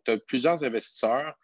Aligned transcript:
Donc, 0.00 0.04
tu 0.04 0.10
as 0.10 0.18
plusieurs 0.26 0.64
investisseurs. 0.64 1.34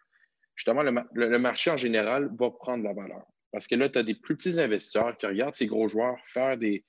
Justement, 0.55 0.81
le, 0.81 1.39
marché 1.39 1.69
en 1.69 1.77
général 1.77 2.29
va 2.39 2.49
prendre 2.49 2.83
la 2.83 2.93
valeur. 2.93 3.23
Parce 3.51 3.67
que 3.67 3.75
là, 3.75 3.89
tu 3.89 3.99
as 3.99 4.03
des 4.03 4.15
plus 4.15 4.35
petits 4.35 4.59
investisseurs 4.59 5.15
qui 5.17 5.25
regardent 5.25 5.55
ces 5.55 5.67
gros 5.67 5.87
joueurs 5.87 6.17
faire 6.25 6.57
des, 6.57 6.83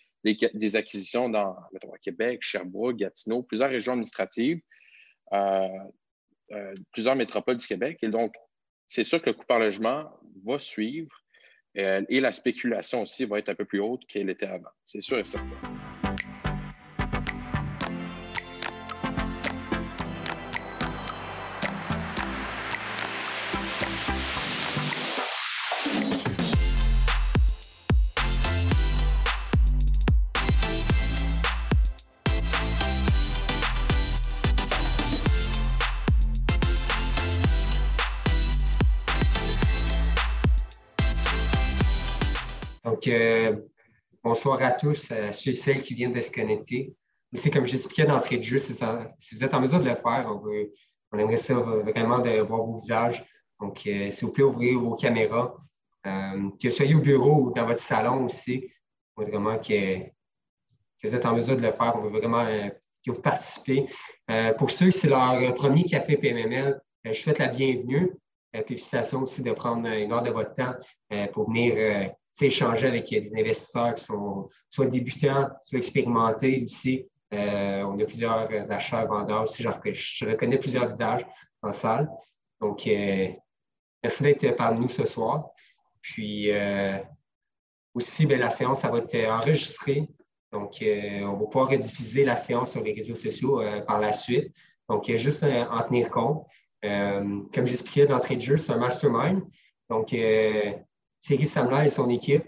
acquisitions 0.75 1.29
dans 1.29 1.57
mettons, 1.73 1.93
Québec, 2.01 2.41
Sherbrooke, 2.43 2.97
Gatineau, 2.97 3.43
plusieurs 3.43 3.71
régions 3.71 3.93
administratives, 3.93 4.61
euh, 5.33 5.69
euh, 6.53 6.75
plusieurs 6.93 7.17
métropoles 7.17 7.59
du 7.59 7.67
Québec. 7.67 7.99
Et 8.03 8.09
donc, 8.09 8.35
c'est 8.87 9.05
sûr 9.05 9.21
que 9.21 9.31
le 9.31 9.35
coût 9.35 9.47
par 9.47 9.59
logement 9.59 10.11
va 10.45 10.59
suivre 10.59 11.11
euh, 11.77 12.03
et 12.09 12.21
la 12.21 12.33
spéculation 12.33 13.03
aussi 13.03 13.27
va 13.27 13.39
être 13.39 13.51
un 13.51 13.55
peu 13.55 13.67
plus 13.67 13.81
haute 13.81 14.07
qu'elle 14.07 14.31
était 14.31 14.47
avant. 14.47 14.71
C'est 14.85 15.03
sûr 15.03 15.19
et 15.19 15.25
certain. 15.25 15.98
Bonsoir 44.23 44.63
à 44.63 44.73
tous, 44.73 45.11
à 45.11 45.33
ceux 45.33 45.51
et 45.51 45.55
celles 45.55 45.83
qui 45.83 45.95
viennent 45.95 46.13
de 46.13 46.21
se 46.21 46.31
connecter. 46.31 46.95
C'est 47.35 47.51
comme 47.51 47.67
j'expliquais 47.67 48.07
d'entrée 48.07 48.39
de 48.39 48.43
jeu, 48.43 48.59
si, 48.59 48.73
vous 48.73 49.45
êtes 49.45 49.55
en 49.55 49.61
mesure 49.61 49.81
de 49.81 49.89
le 49.89 49.95
faire, 49.95 50.31
on, 51.13 51.19
aimerait 51.19 51.37
ça 51.37 51.55
vraiment 51.55 52.21
de 52.21 52.41
voir 52.41 52.63
vos 52.63 52.77
visages. 52.77 53.25
Donc, 53.61 53.87
euh, 53.87 54.11
s'il 54.11 54.27
vous 54.27 54.33
plaît, 54.33 54.45
ouvrez 54.45 54.75
vos 54.75 54.95
caméras. 54.95 55.55
Euh, 56.07 56.51
que 56.63 56.69
vous 56.69 56.75
soyez 56.75 56.95
au 56.95 57.01
bureau 57.01 57.45
ou 57.45 57.53
dans 57.53 57.67
votre 57.67 57.81
salon 57.81 58.25
aussi, 58.25 58.71
on 59.17 59.23
veut 59.23 59.31
vraiment 59.31 59.59
que, 59.59 60.05
vous 61.05 61.15
êtes 61.15 61.27
en 61.27 61.35
mesure 61.35 61.57
de 61.57 61.63
le 61.63 61.73
faire. 61.73 61.95
On 61.97 62.01
veut 62.01 62.19
vraiment 62.19 62.45
euh, 62.47 62.69
que 63.05 63.11
vous 63.11 63.21
participez. 63.21 63.87
pour 64.59 64.71
ceux 64.71 64.91
c'est 64.91 65.09
leur 65.09 65.55
premier 65.55 65.85
café 65.85 66.17
PMML, 66.17 66.81
je 67.05 67.13
souhaite 67.13 67.39
la 67.39 67.49
bienvenue. 67.49 68.13
félicitations 68.53 69.23
aussi 69.23 69.43
de 69.43 69.53
prendre 69.53 69.87
une 69.89 70.13
heure 70.13 70.23
de 70.23 70.31
votre 70.31 70.53
temps 70.53 70.75
pour 71.33 71.49
venir 71.49 72.11
échanger 72.47 72.87
avec 72.87 73.09
des 73.09 73.33
investisseurs 73.37 73.95
qui 73.95 74.05
sont 74.05 74.49
soit 74.71 74.87
débutants, 74.87 75.49
soit 75.63 75.79
expérimentés 75.79 76.63
aussi. 76.65 77.07
Euh, 77.33 77.83
on 77.83 77.99
a 77.99 78.05
plusieurs 78.05 78.49
acheteurs, 78.71 79.07
vendeurs 79.07 79.43
aussi. 79.43 79.63
Je, 79.63 80.27
reconnais 80.27 80.59
plusieurs 80.59 80.87
visages 80.87 81.27
en 81.63 81.73
salle. 81.73 82.11
Donc, 82.61 82.87
euh, 82.87 83.29
merci 84.03 84.23
d'être 84.23 84.57
parmi 84.57 84.81
nous 84.81 84.89
ce 84.89 85.07
soir. 85.07 85.51
Puis, 86.01 86.51
euh, 86.51 86.99
aussi, 87.95 88.25
bien, 88.25 88.39
la 88.39 88.51
séance, 88.51 88.81
ça 88.81 88.91
va 88.91 88.99
être 88.99 89.29
enregistrée. 89.29 90.09
Donc, 90.51 90.83
on 90.83 91.37
va 91.37 91.47
pouvoir 91.47 91.69
rediffuser 91.69 92.25
la 92.25 92.37
séance 92.37 92.73
sur 92.73 92.83
les 92.83 92.95
réseaux 92.95 93.15
sociaux 93.15 93.63
par 93.87 94.01
la 94.01 94.13
suite. 94.13 94.55
Donc, 94.89 95.11
juste 95.15 95.43
en 95.45 95.83
tenir 95.83 96.09
compte. 96.09 96.47
comme 96.81 97.67
j'expliquais 97.67 98.07
d'entrée 98.07 98.37
de 98.37 98.41
jeu, 98.41 98.57
c'est 98.57 98.73
un 98.73 98.79
mastermind. 98.79 99.43
Donc, 99.91 100.15
Thierry 101.21 101.47
Samler 101.47 101.87
et 101.87 101.91
son 101.91 102.09
équipe, 102.09 102.45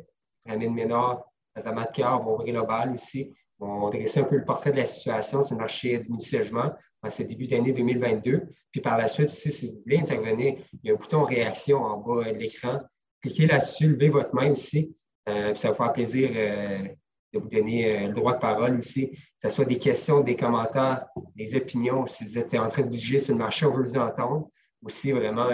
Amine 0.46 0.74
Ménard, 0.74 1.24
Azamat 1.54 1.86
Kar 1.86 2.22
vont 2.22 2.34
ouvrir 2.34 2.54
le 2.54 2.66
bal 2.66 2.92
aussi, 2.92 3.32
vont 3.58 3.88
dresser 3.90 4.20
un 4.20 4.24
peu 4.24 4.36
le 4.36 4.44
portrait 4.44 4.70
de 4.70 4.76
la 4.76 4.84
situation 4.84 5.42
sur 5.42 5.56
le 5.56 5.60
marché 5.60 5.98
du 5.98 6.08
multilogement 6.08 6.72
en 7.02 7.10
ce 7.10 7.22
début 7.22 7.46
d'année 7.46 7.72
2022. 7.72 8.42
Puis 8.70 8.80
par 8.80 8.96
la 8.96 9.08
suite 9.08 9.30
si 9.30 9.68
vous 9.68 9.82
voulez 9.82 9.98
intervenir, 9.98 10.54
il 10.82 10.88
y 10.88 10.90
a 10.90 10.94
un 10.94 10.96
bouton 10.96 11.24
réaction 11.24 11.82
en 11.82 11.98
bas 11.98 12.30
de 12.32 12.38
l'écran. 12.38 12.80
Cliquez 13.20 13.46
là-dessus, 13.46 13.88
levez 13.88 14.08
votre 14.08 14.34
main 14.34 14.52
aussi. 14.52 14.94
Euh, 15.28 15.54
ça 15.54 15.68
va 15.68 15.74
faire 15.74 15.92
plaisir 15.92 16.30
euh, 16.34 16.88
de 17.32 17.38
vous 17.38 17.48
donner 17.48 17.94
euh, 17.94 18.08
le 18.08 18.14
droit 18.14 18.34
de 18.34 18.38
parole 18.38 18.78
aussi, 18.78 19.10
que 19.10 19.18
ce 19.42 19.50
soit 19.50 19.64
des 19.66 19.78
questions, 19.78 20.20
des 20.20 20.36
commentaires, 20.36 21.06
des 21.36 21.54
opinions. 21.54 22.06
Si 22.06 22.24
vous 22.24 22.38
êtes 22.38 22.54
en 22.54 22.68
train 22.68 22.82
de 22.82 22.88
bouger 22.88 23.20
sur 23.20 23.34
le 23.34 23.38
marché, 23.38 23.66
on 23.66 23.72
veut 23.72 23.82
vous 23.82 23.98
entendre. 23.98 24.48
Aussi, 24.82 25.12
vraiment, 25.12 25.50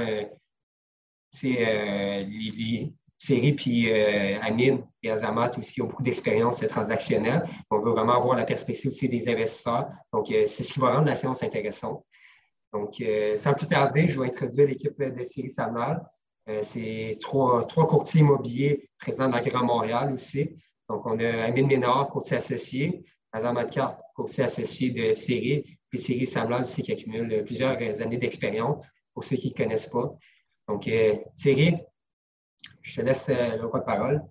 c'est 1.30 1.48
les, 2.28 2.94
Thierry 3.18 3.54
puis 3.54 3.90
euh, 3.90 4.38
Amine 4.42 4.86
et 5.02 5.10
Azamat 5.10 5.52
aussi 5.58 5.80
ont 5.80 5.86
beaucoup 5.86 6.02
d'expérience 6.02 6.60
transactionnelle. 6.68 7.48
On 7.70 7.78
veut 7.78 7.92
vraiment 7.92 8.16
avoir 8.16 8.36
la 8.36 8.44
perspective 8.44 8.90
aussi 8.90 9.08
des 9.08 9.26
investisseurs. 9.28 9.88
Donc, 10.12 10.30
euh, 10.30 10.44
c'est 10.46 10.62
ce 10.62 10.72
qui 10.72 10.80
va 10.80 10.94
rendre 10.94 11.06
la 11.06 11.14
séance 11.14 11.42
intéressante. 11.42 12.04
Donc, 12.72 13.00
euh, 13.00 13.36
sans 13.36 13.54
plus 13.54 13.66
tarder, 13.66 14.06
je 14.06 14.20
vais 14.20 14.26
introduire 14.26 14.68
l'équipe 14.68 14.98
de 14.98 15.24
Thierry 15.24 15.48
Samal. 15.48 16.04
c'est 16.60 17.16
trois, 17.20 17.66
courtiers 17.66 18.20
immobiliers 18.20 18.90
présents 18.98 19.28
dans 19.28 19.38
le 19.38 19.50
Grand 19.50 19.64
Montréal 19.64 20.12
aussi. 20.12 20.50
Donc, 20.88 21.06
on 21.06 21.18
a 21.18 21.44
Amine 21.44 21.66
Ménard, 21.68 22.08
courtier 22.08 22.36
associé, 22.36 23.02
Azamat 23.32 23.64
Kart, 23.64 23.98
courtier 24.14 24.44
associé 24.44 24.90
de 24.90 25.12
Thierry, 25.12 25.64
puis 25.88 25.98
Thierry 25.98 26.26
Samal 26.26 26.62
aussi 26.62 26.82
qui 26.82 26.92
accumule 26.92 27.44
plusieurs 27.44 27.78
années 28.02 28.18
d'expérience 28.18 28.86
pour 29.14 29.24
ceux 29.24 29.36
qui 29.36 29.48
ne 29.48 29.54
connaissent 29.54 29.88
pas. 29.88 30.14
Donc, 30.68 30.88
Thierry, 31.34 31.76
je 32.86 33.00
te 33.00 33.06
laisse 33.06 33.28
euh, 33.30 33.56
le 33.56 33.62
de 33.62 33.84
parole. 33.84 34.22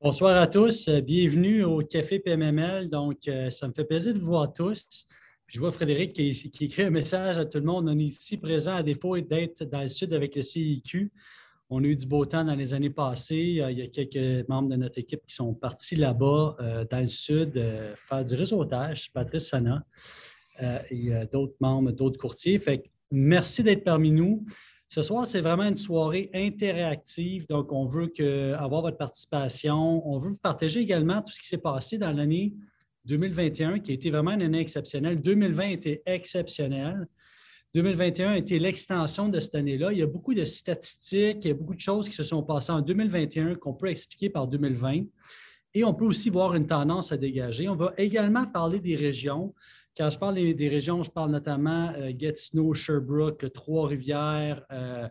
Bonsoir 0.00 0.40
à 0.40 0.46
tous. 0.46 0.88
Euh, 0.88 1.02
bienvenue 1.02 1.62
au 1.62 1.80
Café 1.80 2.18
PMML. 2.18 2.88
Donc, 2.88 3.28
euh, 3.28 3.50
ça 3.50 3.68
me 3.68 3.74
fait 3.74 3.84
plaisir 3.84 4.14
de 4.14 4.18
vous 4.18 4.28
voir 4.28 4.50
tous. 4.50 5.06
Je 5.46 5.60
vois 5.60 5.70
Frédéric 5.70 6.14
qui, 6.14 6.30
écrit 6.60 6.84
un 6.84 6.90
message 6.90 7.36
à 7.36 7.44
tout 7.44 7.58
le 7.58 7.64
monde. 7.64 7.86
On 7.86 7.98
est 7.98 8.04
ici 8.04 8.38
présent 8.38 8.76
à 8.76 8.82
défaut 8.82 9.20
d'être 9.20 9.64
dans 9.64 9.82
le 9.82 9.88
sud 9.88 10.14
avec 10.14 10.36
le 10.36 10.42
CIQ. 10.42 11.12
On 11.68 11.84
a 11.84 11.86
eu 11.86 11.96
du 11.96 12.06
beau 12.06 12.24
temps 12.24 12.44
dans 12.44 12.54
les 12.54 12.72
années 12.72 12.90
passées. 12.90 13.60
Il 13.68 13.78
y 13.78 13.82
a 13.82 13.88
quelques 13.88 14.48
membres 14.48 14.70
de 14.70 14.76
notre 14.76 14.98
équipe 14.98 15.20
qui 15.26 15.34
sont 15.34 15.52
partis 15.52 15.96
là-bas, 15.96 16.56
dans 16.90 17.00
le 17.00 17.06
sud, 17.06 17.52
faire 17.96 18.24
du 18.24 18.34
réseautage. 18.36 19.12
Patrice 19.12 19.48
Sana 19.48 19.84
et 20.90 21.10
d'autres 21.32 21.56
membres, 21.60 21.92
d'autres 21.92 22.18
courtiers. 22.18 22.58
Fait 22.58 22.82
merci 23.10 23.62
d'être 23.62 23.84
parmi 23.84 24.12
nous. 24.12 24.44
Ce 24.92 25.02
soir, 25.02 25.24
c'est 25.24 25.40
vraiment 25.40 25.62
une 25.62 25.76
soirée 25.76 26.30
interactive. 26.34 27.46
Donc, 27.46 27.70
on 27.70 27.86
veut 27.86 28.10
avoir 28.58 28.82
votre 28.82 28.96
participation. 28.96 30.04
On 30.04 30.18
veut 30.18 30.30
vous 30.30 30.38
partager 30.42 30.80
également 30.80 31.22
tout 31.22 31.32
ce 31.32 31.38
qui 31.38 31.46
s'est 31.46 31.58
passé 31.58 31.96
dans 31.96 32.10
l'année 32.10 32.54
2021, 33.04 33.78
qui 33.78 33.92
a 33.92 33.94
été 33.94 34.10
vraiment 34.10 34.32
une 34.32 34.42
année 34.42 34.58
exceptionnelle. 34.58 35.22
2020 35.22 35.68
était 35.68 36.02
exceptionnel. 36.06 37.06
2021 37.72 38.30
a 38.30 38.36
été 38.38 38.58
l'extension 38.58 39.28
de 39.28 39.38
cette 39.38 39.54
année-là. 39.54 39.92
Il 39.92 39.98
y 39.98 40.02
a 40.02 40.08
beaucoup 40.08 40.34
de 40.34 40.44
statistiques, 40.44 41.38
il 41.44 41.48
y 41.48 41.50
a 41.52 41.54
beaucoup 41.54 41.76
de 41.76 41.80
choses 41.80 42.08
qui 42.08 42.16
se 42.16 42.24
sont 42.24 42.42
passées 42.42 42.72
en 42.72 42.80
2021 42.80 43.54
qu'on 43.54 43.74
peut 43.74 43.90
expliquer 43.90 44.28
par 44.28 44.48
2020. 44.48 45.04
Et 45.72 45.84
on 45.84 45.94
peut 45.94 46.06
aussi 46.06 46.30
voir 46.30 46.56
une 46.56 46.66
tendance 46.66 47.12
à 47.12 47.16
dégager. 47.16 47.68
On 47.68 47.76
va 47.76 47.94
également 47.96 48.44
parler 48.44 48.80
des 48.80 48.96
régions. 48.96 49.54
Quand 50.00 50.08
je 50.08 50.18
parle 50.18 50.36
des, 50.36 50.68
régions, 50.70 51.02
je 51.02 51.10
parle 51.10 51.30
notamment 51.30 51.92
euh, 51.98 52.10
Gatineau, 52.14 52.72
Sherbrooke, 52.72 53.52
Trois-Rivières, 53.52 54.64
euh, 54.72 55.06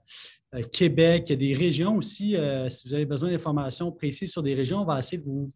euh, 0.55 0.63
Québec. 0.63 1.25
Il 1.27 1.29
y 1.29 1.33
a 1.33 1.35
des 1.35 1.53
régions 1.53 1.97
aussi. 1.97 2.35
si 2.69 2.87
vous 2.87 2.95
avez 2.95 3.05
besoin 3.05 3.29
d'informations 3.29 3.91
précises 3.91 4.31
sur 4.31 4.41
des 4.41 4.55
régions, 4.55 4.81
on 4.81 4.85
va 4.85 4.97
essayer 4.97 5.19
de 5.19 5.25
vous, 5.25 5.51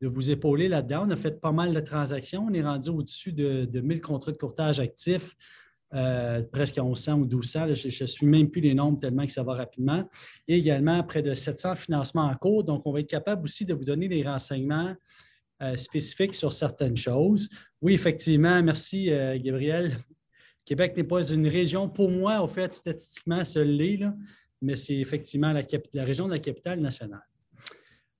de 0.00 0.06
vous 0.06 0.30
épauler 0.30 0.68
là-dedans. 0.68 1.06
On 1.08 1.10
a 1.10 1.16
fait 1.16 1.40
pas 1.40 1.50
mal 1.50 1.74
de 1.74 1.80
transactions. 1.80 2.46
On 2.48 2.54
est 2.54 2.62
rendu 2.62 2.90
au-dessus 2.90 3.32
de, 3.32 3.64
de 3.64 3.80
1000 3.80 4.00
contrats 4.00 4.30
de 4.30 4.36
courtage 4.36 4.78
actifs. 4.78 5.34
presque 6.52 6.78
1100 6.78 7.14
ou 7.14 7.24
1200. 7.24 7.74
je 7.74 8.04
ne 8.04 8.06
suis 8.06 8.26
même 8.26 8.48
plus 8.48 8.60
les 8.60 8.74
nombres 8.74 9.00
tellement 9.00 9.26
que 9.26 9.32
ça 9.32 9.42
va 9.42 9.54
rapidement. 9.54 10.08
Et 10.46 10.56
également 10.56 11.02
près 11.02 11.22
de 11.22 11.34
700 11.34 11.74
financements 11.74 12.26
en 12.26 12.36
cours. 12.36 12.62
Donc, 12.62 12.82
on 12.84 12.92
va 12.92 13.00
être 13.00 13.10
capable 13.10 13.42
aussi 13.42 13.64
de 13.64 13.74
vous 13.74 13.84
donner 13.84 14.06
des 14.06 14.22
renseignements 14.22 14.94
euh, 15.60 15.76
spécifique 15.76 16.36
sur 16.36 16.52
certaines 16.52 16.96
choses. 16.96 17.48
Oui, 17.82 17.92
effectivement, 17.92 18.62
merci 18.62 19.10
euh, 19.10 19.36
Gabriel. 19.40 19.98
Québec 20.64 20.96
n'est 20.96 21.02
pas 21.02 21.32
une 21.32 21.48
région, 21.48 21.88
pour 21.88 22.10
moi, 22.10 22.40
au 22.42 22.46
fait, 22.46 22.72
statistiquement, 22.74 23.44
ce 23.44 23.58
l'est, 23.58 24.04
mais 24.62 24.76
c'est 24.76 24.94
effectivement 24.94 25.52
la, 25.52 25.62
région 26.04 26.26
de 26.26 26.32
la 26.32 26.38
capitale 26.38 26.78
nationale. 26.78 27.26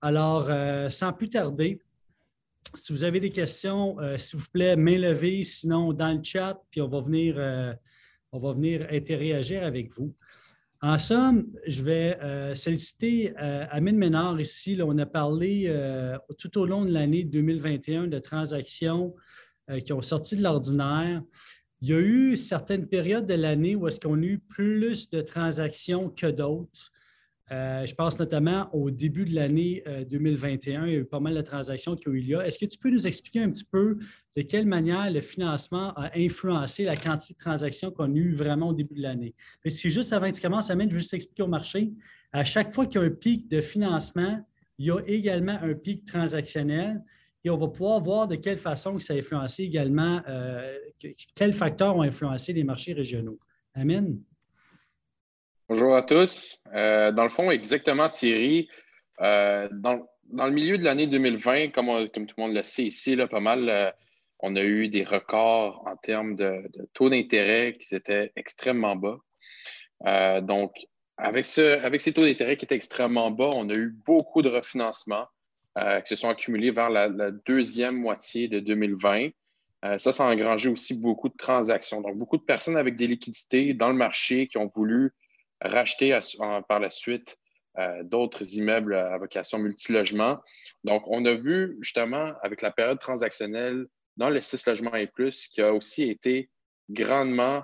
Alors, 0.01 0.49
euh, 0.49 0.91
sans 0.91 1.13
plus 1.13 1.31
tarder, 1.31 1.81
si 2.75 2.93
vous 2.93 3.05
avez 3.05 3.21
des 3.21 3.31
questions, 3.31 3.97
s'il 4.17 4.41
vous 4.41 4.49
plaît, 4.53 4.75
main 4.75 4.99
levée, 4.99 5.45
sinon 5.45 5.93
dans 5.93 6.13
le 6.13 6.23
chat, 6.23 6.61
puis 6.71 6.81
on 6.83 6.89
va 6.89 7.01
venir, 7.01 7.37
on 8.31 8.39
va 8.39 8.53
venir 8.53 8.87
interagir 8.91 9.63
avec 9.63 9.95
vous. 9.97 10.13
En 10.81 10.97
somme, 10.97 11.47
je 11.67 11.83
vais 11.83 12.17
euh, 12.23 12.55
solliciter 12.55 13.35
euh, 13.43 13.67
Amine 13.71 13.97
Ménard 13.97 14.41
ici. 14.41 14.79
on 14.81 14.97
a 14.99 15.07
parlé 15.07 15.65
euh, 15.67 16.17
tout 16.39 16.57
au 16.57 16.67
long 16.67 16.85
de 16.85 16.93
l'année 16.93 17.25
2021 17.25 18.07
de 18.07 18.19
transactions 18.19 19.15
qui 19.85 19.93
ont 19.93 20.01
sorti 20.01 20.35
de 20.35 20.43
l'ordinaire. 20.43 21.23
Il 21.83 21.89
y 21.91 21.93
a 21.93 21.99
eu 21.99 22.37
certaines 22.39 22.87
périodes 22.87 23.27
de 23.27 23.35
l'année 23.35 23.77
où 23.77 23.87
est-ce 23.87 24.01
qu'on 24.01 24.23
a 24.23 24.25
eu 24.25 24.39
plus 24.39 25.11
de 25.11 25.21
transactions 25.21 26.09
que 26.09 26.27
d'autres. 26.27 26.91
Euh, 27.51 27.87
je 27.87 27.95
pense 27.95 28.19
notamment 28.19 28.69
au 28.75 28.91
début 28.91 29.25
de 29.25 29.35
l'année 29.35 29.83
2021, 30.11 30.87
il 30.87 30.93
y 30.93 30.97
a 30.97 30.99
eu 30.99 31.05
pas 31.05 31.21
mal 31.21 31.35
de 31.35 31.41
transactions 31.41 31.97
qui 31.97 32.09
ont 32.09 32.13
eu 32.13 32.21
lieu. 32.21 32.41
Est-ce 32.43 32.59
que 32.59 32.67
tu 32.67 32.79
peux 32.79 32.91
nous 32.91 33.07
expliquer 33.07 33.41
un 33.41 33.51
petit 33.51 33.65
peu 33.65 33.99
de 34.37 34.43
quelle 34.43 34.67
manière 34.67 35.11
le 35.11 35.21
financement 35.21 35.93
a 35.95 36.11
influencé 36.17 36.85
la 36.85 36.97
quantité 36.97 37.35
de 37.35 37.39
transactions 37.39 37.91
qu'on 37.91 38.15
a 38.15 38.17
eues 38.17 38.35
vraiment 38.35 38.69
au 38.69 38.75
début 38.75 38.95
de 38.95 39.03
l'année? 39.03 39.35
C'est 39.67 39.91
juste 39.91 40.13
avant 40.13 40.31
que 40.31 40.37
tu 40.37 40.43
commences, 40.43 40.71
Amine, 40.71 40.91
je 40.91 40.95
veux 40.95 41.01
juste 41.01 41.15
expliquer 41.15 41.43
au 41.43 41.49
marché. 41.49 41.91
À 42.33 42.45
chaque 42.45 42.75
fois 42.75 42.87
qu'il 42.87 43.01
y 43.01 43.05
a 43.05 43.07
un 43.07 43.11
pic 43.11 43.49
de 43.49 43.61
financement, 43.61 44.45
il 44.79 44.87
y 44.87 44.91
a 44.91 45.01
également 45.07 45.59
un 45.63 45.75
pic 45.75 46.05
transactionnel 46.05 47.03
et 47.45 47.51
on 47.51 47.57
va 47.57 47.69
pouvoir 47.69 48.01
voir 48.01 48.29
de 48.29 48.37
quelle 48.37 48.59
façon 48.59 48.99
ça 48.99 49.15
a 49.15 49.17
influencé 49.17 49.63
également, 49.63 50.21
euh, 50.29 50.77
quels 51.35 51.53
facteurs 51.53 51.97
ont 51.97 52.03
influencé 52.03 52.53
les 52.53 52.65
marchés 52.65 52.93
régionaux. 52.93 53.39
Amen. 53.75 54.21
Bonjour 55.69 55.95
à 55.95 56.03
tous. 56.03 56.63
Euh, 56.75 57.13
dans 57.13 57.25
le 57.25 57.29
fond, 57.29 57.51
exactement, 57.51 58.09
Thierry, 58.09 58.69
euh, 59.21 59.69
dans, 59.71 60.07
le 60.33 60.51
milieu 60.51 60.79
de 60.79 60.85
l'année 60.85 61.07
2020, 61.07 61.69
comme, 61.69 62.09
comme, 62.09 62.27
tout 62.27 62.35
le 62.39 62.43
monde 62.43 62.55
le 62.55 62.63
sait 62.63 62.85
ici, 62.85 63.17
là, 63.17 63.27
pas 63.29 63.41
mal, 63.41 63.95
on 64.39 64.57
a 64.57 64.63
eu 64.63 64.89
des 64.89 65.05
records 65.05 65.83
en 65.87 65.95
termes 65.97 66.37
de, 66.37 66.63
taux 66.95 67.11
d'intérêt 67.11 67.73
qui 67.73 67.95
étaient 67.95 68.33
extrêmement 68.35 68.97
bas. 68.97 70.41
donc, 70.41 70.73
avec, 71.19 71.45
ce, 71.45 71.79
avec 71.85 72.01
ces 72.01 72.15
taux 72.15 72.25
d'intérêt 72.25 72.57
qui 72.57 72.65
étaient 72.65 72.75
extrêmement 72.75 73.31
bas, 73.31 73.51
on 73.55 73.69
a 73.69 73.75
eu 73.75 73.95
beaucoup 74.07 74.41
de 74.41 74.49
refinancements 74.49 75.27
euh, 75.77 76.01
qui 76.01 76.09
se 76.09 76.17
sont 76.17 76.29
accumulés 76.29 76.71
vers 76.71 76.89
la, 76.89 77.31
deuxième 77.47 77.97
moitié 77.97 78.49
de 78.49 78.59
2020. 78.59 79.29
Euh, 79.85 79.99
ça, 79.99 80.13
ça 80.13 80.27
a 80.27 80.33
engrangé 80.33 80.71
aussi 80.71 80.95
beaucoup 80.95 81.29
de 81.29 81.37
transactions. 81.37 82.01
Donc, 82.01 82.17
beaucoup 82.17 82.39
de 82.39 82.43
personnes 82.43 82.79
avec 82.79 82.97
des 82.97 83.07
liquidités 83.07 83.75
dans 83.75 83.91
le 83.91 83.95
marché 83.95 84.49
qui 84.49 84.57
ont 84.57 84.73
voulu 84.75 85.13
racheter 85.61 86.19
par 86.69 86.81
la 86.81 86.91
suite 86.91 87.37
euh, 87.79 88.03
d'autres 88.03 88.55
immeubles 88.55 88.95
à 88.95 89.19
vocation 89.19 89.59
multilogement. 89.59 90.39
Donc, 90.85 91.05
on 91.07 91.25
a 91.25 91.35
vu 91.35 91.77
justement 91.81 92.33
avec 92.43 92.63
la 92.63 92.71
période 92.71 92.99
transactionnelle 92.99 93.87
dans 94.17 94.31
les 94.31 94.43
six 94.43 94.67
logements 94.67 94.95
et 94.95 95.07
plus 95.07 95.47
qui 95.49 95.61
a 95.61 95.73
aussi 95.73 96.09
été 96.09 96.51
grandement 96.91 97.63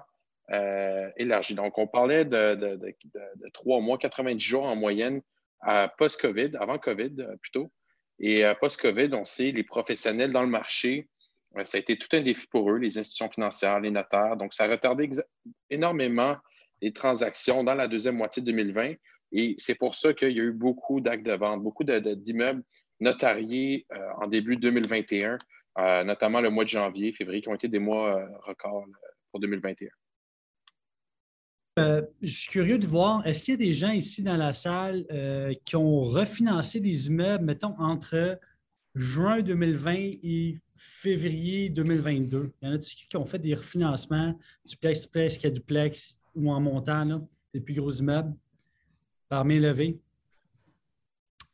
euh, 0.50 1.10
élargi. 1.16 1.54
Donc, 1.54 1.78
on 1.78 1.86
parlait 1.86 2.24
de, 2.24 2.78
trois 3.52 3.80
mois, 3.80 3.98
90 3.98 4.44
jours 4.44 4.64
en 4.64 4.76
moyenne 4.76 5.22
post-COVID, 5.98 6.50
avant 6.60 6.78
COVID 6.78 7.14
euh, 7.20 7.36
plutôt. 7.38 7.72
Et 8.20 8.44
euh, 8.44 8.54
post-COVID, 8.54 9.14
on 9.14 9.24
sait, 9.24 9.50
les 9.50 9.62
professionnels 9.64 10.32
dans 10.32 10.42
le 10.42 10.48
marché, 10.48 11.08
ça 11.62 11.78
a 11.78 11.80
été 11.80 11.96
tout 11.96 12.08
un 12.12 12.20
défi 12.20 12.46
pour 12.48 12.70
eux, 12.70 12.78
les 12.78 12.98
institutions 12.98 13.30
financières, 13.30 13.80
les 13.80 13.90
notaires. 13.90 14.36
Donc, 14.36 14.52
ça 14.52 14.64
a 14.64 14.68
retardé 14.68 15.08
énormément 15.70 16.36
les 16.84 16.92
transactions 16.92 17.64
dans 17.64 17.74
la 17.74 17.88
deuxième 17.88 18.16
moitié 18.16 18.42
de 18.42 18.46
2020. 18.50 18.94
Et 19.32 19.54
c'est 19.58 19.74
pour 19.74 19.94
ça 19.94 20.12
qu'il 20.12 20.30
y 20.30 20.40
a 20.40 20.44
eu 20.44 20.52
beaucoup 20.52 21.00
d'actes 21.00 21.26
de 21.26 21.32
vente, 21.32 21.62
beaucoup 21.62 21.82
d'immeubles 21.82 22.62
notariés 23.00 23.86
en 24.20 24.28
début 24.28 24.56
2021, 24.56 25.38
notamment 26.04 26.40
le 26.40 26.50
mois 26.50 26.64
de 26.64 26.68
janvier, 26.68 27.12
février, 27.12 27.40
qui 27.40 27.48
ont 27.48 27.54
été 27.54 27.68
des 27.68 27.80
mois 27.80 28.28
records 28.46 28.84
pour 29.32 29.40
2021. 29.40 29.88
Euh, 31.80 32.02
je 32.22 32.32
suis 32.32 32.50
curieux 32.50 32.78
de 32.78 32.86
voir, 32.86 33.26
est-ce 33.26 33.42
qu'il 33.42 33.54
y 33.54 33.56
a 33.56 33.66
des 33.66 33.74
gens 33.74 33.90
ici 33.90 34.22
dans 34.22 34.36
la 34.36 34.52
salle 34.52 35.04
euh, 35.10 35.52
qui 35.64 35.74
ont 35.74 36.02
refinancé 36.02 36.78
des 36.78 37.08
immeubles, 37.08 37.44
mettons, 37.44 37.74
entre 37.78 38.38
juin 38.94 39.40
2020 39.40 39.94
et 40.22 40.60
février 40.76 41.70
2022? 41.70 42.52
Il 42.62 42.68
y 42.68 42.70
en 42.70 42.76
a 42.76 42.78
qui 42.78 43.16
ont 43.16 43.26
fait 43.26 43.40
des 43.40 43.54
refinancements 43.54 44.38
duplex, 44.64 45.08
duplex 45.42 46.20
ou 46.34 46.50
en 46.50 46.60
montant, 46.60 47.04
là, 47.04 47.20
des 47.52 47.60
plus 47.60 47.74
gros 47.74 47.92
immeubles, 47.92 48.34
par 49.28 49.44
main 49.44 49.58
levée? 49.58 49.98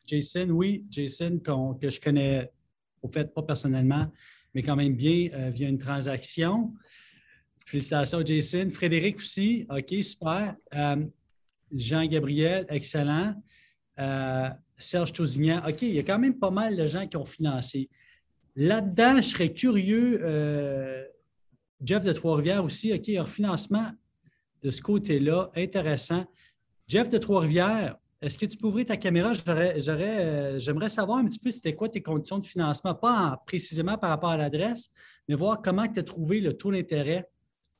Jason, 0.07 0.51
oui, 0.51 0.85
Jason, 0.91 1.39
que 1.81 1.89
je 1.89 2.01
connais, 2.01 2.51
au 3.03 3.09
fait, 3.09 3.33
pas 3.33 3.43
personnellement, 3.43 4.11
mais 4.55 4.63
quand 4.63 4.77
même 4.77 4.95
bien 4.95 5.29
euh, 5.33 5.51
via 5.51 5.69
une 5.69 5.79
transaction. 5.79 6.75
Félicitations, 7.67 8.25
Jason. 8.25 8.71
Frédéric 8.73 9.19
aussi. 9.19 9.67
OK, 9.71 10.03
super. 10.03 10.57
Euh, 10.75 11.05
Jean-Gabriel, 11.73 12.67
excellent. 12.69 13.41
Euh, 14.01 14.49
Serge 14.77 15.13
Tousignan. 15.13 15.63
OK, 15.69 15.83
il 15.83 15.95
y 15.95 15.99
a 16.01 16.03
quand 16.03 16.19
même 16.19 16.39
pas 16.39 16.51
mal 16.51 16.77
de 16.77 16.87
gens 16.87 17.07
qui 17.07 17.17
ont 17.17 17.25
financé. 17.25 17.89
Là-dedans, 18.57 19.19
je 19.19 19.23
serais 19.23 19.53
curieux. 19.53 21.07
Jeff 21.83 22.03
de 22.03 22.13
Trois-Rivières 22.13 22.65
aussi. 22.65 22.93
OK, 22.93 23.09
un 23.11 23.27
financement 23.27 23.93
de 24.63 24.71
ce 24.71 24.81
côté-là. 24.83 25.51
Intéressant. 25.57 26.25
Jeff 26.87 27.09
de 27.09 27.19
Trois-Rivières, 27.19 27.97
est-ce 28.21 28.37
que 28.37 28.47
tu 28.47 28.57
peux 28.57 28.67
ouvrir 28.67 28.87
ta 28.87 28.97
caméra? 28.97 29.33
J'aimerais 29.33 30.89
savoir 30.89 31.19
un 31.19 31.25
petit 31.25 31.39
peu 31.39 31.51
c'était 31.51 31.75
quoi 31.75 31.89
tes 31.89 32.03
conditions 32.03 32.39
de 32.39 32.45
financement, 32.45 32.95
pas 32.95 33.43
précisément 33.47 33.97
par 33.97 34.11
rapport 34.11 34.31
à 34.31 34.37
l'adresse, 34.37 34.91
mais 35.29 35.35
voir 35.35 35.63
comment 35.63 35.87
tu 35.87 36.01
as 36.01 36.03
trouvé 36.03 36.41
le 36.41 36.55
taux 36.55 36.73
d'intérêt 36.73 37.29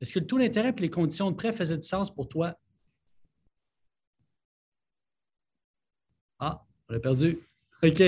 est-ce 0.01 0.15
que 0.15 0.19
le 0.19 0.27
taux 0.27 0.39
d'intérêt 0.39 0.71
et 0.71 0.81
les 0.81 0.91
conditions 0.91 1.31
de 1.31 1.37
prêt 1.37 1.53
faisaient 1.53 1.77
du 1.77 1.87
sens 1.87 2.13
pour 2.13 2.29
toi? 2.29 2.59
Ah, 6.39 6.65
on 6.89 6.95
l'a 6.95 7.01
perdu. 7.01 7.39
OK. 7.83 8.03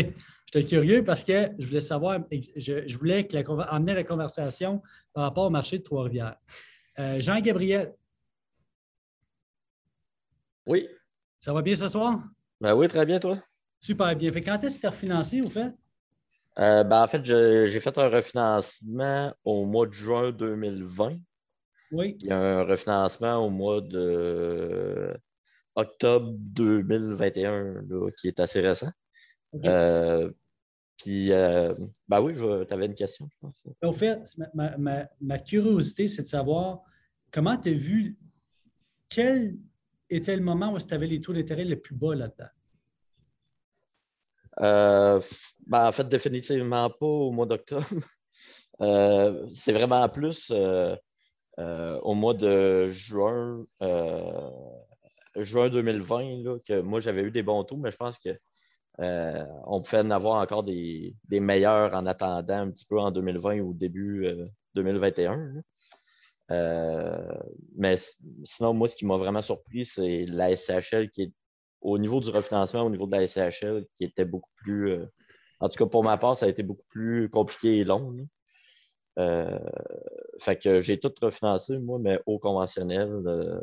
J'étais 0.46 0.64
curieux 0.66 1.04
parce 1.04 1.22
que 1.24 1.50
je 1.58 1.66
voulais 1.66 1.80
savoir, 1.80 2.20
je, 2.30 2.96
voulais 2.96 3.26
que 3.26 3.34
la, 3.36 3.94
la 3.94 4.04
conversation 4.04 4.82
par 5.12 5.24
rapport 5.24 5.46
au 5.46 5.50
marché 5.50 5.78
de 5.78 5.82
Trois-Rivières. 5.82 6.36
Euh, 6.98 7.20
Jean-Gabriel. 7.20 7.94
Oui. 10.66 10.88
Ça 11.40 11.52
va 11.52 11.62
bien 11.62 11.74
ce 11.74 11.88
soir? 11.88 12.22
Ben 12.60 12.74
oui, 12.74 12.88
très 12.88 13.04
bien, 13.04 13.18
toi. 13.18 13.38
Super 13.80 14.14
bien. 14.16 14.32
Fait 14.32 14.42
quand 14.42 14.62
est-ce 14.62 14.76
que 14.76 14.80
tu 14.82 14.86
as 14.86 14.90
refinancé, 14.90 15.40
au 15.42 15.50
fait? 15.50 15.72
Euh, 16.58 16.84
ben, 16.84 17.02
en 17.02 17.06
fait, 17.06 17.24
j'ai 17.24 17.80
fait 17.80 17.98
un 17.98 18.08
refinancement 18.08 19.34
au 19.44 19.64
mois 19.64 19.86
de 19.86 19.92
juin 19.92 20.30
2020. 20.30 21.16
Il 21.92 22.16
y 22.20 22.30
a 22.30 22.38
un 22.38 22.62
refinancement 22.62 23.36
au 23.36 23.50
mois 23.50 23.80
de 23.80 25.14
octobre 25.74 26.32
2021 26.54 27.84
qui 28.18 28.28
est 28.28 28.40
assez 28.40 28.60
récent. 28.60 28.90
Euh, 29.64 30.30
puis, 30.98 31.32
euh, 31.32 31.74
ben 32.08 32.20
oui, 32.20 32.34
tu 32.34 32.72
avais 32.72 32.86
une 32.86 32.94
question, 32.94 33.28
je 33.32 33.38
pense. 33.40 33.62
En 33.82 33.92
fait, 33.92 34.20
ma, 35.20 35.38
curiosité, 35.38 36.08
c'est 36.08 36.22
de 36.22 36.28
savoir 36.28 36.82
comment 37.30 37.56
tu 37.56 37.70
as 37.70 37.74
vu 37.74 38.16
quel 39.08 39.56
était 40.16 40.36
le 40.36 40.42
moment 40.42 40.72
où 40.72 40.78
tu 40.78 40.94
avais 40.94 41.06
les 41.06 41.20
taux 41.20 41.32
d'intérêt 41.32 41.64
les 41.64 41.76
plus 41.76 41.94
bas 41.94 42.14
là-dedans? 42.14 42.50
Euh, 44.60 45.20
ben, 45.66 45.88
en 45.88 45.92
fait, 45.92 46.08
définitivement 46.08 46.90
pas 46.90 47.06
au 47.06 47.30
mois 47.30 47.46
d'octobre. 47.46 47.86
c'est 49.48 49.72
vraiment 49.72 50.08
plus 50.08 50.52
euh, 51.58 51.98
au 52.00 52.14
mois 52.14 52.32
de 52.32 52.86
juin, 52.86 53.62
euh, 53.82 54.50
juin 55.36 55.68
2020, 55.68 56.42
là, 56.42 56.58
que 56.66 56.80
moi 56.80 56.98
j'avais 57.00 57.22
eu 57.22 57.30
des 57.30 57.42
bons 57.42 57.62
taux, 57.64 57.76
mais 57.76 57.90
je 57.90 57.96
pense 57.98 58.18
qu'on 58.18 58.32
euh, 59.00 59.44
pouvait 59.84 59.98
en 59.98 60.10
avoir 60.10 60.40
encore 60.40 60.62
des, 60.62 61.14
meilleurs 61.30 61.94
en 61.94 62.06
attendant 62.06 62.54
un 62.54 62.70
petit 62.70 62.86
peu 62.86 62.98
en 62.98 63.10
2020 63.10 63.60
ou 63.60 63.74
début 63.74 64.26
2021. 64.74 65.62
Mais 67.76 67.96
sinon, 68.44 68.74
moi, 68.74 68.88
ce 68.88 68.96
qui 68.96 69.06
m'a 69.06 69.16
vraiment 69.16 69.42
surpris, 69.42 69.84
c'est 69.84 70.26
la 70.26 70.54
SCHL 70.54 71.10
qui 71.10 71.22
est 71.22 71.32
au 71.80 71.98
niveau 71.98 72.20
du 72.20 72.30
refinancement, 72.30 72.82
au 72.82 72.90
niveau 72.90 73.06
de 73.06 73.12
la 73.12 73.26
SCHL, 73.26 73.84
qui 73.96 74.04
était 74.04 74.24
beaucoup 74.24 74.50
plus. 74.56 74.94
en 75.60 75.68
tout 75.68 75.78
cas, 75.78 75.86
pour 75.86 76.04
ma 76.04 76.16
part, 76.16 76.36
ça 76.36 76.46
a 76.46 76.48
été 76.48 76.62
beaucoup 76.62 76.86
plus 76.88 77.28
compliqué 77.30 77.78
et 77.78 77.84
long. 77.84 78.14
Euh, 79.18 79.58
fait 80.40 80.58
que 80.58 80.80
j'ai 80.80 80.98
tout 80.98 81.12
refinancé, 81.20 81.78
moi, 81.78 81.98
mais 82.00 82.18
au 82.26 82.38
conventionnel. 82.38 83.10
Euh, 83.26 83.60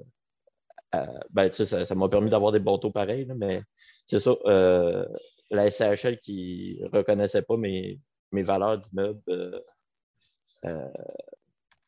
euh, 0.96 1.06
ben, 1.32 1.52
ça 1.52 1.96
m'a 1.96 2.10
permis 2.10 2.30
d'avoir 2.30 2.52
des 2.52 2.60
bons 2.60 2.80
taux 2.80 2.92
pareils, 2.92 3.28
mais 3.38 3.62
c'est 4.08 4.20
ça. 4.20 4.36
la 5.52 5.70
SHL 5.70 6.20
qui 6.20 6.80
ne 6.82 6.98
reconnaissait 6.98 7.42
pas 7.42 7.58
mes, 7.58 8.00
mes 8.32 8.44
valeurs 8.44 8.80
d'immeuble. 8.80 9.22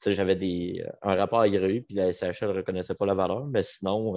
J'avais 0.05 0.83
un 1.01 1.15
rapport 1.15 1.41
agréé, 1.41 1.81
puis 1.81 1.95
la 1.95 2.11
SHL 2.11 2.47
ne 2.47 2.53
reconnaissait 2.53 2.95
pas 2.95 3.05
la 3.05 3.13
valeur, 3.13 3.45
mais 3.47 3.63
sinon, 3.63 4.13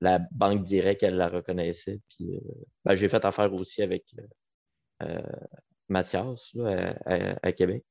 la 0.00 0.20
banque 0.32 0.62
directe, 0.62 1.02
elle 1.02 1.16
la 1.16 1.28
reconnaissait. 1.28 2.00
Puis, 2.08 2.40
ben, 2.84 2.94
j'ai 2.94 3.08
fait 3.08 3.24
affaire 3.24 3.52
aussi 3.52 3.82
avec 3.82 4.04
Mathias 5.88 6.54
à, 7.06 7.52
Québec. 7.52 7.84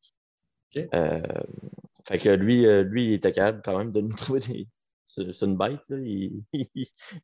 Euh, 0.93 1.21
fait 2.07 2.19
que 2.19 2.29
lui, 2.29 2.65
euh, 2.67 2.83
lui, 2.83 3.05
il 3.05 3.13
était 3.13 3.31
capable 3.31 3.61
quand 3.63 3.77
même 3.77 3.91
de 3.91 4.01
nous 4.01 4.13
trouver 4.15 4.39
des. 4.41 4.67
C'est 5.05 5.45
une 5.45 5.57
bête, 5.57 5.81
là. 5.89 5.97
Il, 5.99 6.43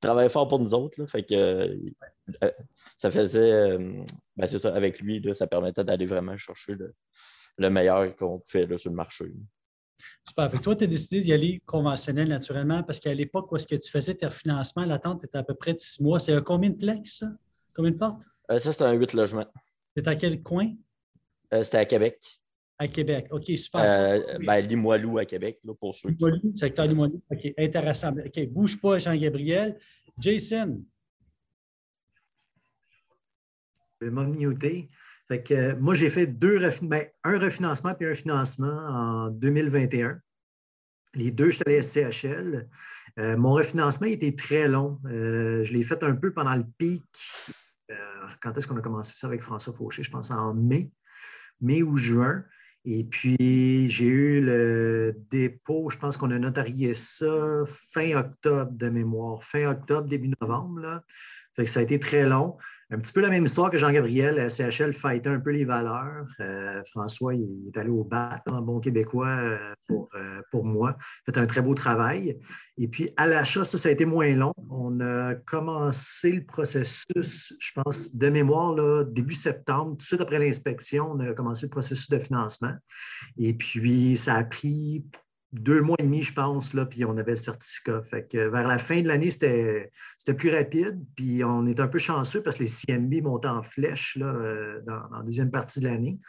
travaillait 0.01 0.29
fort 0.29 0.47
pour 0.47 0.59
nous 0.59 0.73
autres. 0.73 0.99
Là. 0.99 1.05
Fait 1.05 1.23
que 1.23 1.35
euh, 1.35 2.51
ça 2.97 3.11
faisait. 3.11 3.77
Ben 4.37 4.47
c'est 4.47 4.59
ça, 4.59 4.73
avec 4.73 4.99
lui, 4.99 5.19
là, 5.19 5.33
ça 5.35 5.47
permettait 5.47 5.83
d'aller 5.83 6.05
vraiment 6.05 6.37
chercher 6.37 6.75
le, 7.57 7.69
meilleur 7.69 8.15
qu'on 8.15 8.41
fait 8.47 8.65
là, 8.65 8.77
sur 8.77 8.89
le 8.89 8.95
marché. 8.95 9.25
Super. 10.27 10.49
Fait 10.51 10.59
toi, 10.59 10.75
tu 10.75 10.83
as 10.83 10.87
décidé 10.87 11.21
d'y 11.21 11.33
aller 11.33 11.61
conventionnel 11.65 12.27
naturellement 12.27 12.83
parce 12.83 12.99
qu'à 12.99 13.13
l'époque 13.13 13.51
où 13.51 13.55
est-ce 13.55 13.67
que 13.67 13.75
tu 13.75 13.89
faisais 13.89 14.15
tes 14.15 14.25
refinancements, 14.25 14.85
l'attente 14.85 15.23
était 15.23 15.37
à 15.37 15.43
peu 15.43 15.53
près 15.53 15.73
de 15.73 15.79
six 15.79 16.01
mois. 16.01 16.19
C'est 16.19 16.41
combien 16.43 16.69
de 16.69 16.77
plex, 16.77 17.19
ça? 17.19 17.27
Combien 17.75 17.91
de 17.91 17.97
portes? 17.97 18.23
Euh, 18.51 18.59
ça, 18.59 18.71
c'était 18.71 18.85
un 18.85 18.93
huit 18.93 19.13
logements. 19.13 19.45
C'était 19.95 20.09
à 20.09 20.15
quel 20.15 20.41
coin? 20.41 20.73
Euh, 21.53 21.63
c'était 21.63 21.77
à 21.77 21.85
Québec. 21.85 22.19
À 22.79 22.87
Québec. 22.87 23.27
OK, 23.31 23.45
super. 23.55 23.81
Euh, 23.81 24.37
ben, 24.39 24.59
Limoilou 24.59 25.17
à 25.17 25.25
Québec, 25.25 25.59
là, 25.63 25.73
pour 25.73 25.95
ceux 25.95 26.09
Limoilou, 26.09 26.57
secteur 26.57 26.87
Limoilou. 26.87 27.21
OK, 27.31 27.53
intéressant. 27.57 28.11
OK, 28.11 28.47
bouge 28.49 28.79
pas, 28.79 28.97
Jean-Gabriel. 28.97 29.77
Jason. 30.17 30.83
Je 34.01 34.07
vais. 34.07 34.89
Fait 35.27 35.41
que, 35.41 35.53
euh, 35.53 35.75
moi, 35.79 35.93
j'ai 35.93 36.09
fait 36.09 36.27
deux 36.27 36.59
ben, 36.81 37.05
un 37.23 37.39
refinancement 37.39 37.93
puis 37.93 38.07
un 38.07 38.15
financement 38.15 38.67
en 38.67 39.29
2021. 39.29 40.19
Les 41.15 41.31
deux, 41.31 41.49
j'étais 41.49 41.73
à 41.73 41.75
la 41.77 41.81
SCHL. 41.81 42.67
Euh, 43.19 43.37
mon 43.37 43.53
refinancement 43.53 44.07
était 44.07 44.35
très 44.35 44.67
long. 44.67 44.99
Euh, 45.05 45.63
je 45.63 45.73
l'ai 45.73 45.83
fait 45.83 46.03
un 46.03 46.15
peu 46.15 46.33
pendant 46.33 46.55
le 46.55 46.65
pic. 46.77 47.03
quand 48.41 48.57
est-ce 48.57 48.67
qu'on 48.67 48.77
a 48.77 48.81
commencé 48.81 49.13
ça 49.15 49.27
avec 49.27 49.43
François 49.43 49.73
Fauché? 49.73 50.03
Je 50.03 50.11
pense 50.11 50.31
en 50.31 50.53
mai, 50.53 50.91
mai 51.61 51.83
ou 51.83 51.95
juin. 51.95 52.43
Et 52.85 53.05
puis, 53.05 53.87
j'ai 53.87 54.07
eu 54.07 54.41
le 54.41 55.15
dépôt, 55.29 55.89
je 55.89 55.97
pense 55.97 56.17
qu'on 56.17 56.31
a 56.31 56.39
notarié 56.39 56.93
ça 56.93 57.63
fin 57.65 58.17
octobre 58.17 58.71
de 58.73 58.89
mémoire, 58.89 59.41
fin 59.41 59.69
octobre, 59.71 60.05
début 60.05 60.33
novembre. 60.41 60.81
Là. 60.81 61.03
Ça 61.65 61.79
a 61.79 61.83
été 61.83 61.99
très 61.99 62.27
long. 62.27 62.57
Un 62.93 62.99
petit 62.99 63.11
peu 63.11 63.21
la 63.21 63.29
même 63.29 63.45
histoire 63.45 63.71
que 63.71 63.77
Jean-Gabriel. 63.77 64.35
La 64.35 64.49
CHL 64.49 64.93
fightait 64.93 65.29
un 65.29 65.39
peu 65.39 65.49
les 65.49 65.65
valeurs. 65.65 66.27
Euh, 66.39 66.83
François, 66.91 67.33
il 67.33 67.67
est 67.67 67.77
allé 67.79 67.89
au 67.89 68.03
bac 68.03 68.43
en 68.47 68.61
bon 68.61 68.79
québécois 68.79 69.29
euh, 69.29 69.73
pour, 69.87 70.09
euh, 70.13 70.41
pour 70.51 70.63
moi. 70.63 70.95
Fait 71.25 71.35
un 71.39 71.47
très 71.47 71.63
beau 71.63 71.73
travail. 71.73 72.37
Et 72.77 72.87
puis, 72.87 73.09
à 73.17 73.25
l'achat, 73.25 73.65
ça, 73.65 73.79
ça 73.79 73.89
a 73.89 73.91
été 73.91 74.05
moins 74.05 74.35
long. 74.35 74.53
On 74.69 74.99
a 74.99 75.33
commencé 75.33 76.33
le 76.33 76.45
processus, 76.45 77.55
je 77.59 77.81
pense, 77.81 78.15
de 78.15 78.29
mémoire, 78.29 78.75
début 79.05 79.33
septembre, 79.33 79.91
tout 79.91 79.97
de 79.97 80.03
suite 80.03 80.21
après 80.21 80.37
l'inspection, 80.37 81.13
on 81.13 81.19
a 81.19 81.33
commencé 81.33 81.65
le 81.65 81.71
processus 81.71 82.09
de 82.11 82.19
financement. 82.19 82.73
Et 83.37 83.53
puis, 83.55 84.17
ça 84.17 84.35
a 84.35 84.43
pris 84.43 85.03
deux 85.53 85.81
mois 85.81 85.95
et 85.99 86.03
demi, 86.03 86.23
je 86.23 86.33
pense, 86.33 86.73
là, 86.73 86.85
puis 86.85 87.05
on 87.05 87.15
avait 87.15 87.31
le 87.31 87.37
certificat. 87.37 88.01
Fait 88.01 88.27
que 88.27 88.49
vers 88.49 88.67
la 88.67 88.79
fin 88.79 89.01
de 89.01 89.07
l'année, 89.07 89.29
c'était, 89.29 89.91
plus 90.35 90.49
rapide, 90.49 90.99
puis 91.15 91.43
on 91.43 91.67
est 91.67 91.79
un 91.79 91.87
peu 91.87 91.99
chanceux 91.99 92.41
parce 92.41 92.57
que 92.57 92.63
les 92.63 92.69
CMB 92.69 93.21
montaient 93.21 93.47
en 93.47 93.61
flèche 93.61 94.15
là, 94.15 94.25
euh, 94.25 94.81
dans, 94.81 95.15
la 95.15 95.23
deuxième 95.23 95.51
partie 95.51 95.79
de 95.79 95.85
l'année. 95.85 96.19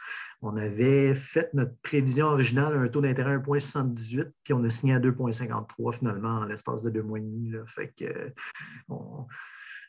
On 0.43 0.55
avait 0.55 1.15
fait 1.15 1.49
notre 1.53 1.75
prévision 1.81 2.27
originale 2.27 2.77
un 2.77 2.87
taux 2.87 3.01
d'intérêt 3.01 3.33
à 3.33 3.37
1,78, 3.37 4.31
puis 4.43 4.53
on 4.53 4.63
a 4.63 4.69
signé 4.69 4.93
à 4.93 4.99
2,53 4.99 5.97
finalement 5.97 6.39
en 6.39 6.45
l'espace 6.45 6.83
de 6.83 6.91
deux 6.91 7.03
mois 7.03 7.17
et 7.17 7.23
demi. 7.23 7.51
Fait 7.65 7.91
que, 7.97 8.05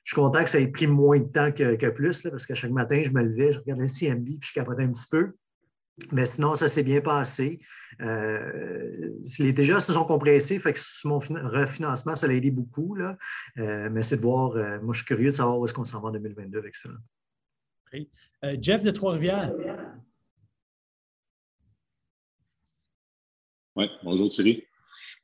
je 0.07 0.13
suis 0.13 0.15
content 0.15 0.45
que 0.45 0.51
ça 0.51 0.61
ait 0.61 0.69
pris 0.69 0.87
moins 0.87 1.19
de 1.19 1.25
temps 1.25 1.53
que, 1.53 1.89
plus, 1.91 2.25
là, 2.25 2.31
parce 2.31 2.47
qu'à 2.47 2.55
chaque 2.55 2.71
matin, 2.71 3.03
je 3.05 3.11
me 3.11 3.23
levais, 3.23 3.53
je 3.53 3.59
regardais 3.59 3.83
le 3.83 3.89
CMB, 3.89 4.25
puis 4.25 4.49
je 4.49 4.53
capotais 4.55 4.85
un 4.85 4.93
petit 4.93 5.09
peu. 5.11 5.33
Mais 6.13 6.27
sinon, 6.27 6.55
ça 6.55 6.69
s'est 6.69 6.83
bien 6.83 7.01
passé. 7.01 7.61
Euh, 8.01 9.11
les 9.39 9.53
déjà 9.53 9.81
se 9.81 9.93
sont 9.93 10.05
compressés, 10.05 10.59
fait 10.59 10.75
que 10.75 10.81
mon 11.09 11.19
refinancement, 11.19 12.17
ça 12.17 12.27
l'a 12.27 12.35
aidé 12.35 12.51
beaucoup. 12.51 12.95
Là. 12.95 13.17
Euh, 13.59 13.89
mais 13.91 14.03
c'est 14.03 14.17
de 14.17 14.23
voir, 14.23 14.57
euh, 14.57 14.79
moi 14.83 14.93
je 14.93 14.99
suis 14.99 15.07
curieux 15.07 15.31
de 15.31 15.35
savoir 15.35 15.59
où 15.59 15.65
est-ce 15.65 15.73
qu'on 15.73 15.85
s'en 15.85 16.01
va 16.01 16.09
en 16.09 16.13
2022 16.13 16.59
avec 16.59 16.77
ça. 16.77 16.91
Jeff 18.61 18.85
de 18.85 18.91
Trois-Rivières. 18.91 19.53
Oui, 23.75 23.91
bonjour 24.03 24.29
Thierry. 24.29 24.65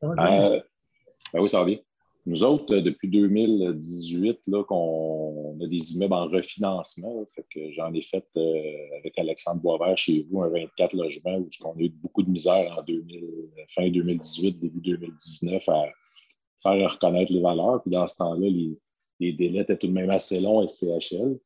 ben 0.01 1.41
oui, 1.41 1.49
ça 1.49 1.59
va 1.59 1.65
bien. 1.67 1.79
Nous 2.25 2.45
autres, 2.45 2.73
euh, 2.73 2.81
depuis 2.81 3.09
2018, 3.09 4.43
là, 4.47 4.63
qu'on 4.63 5.59
a 5.61 5.67
des 5.67 5.93
immeubles 5.93 6.15
en 6.15 6.29
refinancement. 6.29 7.25
fait 7.35 7.45
que 7.53 7.73
j'en 7.73 7.93
ai 7.93 8.03
fait 8.03 8.25
euh, 8.37 8.97
avec 8.99 9.19
Alexandre 9.19 9.61
Boisvert 9.61 9.99
chez 9.99 10.27
vous, 10.31 10.43
un 10.43 10.49
24 10.49 10.95
logements 10.95 11.39
où 11.39 11.49
on 11.65 11.77
a 11.77 11.81
eu 11.81 11.89
beaucoup 11.89 12.23
de 12.23 12.31
misère 12.31 12.79
en 12.79 12.85
fin 13.69 13.89
2018, 13.91 14.61
début 14.61 14.81
2019 14.81 15.69
à 15.69 15.87
faire 16.63 16.93
reconnaître 16.93 17.33
les 17.33 17.41
valeurs. 17.41 17.83
Dans 17.87 18.07
ce 18.07 18.17
temps-là, 18.17 18.49
les, 18.49 19.33
délais 19.33 19.63
étaient 19.63 19.77
tout 19.77 19.89
de 19.89 19.93
même 19.93 20.11
assez 20.11 20.41
longs 20.41 20.61
à 20.61 20.69
SCHL. 20.69 21.41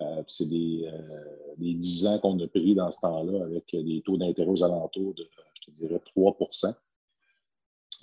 Euh, 0.00 0.22
c'est 0.28 0.48
des, 0.48 0.90
des, 1.56 1.74
10 1.74 2.06
ans 2.06 2.18
qu'on 2.18 2.38
a 2.38 2.46
pris 2.46 2.74
dans 2.74 2.90
ce 2.90 3.00
temps-là 3.00 3.44
avec 3.44 3.64
des 3.72 4.02
taux 4.04 4.18
d'intérêt 4.18 4.50
aux 4.50 4.62
alentours 4.62 5.14
de, 5.14 5.26
je 5.54 5.70
te 5.70 5.76
dirais, 5.76 6.00
3 6.14 6.36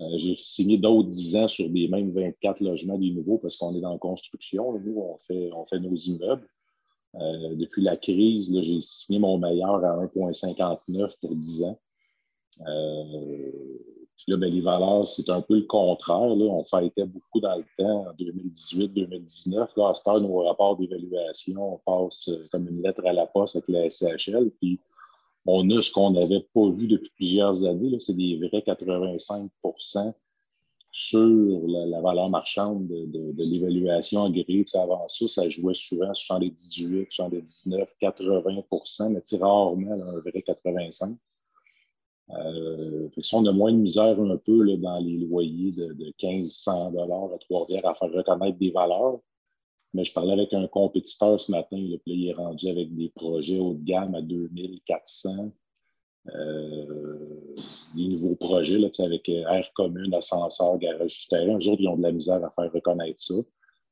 euh, 0.02 0.18
j'ai 0.18 0.36
signé 0.38 0.78
d'autres 0.78 1.10
10 1.10 1.36
ans 1.38 1.48
sur 1.48 1.70
des 1.70 1.88
mêmes 1.88 2.12
24 2.12 2.62
logements, 2.62 2.98
des 2.98 3.12
nouveaux, 3.12 3.38
parce 3.38 3.56
qu'on 3.56 3.76
est 3.76 3.82
dans 3.82 3.94
la 3.94 3.98
construction. 3.98 4.78
Nous, 4.80 4.98
on 4.98 5.18
fait, 5.20 5.52
on 5.54 5.66
fait 5.66 5.80
nos 5.80 5.96
immeubles. 5.96 6.48
Euh, 7.16 7.56
depuis 7.56 7.82
la 7.82 7.96
crise, 7.96 8.54
j'ai 8.62 8.82
signé 8.82 9.20
mon 9.20 9.38
meilleur 9.38 9.84
à 9.86 10.06
1,59 10.06 11.16
pour 11.22 11.36
10 11.36 11.64
ans. 11.64 11.80
Euh, 12.68 13.52
là, 14.28 14.38
ben, 14.38 14.52
les 14.52 14.60
valeurs, 14.60 15.08
c'est 15.08 15.30
un 15.30 15.42
peu 15.42 15.56
le 15.56 15.66
contraire. 15.66 16.20
On 16.20 16.64
fêtait 16.66 17.06
beaucoup 17.06 17.40
dans 17.40 17.56
le 17.56 17.66
temps, 17.78 18.08
en 18.08 18.14
2018-2019. 18.16 19.70
Là, 19.78 19.90
à 19.90 19.94
ce 19.94 20.20
nos 20.20 20.44
rapports 20.44 20.76
d'évaluation, 20.76 21.76
on 21.76 21.80
passe 21.86 22.30
comme 22.52 22.68
une 22.68 22.82
lettre 22.82 23.06
à 23.06 23.14
la 23.14 23.28
poste 23.28 23.56
avec 23.56 23.70
la. 23.70 23.88
Puis 24.60 24.78
on 25.46 25.70
a 25.70 25.82
ce 25.82 25.92
qu'on 25.92 26.12
n'avait 26.12 26.46
pas 26.54 26.70
vu 26.70 26.88
depuis 26.88 27.12
plusieurs 27.16 27.66
années. 27.66 28.00
C'est 28.00 28.16
des 28.16 28.38
vrais 28.38 28.64
85% 28.66 30.14
sur 30.92 31.68
la, 31.68 32.02
valeur 32.02 32.30
marchande 32.30 32.88
de, 32.88 33.44
l'évaluation 33.44 34.24
agréée. 34.24 34.64
Avant 34.76 35.08
ça, 35.08 35.28
ça 35.28 35.50
jouait 35.50 35.74
souvent 35.74 36.14
78, 36.14 37.12
79, 37.12 37.94
80% 38.02 39.10
mais 39.10 39.38
rarement 39.38 39.92
un 39.92 40.20
vrai 40.20 40.44
85% 40.48 41.18
euh, 42.32 43.08
si 43.22 43.36
on 43.36 43.46
a 43.46 43.52
moins 43.52 43.72
de 43.72 43.78
misère 43.78 44.20
un 44.20 44.38
peu 44.38 44.78
dans 44.78 45.00
les 45.00 45.18
loyers 45.18 45.72
de, 45.72 45.94
de 45.94 46.06
1500 46.24 46.94
à 46.96 47.38
Trois-Rivières 47.40 47.88
à 47.88 47.94
faire 47.94 48.12
reconnaître 48.12 48.58
des 48.58 48.72
valeurs. 48.72 49.20
Mais 49.96 50.04
je 50.04 50.12
parlais 50.12 50.34
avec 50.34 50.54
un 50.54 50.68
compétiteur 50.68 51.40
ce 51.40 51.50
matin, 51.50 51.78
puis 52.04 52.14
il 52.14 52.28
est 52.28 52.34
rendu 52.34 52.68
avec 52.68 52.94
des 52.94 53.08
projets 53.16 53.60
haut 53.60 53.76
de 53.76 53.86
gamme 53.86 54.14
à 54.14 54.22
2400. 54.22 55.54
Euh, 56.36 57.56
des 57.96 58.08
nouveaux 58.10 58.36
projets 58.36 58.78
là, 58.78 58.90
avec 59.00 59.30
euh, 59.30 59.48
air 59.48 59.72
commune, 59.74 60.14
ascenseur, 60.14 60.78
garage 60.80 61.22
souterrain. 61.22 61.58
Eux 61.58 61.70
autres, 61.70 61.82
ils 61.82 61.88
ont 61.88 61.96
de 61.96 62.04
la 62.04 62.12
misère 62.12 62.44
à 62.44 62.50
faire 62.50 62.74
reconnaître 62.74 63.22
ça. 63.22 63.36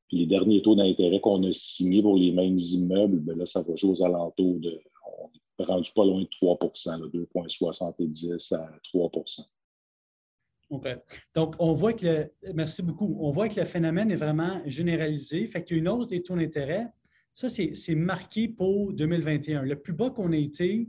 Puis 0.08 0.18
les 0.18 0.26
derniers 0.26 0.60
taux 0.60 0.74
d'intérêt 0.74 1.20
qu'on 1.20 1.42
a 1.42 1.52
signés 1.52 2.02
pour 2.02 2.16
les 2.16 2.32
mêmes 2.32 2.58
immeubles, 2.58 3.20
ben 3.20 3.38
là, 3.38 3.46
ça 3.46 3.62
va 3.62 3.74
jouer 3.74 3.92
aux 3.92 4.02
alentours 4.02 4.60
de. 4.60 4.78
On 5.06 5.62
est 5.62 5.64
rendu 5.64 5.90
pas 5.94 6.04
loin 6.04 6.20
de 6.20 6.28
3% 6.28 7.00
2,70 7.12 8.54
à 8.54 8.70
3 8.92 9.10
donc, 11.34 11.54
on 11.58 11.74
voit 11.74 11.92
que, 11.92 12.06
le, 12.06 12.52
merci 12.54 12.82
beaucoup, 12.82 13.16
on 13.20 13.30
voit 13.30 13.48
que 13.48 13.60
le 13.60 13.66
phénomène 13.66 14.10
est 14.10 14.16
vraiment 14.16 14.62
généralisé. 14.66 15.46
Fait 15.46 15.62
qu'il 15.62 15.76
y 15.76 15.80
a 15.80 15.82
une 15.82 15.88
hausse 15.88 16.08
des 16.08 16.22
taux 16.22 16.36
d'intérêt. 16.36 16.86
Ça, 17.32 17.48
c'est 17.48 17.94
marqué 17.94 18.48
pour 18.48 18.92
2021. 18.92 19.62
Le 19.62 19.76
plus 19.76 19.92
bas 19.92 20.10
qu'on 20.10 20.32
ait 20.32 20.42
été 20.42 20.88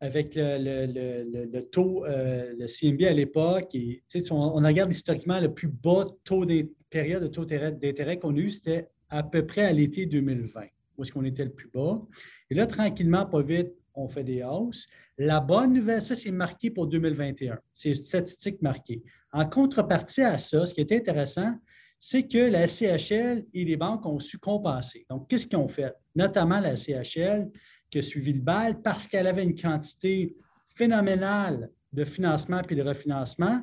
avec 0.00 0.34
le, 0.36 1.60
taux, 1.60 2.04
euh, 2.04 2.52
le 2.58 2.66
CMB 2.66 3.02
à 3.02 3.12
l'époque, 3.12 3.76
on, 4.30 4.34
on 4.34 4.66
regarde 4.66 4.92
historiquement 4.92 5.40
le 5.40 5.54
plus 5.54 5.68
bas 5.68 6.06
taux 6.24 6.44
des 6.44 6.70
périodes 6.90 7.22
de 7.22 7.28
taux 7.28 7.44
d'intérêt 7.44 8.18
qu'on 8.18 8.36
a 8.36 8.38
eu, 8.38 8.50
c'était 8.50 8.88
à 9.08 9.22
peu 9.22 9.46
près 9.46 9.62
à 9.62 9.72
l'été 9.72 10.06
2020, 10.06 10.60
où 10.96 11.02
est-ce 11.02 11.12
qu'on 11.12 11.24
était 11.24 11.44
le 11.44 11.52
plus 11.52 11.70
bas. 11.72 12.02
Et 12.50 12.54
là, 12.54 12.66
tranquillement, 12.66 13.24
pas 13.24 13.42
vite, 13.42 13.72
on 13.96 14.08
fait 14.08 14.24
des 14.24 14.42
hausses. 14.42 14.86
La 15.18 15.40
bonne 15.40 15.72
nouvelle, 15.72 16.02
ça, 16.02 16.14
c'est 16.14 16.30
marqué 16.30 16.70
pour 16.70 16.86
2021. 16.86 17.58
C'est 17.72 17.94
statistique 17.94 18.62
marquée. 18.62 19.02
En 19.32 19.46
contrepartie 19.46 20.22
à 20.22 20.38
ça, 20.38 20.64
ce 20.64 20.74
qui 20.74 20.80
est 20.82 20.92
intéressant, 20.92 21.54
c'est 21.98 22.28
que 22.28 22.38
la 22.38 22.68
CHL 22.68 23.44
et 23.52 23.64
les 23.64 23.76
banques 23.76 24.06
ont 24.06 24.20
su 24.20 24.38
compenser. 24.38 25.06
Donc, 25.08 25.28
qu'est-ce 25.28 25.46
qu'ils 25.46 25.58
ont 25.58 25.68
fait? 25.68 25.92
Notamment 26.14 26.60
la 26.60 26.76
CHL 26.76 27.50
qui 27.90 27.98
a 27.98 28.02
suivi 28.02 28.32
le 28.34 28.40
BAL 28.40 28.82
parce 28.82 29.06
qu'elle 29.08 29.26
avait 29.26 29.44
une 29.44 29.54
quantité 29.54 30.36
phénoménale 30.74 31.70
de 31.92 32.04
financement 32.04 32.60
puis 32.62 32.76
de 32.76 32.82
refinancement 32.82 33.62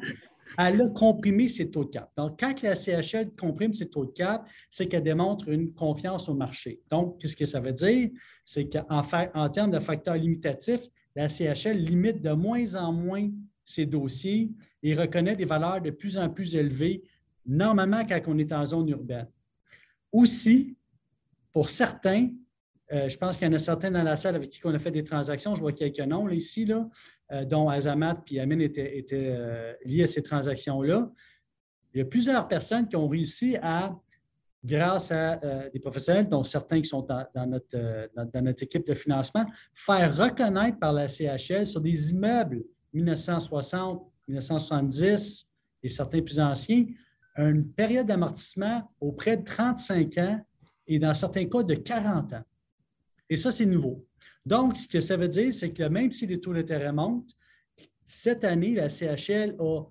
elle 0.57 0.81
a 0.81 0.88
comprimé 0.89 1.50
ses 1.50 1.69
taux 1.69 1.83
de 1.86 1.89
cap. 1.89 2.12
Donc, 2.17 2.39
quand 2.39 2.62
la 2.62 2.75
CHL 2.75 3.31
comprime 3.39 3.74
ses 3.74 3.89
taux 3.89 4.05
de 4.05 4.12
cap, 4.12 4.48
c'est 4.69 4.88
qu'elle 4.88 5.03
démontre 5.03 5.50
une 5.50 5.74
confiance 5.74 6.29
au 6.29 6.33
marché. 6.33 6.81
Donc, 6.89 7.19
qu'est-ce 7.19 7.36
que 7.36 7.45
ça 7.45 7.60
veut 7.60 7.74
dire? 7.74 8.10
C'est 8.43 8.69
qu'en 8.69 9.01
en 9.33 9.50
termes 9.50 9.72
de 9.72 9.79
facteurs 9.79 10.15
limitatifs, 10.15 10.88
la 11.15 11.29
CHL 11.29 11.77
limite 11.77 12.22
de 12.22 12.31
moins 12.31 12.75
en 12.75 12.91
moins 12.91 13.29
ses 13.65 13.86
dossiers 13.86 14.51
et 14.81 14.93
reconnaît 14.93 15.36
des 15.36 15.45
valeurs 15.45 15.81
de 15.81 15.91
plus 15.91 16.17
en 16.17 16.29
plus 16.29 16.55
élevées, 16.55 17.03
normalement 17.45 18.03
quand 18.05 18.19
on 18.27 18.38
est 18.38 18.51
en 18.51 18.65
zone 18.65 18.89
urbaine. 18.89 19.27
Aussi, 20.12 20.75
pour 21.51 21.69
certains, 21.69 22.29
Euh, 22.93 23.09
je 23.09 23.17
pense 23.17 23.38
qu'il 23.38 23.47
y 23.47 23.50
en 23.50 23.53
a 23.53 23.57
certains 23.57 23.91
dans 23.91 24.03
la 24.03 24.15
salle 24.15 24.35
avec 24.35 24.50
qui 24.50 24.62
on 24.63 24.73
a 24.73 24.79
fait 24.79 24.91
des 24.91 25.03
transactions. 25.03 25.55
Je 25.55 25.62
vois 25.62 25.73
quelques 25.73 26.00
noms 26.00 26.29
ici, 26.29 26.65
là, 26.65 26.88
euh, 27.31 27.45
dont 27.45 27.69
Azamat 27.69 28.23
et 28.31 28.39
Amin 28.39 28.59
étaient, 28.59 28.97
étaient 28.97 29.77
liés 29.85 30.03
à 30.03 30.07
ces 30.07 30.21
transactions-là. 30.21 31.09
Il 31.93 32.00
y 32.00 32.01
a 32.01 32.05
plusieurs 32.05 32.47
personnes 32.47 32.88
qui 32.88 32.95
ont 32.95 33.07
réussi 33.07 33.57
à, 33.62 33.95
grâce 34.63 35.12
à 35.12 35.39
des 35.71 35.79
professionnels, 35.79 36.27
dont 36.27 36.43
certains 36.43 36.81
qui 36.81 36.88
sont 36.88 37.01
dans, 37.01 37.45
notre, 37.45 38.09
dans, 38.15 38.41
notre, 38.41 38.63
équipe 38.63 38.88
de 38.88 38.93
financement, 38.93 39.45
faire 39.73 40.15
reconnaître 40.15 40.79
par 40.79 40.93
la 40.93 41.07
CHL 41.07 41.67
sur 41.67 41.81
des 41.81 42.12
immeubles 42.12 42.63
1960, 42.93 44.12
1970 44.27 45.47
et 45.83 45.89
certains 45.89 46.21
plus 46.21 46.39
anciens, 46.39 46.85
une 47.38 47.67
période 47.71 48.07
d'amortissement 48.07 48.89
auprès 49.00 49.38
de 49.38 49.43
35 49.43 50.17
ans 50.17 50.45
et 50.88 51.00
dans 51.00 51.13
certains 51.13 51.45
cas 51.45 51.63
de 51.63 51.75
40 51.75 52.33
ans. 52.33 52.43
Et 53.33 53.35
ça, 53.35 53.51
c'est 53.51 53.65
nouveau. 53.65 54.05
Donc, 54.45 54.77
ce 54.77 54.87
que 54.87 55.01
ça 55.01 55.17
veut 55.17 55.27
dire, 55.27 55.51
c'est 55.51 55.73
que 55.73 55.81
même 55.81 56.11
si 56.11 56.27
les 56.27 56.39
taux 56.39 56.53
d'intérêt 56.53 56.93
montent, 56.93 57.35
cette 58.05 58.43
année, 58.43 58.75
la 58.75 58.89
CHL 58.89 59.55
a 59.57 59.85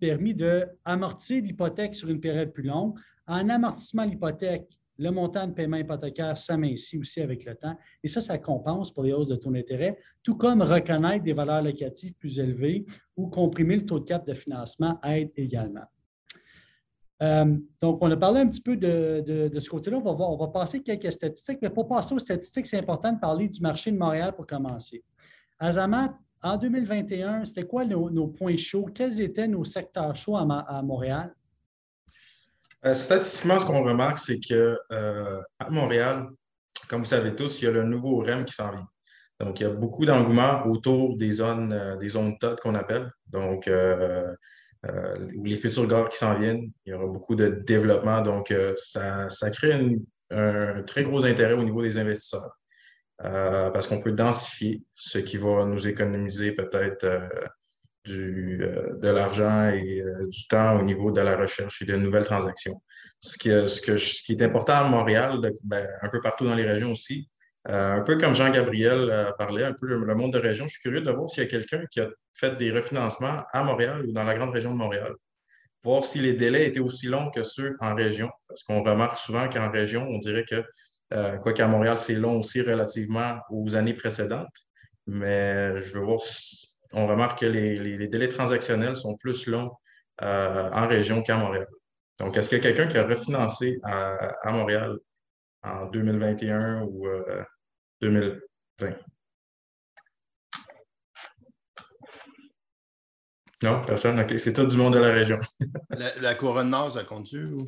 permis 0.00 0.34
d'amortir 0.34 1.40
l'hypothèque 1.40 1.94
sur 1.94 2.08
une 2.08 2.20
période 2.20 2.52
plus 2.52 2.64
longue. 2.64 2.98
En 3.28 3.48
amortissement 3.48 4.04
l'hypothèque, 4.04 4.76
le 4.98 5.12
montant 5.12 5.46
de 5.46 5.52
paiement 5.52 5.76
hypothécaire 5.76 6.36
s'amincit 6.36 6.98
aussi 6.98 7.20
avec 7.20 7.44
le 7.44 7.54
temps. 7.54 7.76
Et 8.02 8.08
ça, 8.08 8.20
ça 8.20 8.38
compense 8.38 8.92
pour 8.92 9.04
les 9.04 9.12
hausses 9.12 9.28
de 9.28 9.36
taux 9.36 9.52
d'intérêt, 9.52 9.96
tout 10.24 10.34
comme 10.34 10.60
reconnaître 10.60 11.22
des 11.22 11.32
valeurs 11.32 11.62
locatives 11.62 12.14
plus 12.14 12.40
élevées 12.40 12.86
ou 13.16 13.28
comprimer 13.28 13.76
le 13.76 13.86
taux 13.86 14.00
de 14.00 14.04
cap 14.04 14.26
de 14.26 14.34
financement 14.34 14.98
aide 15.04 15.30
également. 15.36 15.86
Euh, 17.22 17.56
donc, 17.80 17.98
on 18.00 18.10
a 18.10 18.16
parlé 18.16 18.40
un 18.40 18.48
petit 18.48 18.62
peu 18.62 18.76
de, 18.76 19.50
ce 19.58 19.68
côté-là. 19.68 19.98
On 19.98 20.14
va, 20.14 20.24
on 20.24 20.36
va 20.36 20.48
passer 20.48 20.82
quelques 20.82 21.12
statistiques, 21.12 21.58
mais 21.60 21.70
pour 21.70 21.86
passer 21.86 22.14
aux 22.14 22.18
statistiques, 22.18 22.66
c'est 22.66 22.78
important 22.78 23.12
de 23.12 23.20
parler 23.20 23.48
du 23.48 23.60
marché 23.60 23.90
de 23.90 23.98
Montréal 23.98 24.34
pour 24.34 24.46
commencer. 24.46 25.02
Azamat, 25.58 26.18
en 26.42 26.56
2021, 26.56 27.44
c'était 27.44 27.64
quoi 27.64 27.84
nos, 27.84 28.28
points 28.28 28.56
chauds? 28.56 28.86
Quels 28.94 29.20
étaient 29.20 29.48
nos 29.48 29.64
secteurs 29.64 30.16
chauds 30.16 30.36
à, 30.36 30.82
Montréal? 30.82 31.34
Euh, 32.86 32.94
statistiquement, 32.94 33.58
ce 33.58 33.66
qu'on 33.66 33.84
remarque, 33.84 34.18
c'est 34.18 34.40
qu'à 34.40 34.54
euh, 34.54 35.42
Montréal, 35.68 36.28
comme 36.88 37.00
vous 37.00 37.08
savez 37.08 37.36
tous, 37.36 37.60
il 37.60 37.66
y 37.66 37.68
a 37.68 37.72
le 37.72 37.82
nouveau 37.82 38.22
REM 38.22 38.46
qui 38.46 38.54
s'en 38.54 38.70
vient. 38.70 38.88
Donc, 39.38 39.60
il 39.60 39.64
y 39.64 39.66
a 39.66 39.70
beaucoup 39.70 40.06
d'engouement 40.06 40.64
autour 40.66 41.16
des 41.16 41.32
zones, 41.32 41.98
des 42.00 42.08
zones 42.08 42.36
qu'on 42.62 42.74
appelle. 42.74 43.10
Donc, 43.26 43.70
euh, 44.86 45.28
les 45.42 45.56
futurs 45.56 45.86
gares 45.86 46.08
qui 46.08 46.18
s'en 46.18 46.34
viennent. 46.38 46.70
Il 46.86 46.90
y 46.90 46.94
aura 46.94 47.06
beaucoup 47.06 47.36
de 47.36 47.48
développement. 47.48 48.22
Donc, 48.22 48.50
euh, 48.50 48.74
ça, 48.76 49.28
crée 49.50 49.72
un 50.30 50.82
très 50.82 51.02
gros 51.02 51.24
intérêt 51.24 51.54
au 51.54 51.64
niveau 51.64 51.82
des 51.82 51.98
investisseurs 51.98 52.56
euh, 53.24 53.70
parce 53.70 53.86
qu'on 53.86 54.00
peut 54.00 54.12
densifier, 54.12 54.82
ce 54.94 55.18
qui 55.18 55.36
va 55.36 55.64
nous 55.66 55.86
économiser 55.86 56.52
peut-être 56.52 57.06
de 58.06 59.08
l'argent 59.08 59.68
et 59.68 60.02
du 60.30 60.48
temps 60.48 60.78
au 60.78 60.82
niveau 60.82 61.10
de 61.10 61.20
la 61.20 61.36
recherche 61.36 61.82
et 61.82 61.84
de 61.84 61.96
nouvelles 61.96 62.24
transactions. 62.24 62.80
Ce 63.20 63.36
qui, 63.36 63.50
est 63.50 64.42
important 64.42 64.72
à 64.72 64.88
Montréal, 64.88 65.38
ben, 65.62 65.86
un 66.00 66.08
peu 66.08 66.20
partout 66.22 66.46
dans 66.46 66.54
les 66.54 66.64
régions 66.64 66.92
aussi, 66.92 67.28
un 67.66 68.00
peu 68.02 68.16
comme 68.16 68.34
Jean-Gabriel 68.34 69.10
euh, 69.10 69.32
parlait, 69.32 69.64
un 69.64 69.74
peu 69.74 69.86
le, 69.86 70.14
monde 70.14 70.32
de 70.32 70.38
région, 70.38 70.66
je 70.66 70.72
suis 70.72 70.82
curieux 70.82 71.02
de 71.02 71.10
voir 71.10 71.28
s'il 71.28 71.42
y 71.42 71.46
a 71.46 71.50
quelqu'un 71.50 71.84
qui 71.90 72.00
a 72.00 72.08
fait 72.32 72.56
des 72.56 72.70
refinancements 72.70 73.44
à 73.52 73.62
Montréal 73.62 74.06
ou 74.06 74.12
dans 74.12 74.24
la 74.24 74.34
grande 74.34 74.50
région 74.50 74.72
de 74.72 74.78
Montréal. 74.78 75.12
Voir 75.82 76.04
si 76.04 76.20
les 76.20 76.34
délais 76.34 76.66
étaient 76.66 76.80
aussi 76.80 77.06
longs 77.06 77.30
que 77.30 77.42
ceux 77.42 77.76
en 77.80 77.94
région. 77.94 78.30
Parce 78.48 78.62
qu'on 78.62 78.82
remarque 78.82 79.18
souvent 79.18 79.48
qu'en 79.48 79.70
région, 79.70 80.06
on 80.08 80.18
dirait 80.18 80.44
que, 80.44 80.62
euh, 81.14 81.36
quoi 81.38 81.52
qu'à 81.52 81.68
Montréal, 81.68 81.96
c'est 81.98 82.14
long 82.14 82.38
aussi 82.38 82.62
relativement 82.62 83.38
aux 83.50 83.76
années 83.76 83.94
précédentes. 83.94 84.48
Mais 85.06 85.80
je 85.82 85.94
veux 85.94 86.04
voir 86.04 86.20
si 86.20 86.76
on 86.92 87.06
remarque 87.06 87.40
que 87.40 87.46
les, 87.46 88.08
délais 88.08 88.28
transactionnels 88.28 88.96
sont 88.96 89.16
plus 89.16 89.46
longs 89.46 89.70
en 90.22 90.86
région 90.86 91.22
qu'à 91.22 91.36
Montréal. 91.36 91.66
Donc, 92.18 92.36
est-ce 92.36 92.48
qu'il 92.50 92.58
y 92.58 92.60
a 92.60 92.62
quelqu'un 92.62 92.86
qui 92.86 92.98
a 92.98 93.06
refinancé 93.06 93.78
à 93.82 94.52
Montréal 94.52 94.98
en 95.62 95.86
2021 95.86 96.82
ou 96.82 97.06
2020. 98.00 98.86
Euh, 98.86 98.92
non, 103.62 103.84
personne. 103.84 104.18
OK. 104.18 104.38
C'est 104.38 104.52
tout 104.52 104.66
du 104.66 104.76
monde 104.76 104.94
de 104.94 104.98
la 104.98 105.12
région. 105.12 105.38
la, 106.20 106.34
couronne 106.34 106.70
nord, 106.70 106.92
ça 106.92 107.04
compte-tu 107.04 107.44
ou... 107.44 107.58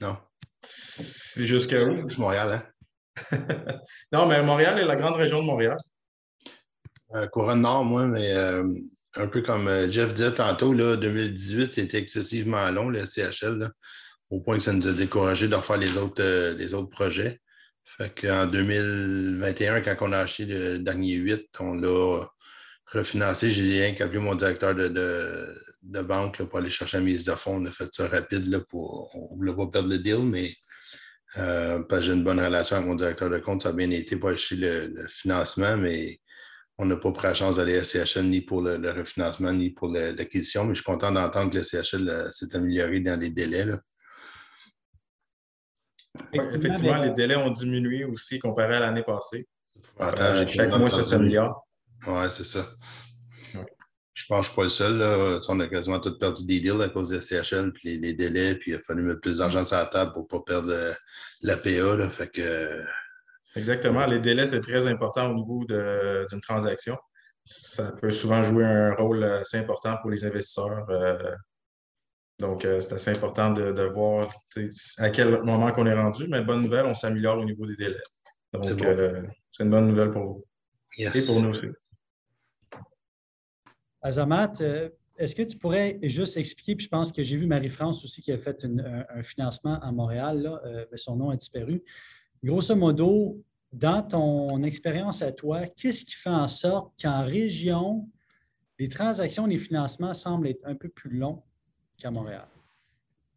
Non. 0.00 0.16
C'est 0.62 1.46
jusqu'à 1.46 1.82
où? 1.84 2.06
Montréal, 2.18 2.52
hein? 2.52 3.36
non, 4.12 4.26
mais 4.26 4.42
Montréal 4.42 4.78
est 4.78 4.84
la 4.84 4.96
grande 4.96 5.14
région 5.14 5.40
de 5.40 5.46
Montréal. 5.46 5.76
Euh, 7.14 7.26
couronne 7.28 7.62
nord, 7.62 7.84
moi, 7.84 8.06
mais 8.06 8.30
euh, 8.32 8.68
un 9.16 9.26
peu 9.26 9.40
comme 9.40 9.90
Jeff 9.90 10.12
disait 10.12 10.34
tantôt, 10.34 10.74
là, 10.74 10.96
2018, 10.96 11.72
c'était 11.72 11.98
excessivement 11.98 12.70
long, 12.70 12.90
le 12.90 13.04
CHL. 13.04 13.58
Là 13.58 13.70
au 14.30 14.40
point 14.40 14.56
que 14.56 14.62
ça 14.62 14.72
nous 14.72 14.86
a 14.86 14.92
découragé 14.92 15.48
de 15.48 15.56
faire 15.56 15.76
les 15.76 15.96
autres, 15.98 16.22
euh, 16.22 16.54
les 16.54 16.72
autres 16.74 16.90
projets. 16.90 17.40
Fait 17.84 18.10
qu'en 18.14 18.46
2021, 18.46 19.80
quand 19.80 19.96
on 20.02 20.12
a 20.12 20.18
acheté 20.18 20.46
le 20.46 20.78
dernier 20.78 21.14
8, 21.14 21.48
on 21.58 21.74
l'a 21.74 22.28
refinancé. 22.86 23.50
J'ai 23.50 23.82
rien 23.82 23.94
qu'appelé 23.94 24.20
mon 24.20 24.36
directeur 24.36 24.74
de, 24.74 24.88
de, 25.82 26.00
banque 26.02 26.42
pour 26.44 26.60
aller 26.60 26.70
chercher 26.70 26.98
la 26.98 27.02
mise 27.02 27.24
de 27.24 27.32
fonds. 27.32 27.60
On 27.60 27.66
a 27.66 27.72
fait 27.72 27.92
ça 27.92 28.06
rapide 28.06 28.48
là, 28.48 28.60
pour. 28.60 29.10
On 29.14 29.34
ne 29.34 29.38
voulait 29.38 29.54
pas 29.54 29.66
perdre 29.66 29.88
le 29.88 29.98
deal, 29.98 30.20
mais 30.22 30.54
euh, 31.38 31.82
j'ai 32.00 32.12
une 32.12 32.24
bonne 32.24 32.40
relation 32.40 32.76
avec 32.76 32.88
mon 32.88 32.94
directeur 32.94 33.28
de 33.28 33.38
compte. 33.38 33.64
Ça 33.64 33.70
a 33.70 33.72
bien 33.72 33.90
été 33.90 34.16
pour 34.16 34.28
acheter 34.30 34.56
le, 34.56 35.06
financement, 35.08 35.76
mais 35.76 36.20
on 36.78 36.84
n'a 36.86 36.96
pas 36.96 37.10
pris 37.10 37.26
la 37.26 37.34
chance 37.34 37.56
d'aller 37.56 37.76
à 37.76 37.84
CHL 37.84 38.26
ni 38.26 38.40
pour 38.40 38.62
le, 38.62 38.90
refinancement 38.92 39.52
ni 39.52 39.70
pour 39.70 39.88
l'acquisition. 39.88 40.64
Mais 40.64 40.74
je 40.74 40.82
suis 40.82 40.84
content 40.84 41.10
d'entendre 41.10 41.50
que 41.50 41.58
le 41.58 41.64
CHL 41.64 42.08
euh, 42.08 42.30
s'est 42.30 42.54
amélioré 42.54 43.00
dans 43.00 43.18
les 43.18 43.30
délais. 43.30 43.64
Là 43.64 43.80
effectivement, 46.32 46.98
les 46.98 47.12
délais 47.12 47.36
ont 47.36 47.50
diminué 47.50 48.04
aussi 48.04 48.38
comparé 48.38 48.76
à 48.76 48.80
l'année 48.80 49.02
passée. 49.02 49.46
Euh, 50.00 50.46
chaque 50.46 50.74
mois, 50.76 50.90
ça 50.90 51.02
s'améliore. 51.02 51.66
Oui, 52.06 52.24
c'est 52.30 52.44
ça. 52.44 52.66
Je 54.12 54.26
pense 54.26 54.48
que 54.50 54.54
je 54.54 54.60
ne 54.60 54.68
suis 54.68 54.80
pas 54.80 54.86
le 54.86 55.00
seul. 55.00 55.40
On 55.48 55.60
a 55.60 55.66
quasiment 55.66 56.00
tout 56.00 56.16
perdu 56.18 56.46
des 56.46 56.60
deals 56.60 56.82
à 56.82 56.88
cause 56.88 57.10
des 57.10 57.20
CHL, 57.20 57.72
puis 57.72 57.98
les, 57.98 58.12
délais, 58.14 58.54
puis 58.54 58.72
il 58.72 58.74
a 58.74 58.78
fallu 58.78 59.02
mettre 59.02 59.20
plus 59.20 59.38
d'argent 59.38 59.64
sur 59.64 59.76
la 59.76 59.86
table 59.86 60.12
pour 60.12 60.22
ne 60.22 60.26
pas 60.28 60.40
perdre 60.40 60.72
euh, 60.72 60.92
la 61.42 61.56
PA. 61.56 62.10
fait 62.10 62.28
que... 62.28 62.84
Exactement. 63.56 64.06
Les 64.06 64.20
délais, 64.20 64.46
c'est 64.46 64.60
très 64.60 64.86
important 64.86 65.30
au 65.30 65.34
niveau 65.34 65.64
d'une 65.64 66.40
transaction. 66.40 66.96
Ça 67.44 67.92
peut 68.00 68.10
souvent 68.10 68.44
jouer 68.44 68.64
un 68.64 68.94
rôle 68.94 69.24
assez 69.24 69.56
important 69.56 69.96
pour 70.00 70.10
les 70.10 70.24
investisseurs. 70.24 70.86
Euh, 70.90 71.34
donc, 72.40 72.64
euh, 72.64 72.80
c'est 72.80 72.94
assez 72.94 73.10
important 73.10 73.52
de, 73.52 73.82
voir 73.84 74.30
à 74.98 75.10
quel 75.10 75.42
moment 75.42 75.70
qu'on 75.72 75.86
est 75.86 75.94
rendu. 75.94 76.26
Mais 76.26 76.42
bonne 76.42 76.62
nouvelle, 76.62 76.86
on 76.86 76.94
s'améliore 76.94 77.38
au 77.38 77.44
niveau 77.44 77.66
des 77.66 77.76
délais. 77.76 78.02
Donc, 78.52 78.82
euh, 78.82 79.22
c'est 79.52 79.62
une 79.62 79.70
bonne 79.70 79.88
nouvelle 79.88 80.10
pour 80.10 80.24
vous. 80.24 80.44
Et 80.98 81.08
pour 81.26 81.42
nous 81.42 81.50
aussi. 81.50 81.66
Azamat, 84.02 84.52
euh, 84.62 84.88
est-ce 85.18 85.36
que 85.36 85.42
tu 85.42 85.58
pourrais 85.58 85.98
juste 86.02 86.38
expliquer, 86.38 86.74
puis 86.74 86.86
je 86.86 86.88
pense 86.88 87.12
que 87.12 87.22
j'ai 87.22 87.36
vu 87.36 87.46
Marie-France 87.46 88.02
aussi 88.02 88.22
qui 88.22 88.32
a 88.32 88.38
fait 88.38 88.64
un, 88.64 89.22
financement 89.22 89.78
à 89.80 89.92
Montréal, 89.92 90.58
mais 90.90 90.96
son 90.96 91.16
nom 91.16 91.28
a 91.28 91.36
disparu. 91.36 91.82
Grosso 92.42 92.74
modo, 92.74 93.38
dans 93.70 94.02
ton 94.02 94.62
expérience 94.62 95.20
à 95.20 95.30
toi, 95.30 95.66
qu'est-ce 95.66 96.06
qui 96.06 96.14
fait 96.14 96.30
en 96.30 96.48
sorte 96.48 96.94
qu'en 97.00 97.26
région, 97.26 98.08
les 98.78 98.88
transactions, 98.88 99.44
les 99.44 99.58
financements 99.58 100.14
semblent 100.14 100.48
être 100.48 100.64
un 100.64 100.74
peu 100.74 100.88
plus 100.88 101.10
longs 101.10 101.42
qu'à 102.00 102.10
Montréal? 102.10 102.42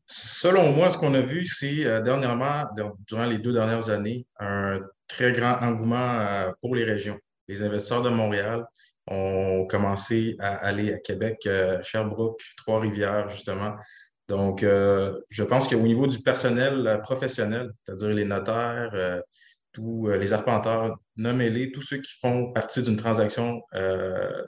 Selon 0.05 0.71
moi, 0.73 0.91
ce 0.91 0.97
qu'on 0.97 1.13
a 1.13 1.21
vu, 1.21 1.45
c'est 1.45 1.85
euh, 1.85 2.01
dernièrement, 2.01 2.65
durant 3.07 3.25
les 3.25 3.39
deux 3.39 3.53
dernières 3.53 3.89
années, 3.89 4.25
un 4.39 4.79
très 5.07 5.31
grand 5.31 5.57
engouement 5.61 6.19
euh, 6.19 6.51
pour 6.61 6.75
les 6.75 6.83
régions. 6.83 7.17
Les 7.47 7.63
investisseurs 7.63 8.01
de 8.01 8.09
Montréal 8.09 8.65
ont 9.07 9.65
commencé 9.67 10.35
à 10.39 10.55
aller 10.55 10.93
à 10.93 10.97
Québec, 10.97 11.39
euh, 11.45 11.81
Sherbrooke, 11.81 12.41
Trois-Rivières, 12.57 13.29
justement. 13.29 13.75
Donc, 14.29 14.61
je 14.61 15.43
pense 15.43 15.67
qu'au 15.67 15.79
niveau 15.79 16.07
du 16.07 16.19
personnel 16.19 16.99
professionnel, 17.03 17.71
c'est-à-dire 17.83 18.15
les 18.15 18.23
notaires, 18.23 19.21
tous 19.73 20.07
les 20.07 20.31
arpenteurs, 20.31 20.95
nommez-les, 21.17 21.73
tous 21.73 21.81
ceux 21.81 21.97
qui 21.97 22.13
font 22.21 22.53
partie 22.53 22.81
d'une 22.81 22.95
transaction, 22.95 23.61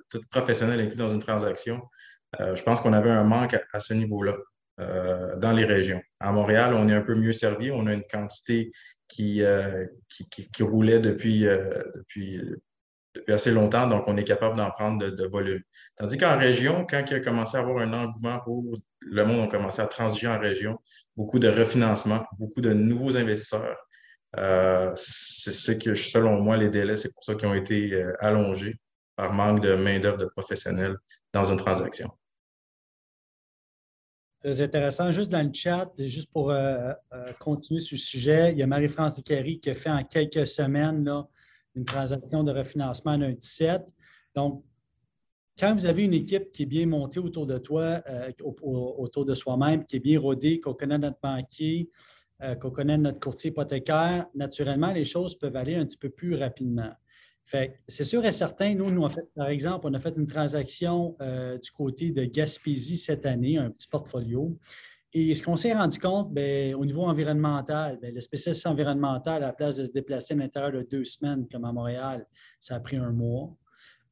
toute 0.10 0.26
professionnelle 0.30 0.80
inclus 0.80 0.96
dans 0.96 1.10
une 1.10 1.20
transaction, 1.20 1.82
je 2.40 2.64
pense 2.64 2.80
qu'on 2.80 2.94
avait 2.94 3.10
un 3.10 3.24
manque 3.24 3.56
à, 3.74 3.80
ce 3.80 3.94
niveau-là 3.94 4.36
euh, 4.80 5.36
dans 5.38 5.54
les 5.54 5.66
régions. 5.66 6.02
À 6.20 6.32
Montréal, 6.32 6.74
on 6.74 6.88
est 6.88 6.94
un 6.94 7.02
peu 7.02 7.16
mieux 7.16 7.34
servi. 7.34 7.72
On 7.72 7.88
a 7.88 7.94
une 7.94 8.04
quantité 8.04 8.72
qui, 9.08 9.44
euh, 9.44 9.86
qui, 10.10 10.64
roulait 10.64 11.00
depuis, 11.00 11.42
depuis, 11.42 12.42
assez 13.28 13.52
longtemps, 13.52 13.88
donc 13.88 14.04
on 14.08 14.18
est 14.18 14.24
capable 14.24 14.58
d'en 14.58 14.70
prendre 14.72 15.08
de, 15.10 15.26
volume. 15.26 15.62
Tandis 15.96 16.18
qu'en 16.18 16.38
région, 16.38 16.86
quand 16.90 17.04
il 17.10 17.16
a 17.16 17.20
commencé 17.20 17.56
à 17.56 17.62
avoir 17.62 17.78
un 17.78 17.94
engouement 17.94 18.40
pour 18.40 18.64
le 19.00 19.24
monde 19.24 19.48
a 19.48 19.48
commencé 19.48 19.82
à 19.82 19.88
transiger 19.88 20.28
en 20.28 20.40
région, 20.40 20.78
beaucoup 21.16 21.40
de 21.40 21.48
refinancement, 21.48 22.26
beaucoup 22.38 22.62
de 22.62 22.74
nouveaux 22.74 23.16
investisseurs. 23.16 23.78
c'est 24.96 25.52
ce 25.52 25.72
que, 25.72 25.94
selon 25.94 26.42
moi, 26.42 26.58
les 26.58 26.70
délais, 26.70 26.98
c'est 26.98 27.14
pour 27.14 27.24
ça 27.24 27.36
qu'ils 27.36 27.48
ont 27.48 27.54
été 27.54 28.04
allongés 28.20 28.76
par 29.16 29.32
manque 29.32 29.62
de 29.62 29.76
main-d'œuvre 29.76 30.18
de 30.18 30.26
professionnels 30.26 30.98
dans 31.32 31.46
une 31.46 31.58
transaction. 31.58 32.12
Très 34.46 34.62
intéressant. 34.62 35.10
Juste 35.10 35.32
dans 35.32 35.42
le 35.42 35.52
chat, 35.52 35.92
juste 35.98 36.32
pour 36.32 36.52
euh, 36.52 36.94
euh, 37.16 37.32
continuer 37.40 37.80
sur 37.80 37.96
le 37.96 38.00
sujet, 38.00 38.52
il 38.52 38.60
y 38.60 38.62
a 38.62 38.68
Marie-France 38.68 39.16
Ducary 39.16 39.60
qui 39.60 39.72
a 39.72 39.74
fait 39.74 39.90
en 39.90 40.04
quelques 40.04 40.46
semaines 40.46 41.04
là, 41.04 41.28
une 41.74 41.84
transaction 41.84 42.44
de 42.44 42.52
refinancement 42.52 43.18
d'un 43.18 43.32
17. 43.32 43.92
Donc, 44.36 44.64
quand 45.58 45.74
vous 45.74 45.88
avez 45.88 46.04
une 46.04 46.14
équipe 46.14 46.52
qui 46.52 46.62
est 46.62 46.68
bien 46.68 46.86
montée 46.86 47.20
autour 47.20 47.48
de 47.48 47.58
toi, 47.58 48.04
euh, 48.08 48.32
autour 48.62 49.26
de 49.26 49.34
soi-même, 49.34 49.84
qui 49.84 49.96
est 49.96 50.00
bien 50.00 50.20
rodée, 50.20 50.60
qu'on 50.60 50.76
connaît 50.76 51.00
notre 51.00 51.18
banquier, 51.24 51.90
qu'on 52.62 52.70
connaît 52.70 53.00
notre 53.00 53.20
courtier 53.20 53.50
hypothécaire, 53.50 54.28
naturellement, 54.36 54.92
les 54.92 55.06
choses 55.06 55.34
peuvent 55.40 55.56
aller 55.56 55.74
un 55.74 55.88
petit 55.88 55.98
peu 55.98 56.10
plus 56.10 56.36
rapidement 56.36 56.92
c'est 57.88 58.04
sûr 58.04 58.26
et 58.26 58.32
certain, 58.32 58.74
nous, 58.74 58.90
nous, 58.90 59.08
par 59.36 59.50
exemple, 59.50 59.88
on 59.88 59.94
a 59.94 60.00
fait 60.00 60.14
une 60.18 60.28
transaction 60.28 61.16
euh, 61.22 61.58
du 61.58 61.72
côté 61.72 62.12
de 62.12 62.26
Gaspésie 62.26 62.98
cette 62.98 63.26
année, 63.26 63.58
un 63.58 63.70
petit 63.70 63.88
portfolio. 63.88 64.58
Et 65.14 65.34
ce 65.34 65.44
qu'on 65.44 65.56
s'est 65.56 65.74
rendu 65.74 65.98
compte, 65.98 66.34
bien, 66.34 66.76
au 66.78 66.86
niveau 66.86 67.04
environnemental, 67.04 68.00
bien, 68.02 68.12
le 68.12 68.20
spécialiste 68.20 68.68
environnemental, 68.68 69.44
à 69.44 69.48
la 69.48 69.54
place 69.54 69.78
de 69.78 69.86
se 69.86 69.92
déplacer 69.92 70.34
à 70.34 70.38
l'intérieur 70.38 70.72
de 70.74 70.88
deux 70.90 71.06
semaines, 71.06 71.48
comme 71.50 71.66
à 71.66 71.72
Montréal, 71.72 72.26
ça 72.60 72.76
a 72.76 72.80
pris 72.80 72.98
un 72.98 73.12
mois. 73.12 73.56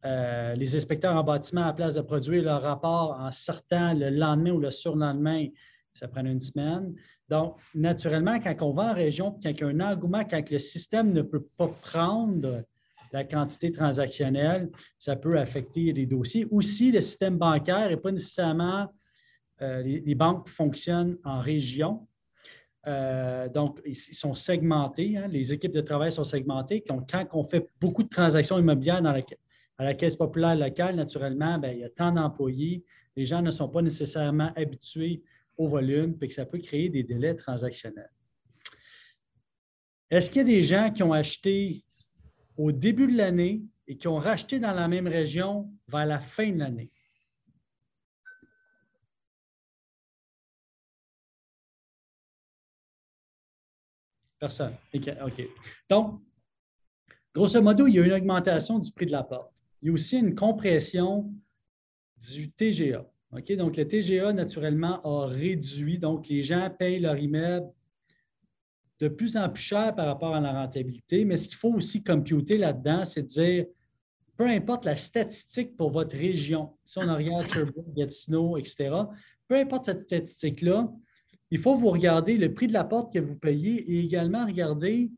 Euh, 0.05 0.53
les 0.55 0.75
inspecteurs 0.75 1.15
en 1.15 1.23
bâtiment, 1.23 1.63
à 1.63 1.67
la 1.67 1.73
place 1.73 1.95
de 1.95 2.01
produire 2.01 2.43
leur 2.43 2.61
rapport 2.61 3.17
en 3.19 3.31
sortant 3.31 3.93
le 3.93 4.09
lendemain 4.09 4.51
ou 4.51 4.59
le 4.59 4.71
surlendemain, 4.71 5.47
ça 5.93 6.07
prend 6.07 6.25
une 6.25 6.39
semaine. 6.39 6.93
Donc, 7.29 7.57
naturellement, 7.73 8.39
quand 8.39 8.55
on 8.61 8.73
va 8.73 8.91
en 8.91 8.93
région, 8.93 9.31
quand 9.43 9.49
il 9.49 9.59
y 9.59 9.63
a 9.63 9.67
un 9.67 9.79
engouement, 9.79 10.23
quand 10.23 10.49
le 10.49 10.59
système 10.59 11.11
ne 11.11 11.21
peut 11.21 11.45
pas 11.57 11.67
prendre 11.81 12.63
la 13.13 13.23
quantité 13.23 13.71
transactionnelle, 13.71 14.69
ça 14.97 15.15
peut 15.15 15.37
affecter 15.37 15.93
les 15.93 16.07
dossiers. 16.07 16.45
Aussi, 16.49 16.91
le 16.91 16.99
système 16.99 17.37
bancaire 17.37 17.89
n'est 17.89 17.97
pas 17.97 18.11
nécessairement. 18.11 18.91
Euh, 19.61 19.83
les, 19.83 20.15
banques 20.15 20.49
fonctionnent 20.49 21.17
en 21.23 21.39
région. 21.39 22.07
Euh, 22.87 23.47
donc, 23.47 23.79
ils 23.85 23.95
sont 23.95 24.33
segmentés. 24.33 25.15
Hein. 25.15 25.27
les 25.27 25.53
équipes 25.53 25.73
de 25.73 25.81
travail 25.81 26.11
sont 26.11 26.23
segmentées. 26.23 26.83
Quand, 26.85 27.05
on 27.33 27.43
fait 27.43 27.69
beaucoup 27.79 28.01
de 28.01 28.09
transactions 28.09 28.57
immobilières 28.57 29.03
dans 29.03 29.11
la, 29.11 29.21
à 29.77 29.83
la 29.83 29.93
Caisse 29.93 30.15
populaire 30.15 30.55
locale, 30.55 30.95
naturellement, 30.95 31.59
bien, 31.59 31.71
il 31.71 31.79
y 31.79 31.83
a 31.83 31.89
tant 31.89 32.11
d'employés. 32.11 32.83
Les 33.15 33.25
gens 33.25 33.43
ne 33.43 33.51
sont 33.51 33.69
pas 33.69 33.83
nécessairement 33.83 34.51
habitués 34.55 35.21
au 35.55 35.67
volume, 35.67 36.17
puis 36.17 36.29
que 36.29 36.33
ça 36.33 36.47
peut 36.47 36.57
créer 36.57 36.89
des 36.89 37.03
délais 37.03 37.35
transactionnels. 37.35 38.09
Est-ce 40.09 40.29
qu'il 40.29 40.39
y 40.39 40.41
a 40.41 40.43
des 40.45 40.63
gens 40.63 40.91
qui 40.91 41.03
ont 41.03 41.13
acheté 41.13 41.83
au 42.57 42.71
début 42.71 43.07
de 43.07 43.17
l'année 43.17 43.63
et 43.87 43.97
qui 43.97 44.07
ont 44.07 44.17
racheté 44.17 44.59
dans 44.59 44.73
la 44.73 44.87
même 44.87 45.07
région 45.07 45.71
vers 45.87 46.05
la 46.05 46.19
fin 46.19 46.51
de 46.51 46.59
l'année. 46.59 46.91
Personne. 54.39 54.75
OK. 54.93 55.47
Donc, 55.89 56.21
grosso 57.33 57.61
modo, 57.61 57.87
il 57.87 57.95
y 57.95 57.99
a 57.99 58.05
une 58.05 58.11
augmentation 58.11 58.77
du 58.77 58.91
prix 58.91 59.05
de 59.05 59.13
la 59.13 59.23
porte. 59.23 59.63
Il 59.81 59.87
y 59.87 59.89
a 59.89 59.93
aussi 59.93 60.17
une 60.17 60.35
compression 60.35 61.33
du 62.17 62.51
TGA. 62.51 63.09
OK? 63.31 63.53
Donc, 63.53 63.77
le 63.77 63.87
TGA, 63.87 64.33
naturellement, 64.33 65.01
a 65.03 65.27
réduit. 65.27 65.97
Donc, 65.97 66.27
les 66.27 66.41
gens 66.41 66.69
payent 66.69 66.99
leur 66.99 67.17
immeuble 67.17 67.71
de 68.99 69.07
plus 69.07 69.37
en 69.37 69.49
plus 69.49 69.63
cher 69.63 69.93
par 69.95 70.05
rapport 70.05 70.35
à 70.35 70.39
la 70.39 70.51
rentabilité. 70.51 71.25
Mais 71.25 71.37
ce 71.37 71.47
qu'il 71.47 71.57
faut 71.57 71.73
aussi 71.73 72.03
computer 72.03 72.57
là-dedans, 72.57 73.05
c'est 73.05 73.23
de 73.23 73.27
dire, 73.27 73.65
peu 74.37 74.47
importe 74.47 74.85
la 74.85 74.95
statistique 74.95 75.75
pour 75.75 75.91
votre 75.91 76.15
région, 76.15 76.71
si 76.83 76.99
on 76.99 77.13
regarde 77.13 77.51
Sherbrooke, 77.51 77.93
Gatineau, 77.95 78.57
etc., 78.57 78.91
peu 79.47 79.55
importe 79.55 79.85
cette 79.85 80.03
statistique-là, 80.03 80.91
il 81.51 81.59
faut 81.59 81.75
vous 81.75 81.91
regarder 81.91 82.37
le 82.37 82.53
prix 82.53 82.67
de 82.67 82.73
la 82.73 82.83
porte 82.83 83.13
que 83.13 83.19
vous 83.19 83.35
payez 83.35 83.75
et 83.81 83.99
également 83.99 84.45
regarder 84.45 85.11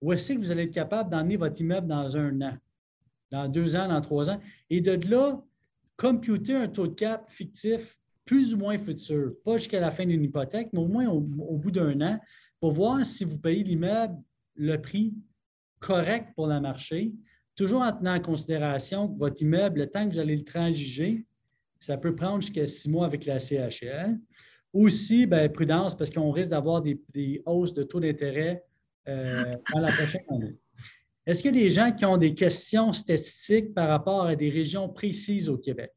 où 0.00 0.12
est-ce 0.12 0.32
que 0.32 0.38
vous 0.38 0.50
allez 0.50 0.64
être 0.64 0.74
capable 0.74 1.10
d'emmener 1.10 1.36
votre 1.36 1.60
immeuble 1.60 1.88
dans 1.88 2.16
un 2.16 2.40
an, 2.42 2.56
dans 3.30 3.48
deux 3.48 3.74
ans, 3.76 3.88
dans 3.88 4.00
trois 4.00 4.30
ans. 4.30 4.40
Et 4.70 4.80
de 4.80 4.92
là, 5.10 5.42
computer 5.96 6.54
un 6.54 6.68
taux 6.68 6.86
de 6.86 6.94
cap 6.94 7.28
fictif 7.28 7.98
plus 8.24 8.54
ou 8.54 8.58
moins 8.58 8.78
futur, 8.78 9.32
pas 9.44 9.56
jusqu'à 9.56 9.80
la 9.80 9.90
fin 9.90 10.06
d'une 10.06 10.22
hypothèque, 10.22 10.68
mais 10.72 10.78
au 10.78 10.86
moins 10.86 11.08
au 11.08 11.20
bout 11.20 11.72
d'un 11.72 12.00
an, 12.00 12.20
pour 12.60 12.72
voir 12.72 13.04
si 13.04 13.24
vous 13.24 13.38
payez 13.38 13.64
l'immeuble 13.64 14.16
le 14.54 14.76
prix 14.76 15.14
correct 15.78 16.28
pour 16.36 16.46
le 16.46 16.60
marché, 16.60 17.12
toujours 17.56 17.82
en 17.82 17.92
tenant 17.92 18.14
en 18.14 18.20
considération 18.20 19.08
que 19.08 19.18
votre 19.18 19.40
immeuble, 19.42 19.80
le 19.80 19.90
temps 19.90 20.06
que 20.06 20.14
vous 20.14 20.18
allez 20.18 20.36
le 20.36 20.44
transiger, 20.44 21.24
ça 21.80 21.96
peut 21.96 22.14
prendre 22.14 22.42
jusqu'à 22.42 22.66
six 22.66 22.90
mois 22.90 23.06
avec 23.06 23.24
la 23.24 23.38
CHL. 23.38 24.18
Aussi, 24.72 25.26
bien, 25.26 25.48
prudence, 25.48 25.96
parce 25.96 26.10
qu'on 26.10 26.30
risque 26.30 26.50
d'avoir 26.50 26.82
des, 26.82 27.42
hausses 27.46 27.74
de 27.74 27.82
taux 27.82 27.98
d'intérêt 27.98 28.64
euh, 29.08 29.52
dans 29.72 29.80
la 29.80 29.88
prochaine 29.88 30.20
année. 30.28 30.56
Est-ce 31.26 31.42
qu'il 31.42 31.56
y 31.56 31.58
a 31.58 31.62
des 31.62 31.70
gens 31.70 31.92
qui 31.92 32.04
ont 32.04 32.16
des 32.16 32.34
questions 32.34 32.92
statistiques 32.92 33.74
par 33.74 33.88
rapport 33.88 34.26
à 34.26 34.36
des 34.36 34.50
régions 34.50 34.88
précises 34.88 35.48
au 35.48 35.58
Québec? 35.58 35.92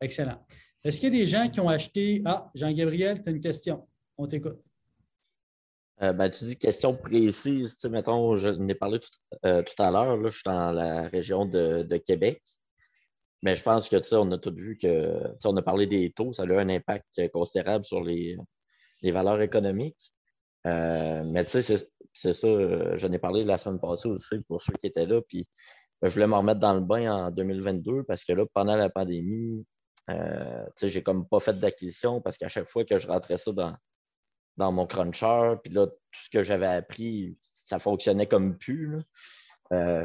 Excellent. 0.00 0.44
Est-ce 0.84 1.00
qu'il 1.00 1.12
y 1.12 1.16
a 1.16 1.20
des 1.20 1.26
gens 1.26 1.48
qui 1.48 1.60
ont 1.60 1.68
acheté? 1.68 2.22
Ah, 2.24 2.50
Jean-Gabriel, 2.54 3.20
tu 3.20 3.28
as 3.28 3.32
une 3.32 3.40
question. 3.40 3.88
On 4.18 4.26
t'écoute. 4.26 4.62
Euh, 6.02 6.12
ben, 6.12 6.28
tu 6.28 6.44
dis 6.44 6.56
question 6.56 6.94
précise. 6.94 7.78
Tu 7.78 7.88
mettons, 7.88 8.34
je 8.34 8.48
n'ai 8.48 8.74
parlé 8.74 9.00
euh, 9.46 9.62
tout, 9.62 9.82
à 9.82 9.90
l'heure. 9.90 10.22
Je 10.24 10.30
suis 10.30 10.42
dans 10.44 10.72
la 10.72 11.08
région 11.08 11.46
de, 11.46 11.96
Québec. 11.96 12.42
Mais 13.42 13.56
je 13.56 13.62
pense 13.62 13.88
que 13.88 14.14
on 14.14 14.30
a 14.32 14.38
tout 14.38 14.54
vu 14.56 14.76
que 14.76 15.22
on 15.44 15.56
a 15.56 15.62
parlé 15.62 15.86
des 15.86 16.10
taux, 16.10 16.32
ça 16.32 16.42
a 16.42 16.46
eu 16.46 16.56
un 16.56 16.68
impact 16.68 17.28
considérable 17.32 17.84
sur 17.84 18.02
les, 18.02 18.36
valeurs 19.02 19.40
économiques. 19.40 20.12
Euh, 20.66 21.22
mais 21.26 21.44
tu 21.44 21.62
sais, 21.62 21.88
c'est 22.12 22.32
ça, 22.32 22.96
j'en 22.96 23.12
ai 23.12 23.18
parlé 23.18 23.44
la 23.44 23.58
semaine 23.58 23.78
passée 23.78 24.08
aussi 24.08 24.36
pour 24.48 24.62
ceux 24.62 24.72
qui 24.74 24.86
étaient 24.86 25.06
là. 25.06 25.20
Puis 25.28 25.48
je 26.02 26.12
voulais 26.12 26.26
me 26.26 26.34
remettre 26.34 26.60
dans 26.60 26.74
le 26.74 26.80
bain 26.80 27.26
en 27.26 27.30
2022 27.30 28.04
parce 28.04 28.24
que 28.24 28.32
là, 28.32 28.44
pendant 28.52 28.74
la 28.76 28.88
pandémie, 28.88 29.64
euh, 30.10 30.66
j'ai 30.82 31.02
comme 31.02 31.26
pas 31.26 31.40
fait 31.40 31.58
d'acquisition 31.58 32.20
parce 32.20 32.38
qu'à 32.38 32.48
chaque 32.48 32.68
fois 32.68 32.84
que 32.84 32.98
je 32.98 33.08
rentrais 33.08 33.38
ça 33.38 33.52
dans, 33.52 33.72
dans 34.56 34.72
mon 34.72 34.86
cruncher, 34.86 35.54
puis 35.62 35.72
là, 35.72 35.86
tout 35.86 35.96
ce 36.12 36.30
que 36.30 36.42
j'avais 36.42 36.66
appris, 36.66 37.36
ça 37.40 37.78
fonctionnait 37.78 38.26
comme 38.26 38.56
plus. 38.56 38.96
Euh, 39.72 40.04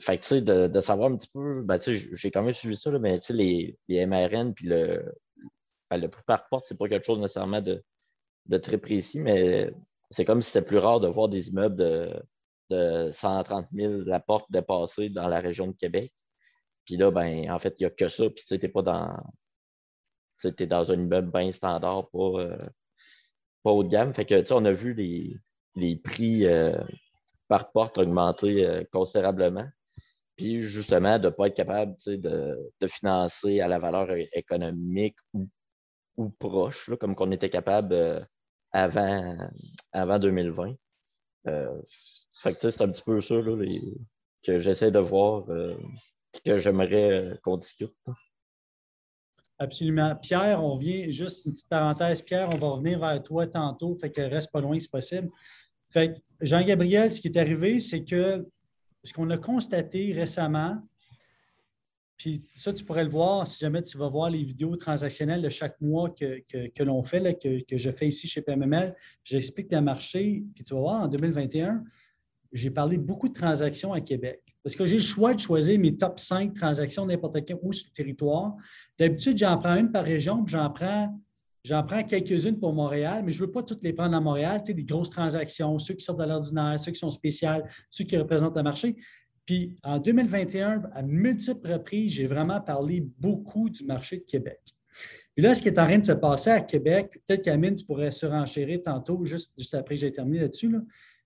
fait 0.00 0.18
que, 0.18 0.66
de, 0.68 0.80
savoir 0.80 1.10
un 1.12 1.16
petit 1.16 1.28
peu, 1.32 1.62
ben, 1.64 1.78
j'ai 1.80 2.30
quand 2.30 2.42
même 2.42 2.54
suivi 2.54 2.76
ça, 2.76 2.90
mais 2.98 3.20
tu 3.20 3.26
sais, 3.26 3.32
les, 3.34 3.78
les 3.88 4.06
MRN, 4.06 4.54
puis 4.54 4.66
le, 4.66 5.14
ben, 5.90 6.00
le 6.00 6.08
prix 6.08 6.24
par 6.26 6.48
porte, 6.48 6.64
c'est 6.66 6.78
pas 6.78 6.88
quelque 6.88 7.06
chose 7.06 7.18
nécessairement 7.20 7.60
de, 7.60 7.84
de 8.46 8.56
très 8.56 8.78
précis, 8.78 9.20
mais 9.20 9.70
c'est 10.10 10.24
comme 10.24 10.42
si 10.42 10.50
c'était 10.50 10.66
plus 10.66 10.78
rare 10.78 11.00
de 11.00 11.08
voir 11.08 11.28
des 11.28 11.50
immeubles 11.50 11.76
de, 11.76 12.22
de 12.70 13.10
130 13.12 13.66
000 13.72 13.92
la 14.06 14.20
porte 14.20 14.50
dépassée 14.50 15.08
dans 15.10 15.28
la 15.28 15.40
région 15.40 15.68
de 15.68 15.76
Québec. 15.76 16.10
Puis 16.84 16.96
là, 16.96 17.10
ben, 17.10 17.50
en 17.50 17.58
fait, 17.58 17.74
il 17.78 17.82
n'y 17.82 17.86
a 17.86 17.90
que 17.90 18.08
ça. 18.08 18.28
Puis 18.30 18.44
tu 18.46 18.54
n'es 18.54 18.68
pas 18.68 18.82
dans. 18.82 19.16
Tu 20.40 20.66
dans 20.66 20.90
un 20.90 20.98
immeuble 20.98 21.30
bien 21.30 21.52
standard, 21.52 22.10
pas, 22.10 22.40
euh, 22.40 22.58
pas 23.62 23.70
haut 23.70 23.84
de 23.84 23.88
gamme. 23.88 24.12
Fait 24.12 24.24
que, 24.24 24.40
tu 24.40 24.46
sais, 24.46 24.54
on 24.54 24.64
a 24.64 24.72
vu 24.72 24.92
les, 24.92 25.36
les 25.76 25.96
prix 25.96 26.46
euh, 26.46 26.76
par 27.46 27.70
porte 27.70 27.98
augmenter 27.98 28.66
euh, 28.66 28.82
considérablement. 28.92 29.68
Puis 30.36 30.58
justement, 30.58 31.18
de 31.20 31.26
ne 31.26 31.30
pas 31.30 31.46
être 31.46 31.56
capable 31.56 31.94
de, 32.06 32.72
de, 32.80 32.86
financer 32.88 33.60
à 33.60 33.68
la 33.68 33.78
valeur 33.78 34.08
économique 34.32 35.16
ou, 35.32 35.48
ou 36.16 36.30
proche, 36.30 36.88
là, 36.88 36.96
comme 36.96 37.14
qu'on 37.14 37.30
était 37.30 37.50
capable 37.50 38.18
avant, 38.72 39.36
avant 39.92 40.18
2020. 40.18 40.74
fait 41.44 42.54
que 42.54 42.70
c'est 42.70 42.82
un 42.82 42.88
petit 42.88 43.02
peu 43.04 43.20
ça 43.20 43.34
là, 43.34 43.56
que 44.42 44.58
j'essaie 44.58 44.90
de 44.90 44.98
voir 44.98 45.44
que 46.44 46.58
j'aimerais 46.58 47.12
euh, 47.12 47.34
qu'on 47.42 47.56
discute. 47.56 47.92
Absolument. 49.58 50.16
Pierre, 50.16 50.62
on 50.64 50.76
vient, 50.76 51.08
juste 51.10 51.44
une 51.46 51.52
petite 51.52 51.68
parenthèse, 51.68 52.22
Pierre, 52.22 52.48
on 52.50 52.58
va 52.58 52.68
revenir 52.68 52.98
vers 52.98 53.22
toi 53.22 53.46
tantôt, 53.46 53.94
fait 53.94 54.10
que 54.10 54.20
reste 54.20 54.50
pas 54.50 54.60
loin 54.60 54.78
si 54.78 54.88
possible. 54.88 55.28
Fait 55.90 56.20
Jean-Gabriel, 56.40 57.12
ce 57.12 57.20
qui 57.20 57.28
est 57.28 57.38
arrivé, 57.38 57.78
c'est 57.78 58.02
que 58.02 58.46
ce 59.04 59.12
qu'on 59.12 59.30
a 59.30 59.38
constaté 59.38 60.12
récemment, 60.12 60.82
puis 62.16 62.44
ça, 62.54 62.72
tu 62.72 62.84
pourrais 62.84 63.04
le 63.04 63.10
voir 63.10 63.46
si 63.46 63.58
jamais 63.58 63.82
tu 63.82 63.98
vas 63.98 64.08
voir 64.08 64.30
les 64.30 64.44
vidéos 64.44 64.76
transactionnelles 64.76 65.42
de 65.42 65.48
chaque 65.48 65.80
mois 65.80 66.10
que, 66.10 66.82
l'on 66.82 67.02
fait, 67.02 67.36
que, 67.40 67.64
que, 67.64 67.76
je 67.76 67.90
fais 67.90 68.08
ici 68.08 68.28
chez 68.28 68.42
PMML. 68.42 68.94
J'explique 69.24 69.72
le 69.72 69.80
marché, 69.80 70.44
puis 70.54 70.62
tu 70.62 70.72
vas 70.74 70.80
voir, 70.80 71.02
en 71.02 71.08
2021, 71.08 71.82
j'ai 72.52 72.70
parlé 72.70 72.96
beaucoup 72.96 73.28
de 73.28 73.32
transactions 73.32 73.92
à 73.92 74.00
Québec. 74.00 74.40
Parce 74.62 74.76
que 74.76 74.86
j'ai 74.86 74.96
le 74.96 75.02
choix 75.02 75.34
de 75.34 75.40
choisir 75.40 75.78
mes 75.78 75.96
top 75.96 76.18
5 76.18 76.54
transactions 76.54 77.04
n'importe 77.06 77.36
où 77.62 77.72
sur 77.72 77.86
le 77.88 77.92
territoire. 77.92 78.54
D'habitude, 78.98 79.36
j'en 79.36 79.58
prends 79.58 79.76
une 79.76 79.90
par 79.90 80.04
région, 80.04 80.44
puis 80.44 80.52
j'en 80.52 80.70
prends, 80.70 81.18
j'en 81.64 81.82
prends 81.82 82.02
quelques-unes 82.02 82.58
pour 82.58 82.72
Montréal, 82.72 83.22
mais 83.24 83.32
je 83.32 83.42
ne 83.42 83.46
veux 83.46 83.52
pas 83.52 83.62
toutes 83.62 83.82
les 83.82 83.92
prendre 83.92 84.16
à 84.16 84.20
Montréal, 84.20 84.60
tu 84.64 84.68
sais, 84.68 84.74
des 84.74 84.84
grosses 84.84 85.10
transactions, 85.10 85.78
ceux 85.78 85.94
qui 85.94 86.04
sortent 86.04 86.20
de 86.20 86.24
l'ordinaire, 86.24 86.78
ceux 86.78 86.92
qui 86.92 86.98
sont 86.98 87.10
spéciales, 87.10 87.68
ceux 87.90 88.04
qui 88.04 88.16
représentent 88.16 88.56
le 88.56 88.62
marché. 88.62 88.96
Puis 89.44 89.76
en 89.82 89.98
2021, 89.98 90.82
à 90.92 91.02
multiples 91.02 91.72
reprises, 91.72 92.12
j'ai 92.12 92.26
vraiment 92.26 92.60
parlé 92.60 93.04
beaucoup 93.18 93.68
du 93.68 93.84
marché 93.84 94.18
de 94.18 94.24
Québec. 94.24 94.60
Puis 95.34 95.42
là, 95.42 95.54
ce 95.54 95.62
qui 95.62 95.68
est 95.68 95.78
en 95.78 95.86
train 95.86 95.98
de 95.98 96.06
se 96.06 96.12
passer 96.12 96.50
à 96.50 96.60
Québec, 96.60 97.18
peut-être 97.26 97.42
qu'Amine, 97.42 97.74
tu 97.74 97.84
pourrais 97.84 98.10
surenchérir 98.10 98.82
tantôt, 98.84 99.24
juste, 99.24 99.52
juste 99.58 99.74
après 99.74 99.94
que 99.96 100.02
j'ai 100.02 100.12
terminé 100.12 100.40
là-dessus, 100.40 100.70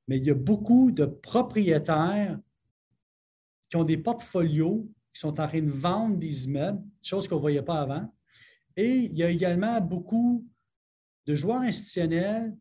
mais 0.08 0.18
il 0.18 0.24
y 0.24 0.30
a 0.30 0.34
beaucoup 0.34 0.92
de 0.92 1.04
propriétaires 1.04 2.38
qui 3.68 3.76
ont 3.76 3.84
des 3.84 3.98
portfolios, 3.98 4.88
qui 5.12 5.20
sont 5.20 5.40
en 5.40 5.48
train 5.48 5.62
de 5.62 5.70
vendre 5.70 6.16
des 6.16 6.44
immeubles, 6.44 6.82
chose 7.02 7.26
qu'on 7.26 7.36
ne 7.36 7.40
voyait 7.40 7.62
pas 7.62 7.80
avant. 7.80 8.12
Et 8.76 8.90
il 8.90 9.16
y 9.16 9.22
a 9.22 9.30
également 9.30 9.80
beaucoup 9.80 10.46
de 11.26 11.34
joueurs 11.34 11.62
institutionnels 11.62 12.54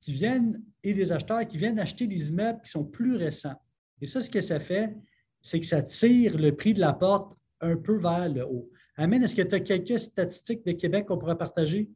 qui 0.00 0.12
viennent 0.12 0.62
et 0.82 0.94
des 0.94 1.12
acheteurs 1.12 1.46
qui 1.46 1.58
viennent 1.58 1.78
acheter 1.78 2.06
des 2.06 2.28
immeubles 2.30 2.60
qui 2.62 2.70
sont 2.70 2.84
plus 2.84 3.16
récents. 3.16 3.60
Et 4.00 4.06
ça, 4.06 4.20
ce 4.20 4.30
que 4.30 4.40
ça 4.40 4.60
fait, 4.60 4.94
c'est 5.42 5.60
que 5.60 5.66
ça 5.66 5.82
tire 5.82 6.38
le 6.38 6.54
prix 6.54 6.72
de 6.72 6.80
la 6.80 6.92
porte 6.92 7.36
un 7.60 7.76
peu 7.76 7.98
vers 7.98 8.28
le 8.28 8.44
haut. 8.44 8.70
Amine, 8.96 9.22
est-ce 9.22 9.34
que 9.34 9.42
tu 9.42 9.54
as 9.54 9.60
quelques 9.60 9.98
statistiques 9.98 10.64
de 10.64 10.72
Québec 10.72 11.06
qu'on 11.06 11.18
pourrait 11.18 11.38
partager? 11.38 11.88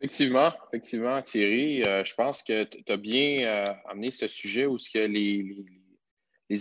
Effectivement, 0.00 0.52
effectivement, 0.68 1.22
Thierry. 1.22 1.82
Euh, 1.82 2.04
je 2.04 2.14
pense 2.14 2.42
que 2.42 2.64
tu 2.64 2.92
as 2.92 2.96
bien 2.96 3.38
euh, 3.40 3.64
amené 3.86 4.10
ce 4.10 4.26
sujet 4.26 4.66
où 4.66 4.78
ce 4.78 4.90
que 4.90 4.98
les, 4.98 5.64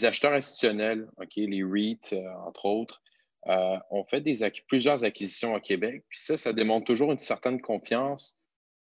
acheteurs 0.05 0.33
institutionnels, 0.33 1.07
les 1.35 1.63
REIT, 1.63 2.13
euh, 2.13 2.33
entre 2.47 2.65
autres, 2.65 3.01
ont 3.45 4.05
fait 4.05 4.23
plusieurs 4.67 5.03
acquisitions 5.03 5.53
au 5.53 5.59
Québec. 5.59 6.03
Puis 6.07 6.19
ça, 6.21 6.37
ça 6.37 6.53
démontre 6.53 6.85
toujours 6.85 7.11
une 7.11 7.17
certaine 7.17 7.59
confiance 7.59 8.37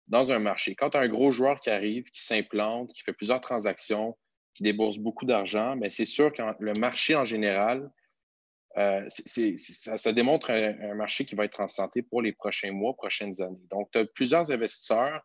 dans 0.08 0.34
un 0.34 0.40
marché. 0.40 0.76
Quand 0.76 0.90
tu 0.90 0.98
as 0.98 1.02
un 1.02 1.08
gros 1.08 1.32
joueur 1.32 1.60
qui 1.62 1.70
arrive, 1.70 2.04
qui 2.12 2.24
s'implante, 2.26 2.92
qui 2.92 3.02
fait 3.04 3.14
plusieurs 3.14 3.40
transactions, 3.40 4.18
qui 4.56 4.64
débourse 4.64 4.98
beaucoup 4.98 5.26
d'argent, 5.26 5.80
c'est 5.90 6.06
sûr 6.06 6.34
que 6.34 6.42
le 6.60 6.74
marché 6.80 7.16
en 7.16 7.24
général, 7.24 7.90
euh, 8.78 9.06
ça, 9.08 10.14
démontre 10.14 10.52
un, 10.52 10.94
marché 10.94 11.26
qui 11.26 11.36
va 11.36 11.46
être 11.46 11.60
en 11.60 11.68
santé 11.68 12.02
pour 12.02 12.22
les 12.22 12.34
prochains 12.34 12.72
mois, 12.72 12.94
prochaines 12.94 13.42
années. 13.42 13.68
Donc, 13.72 13.90
tu 13.92 14.00
as 14.00 14.06
plusieurs 14.06 14.52
investisseurs. 14.52 15.22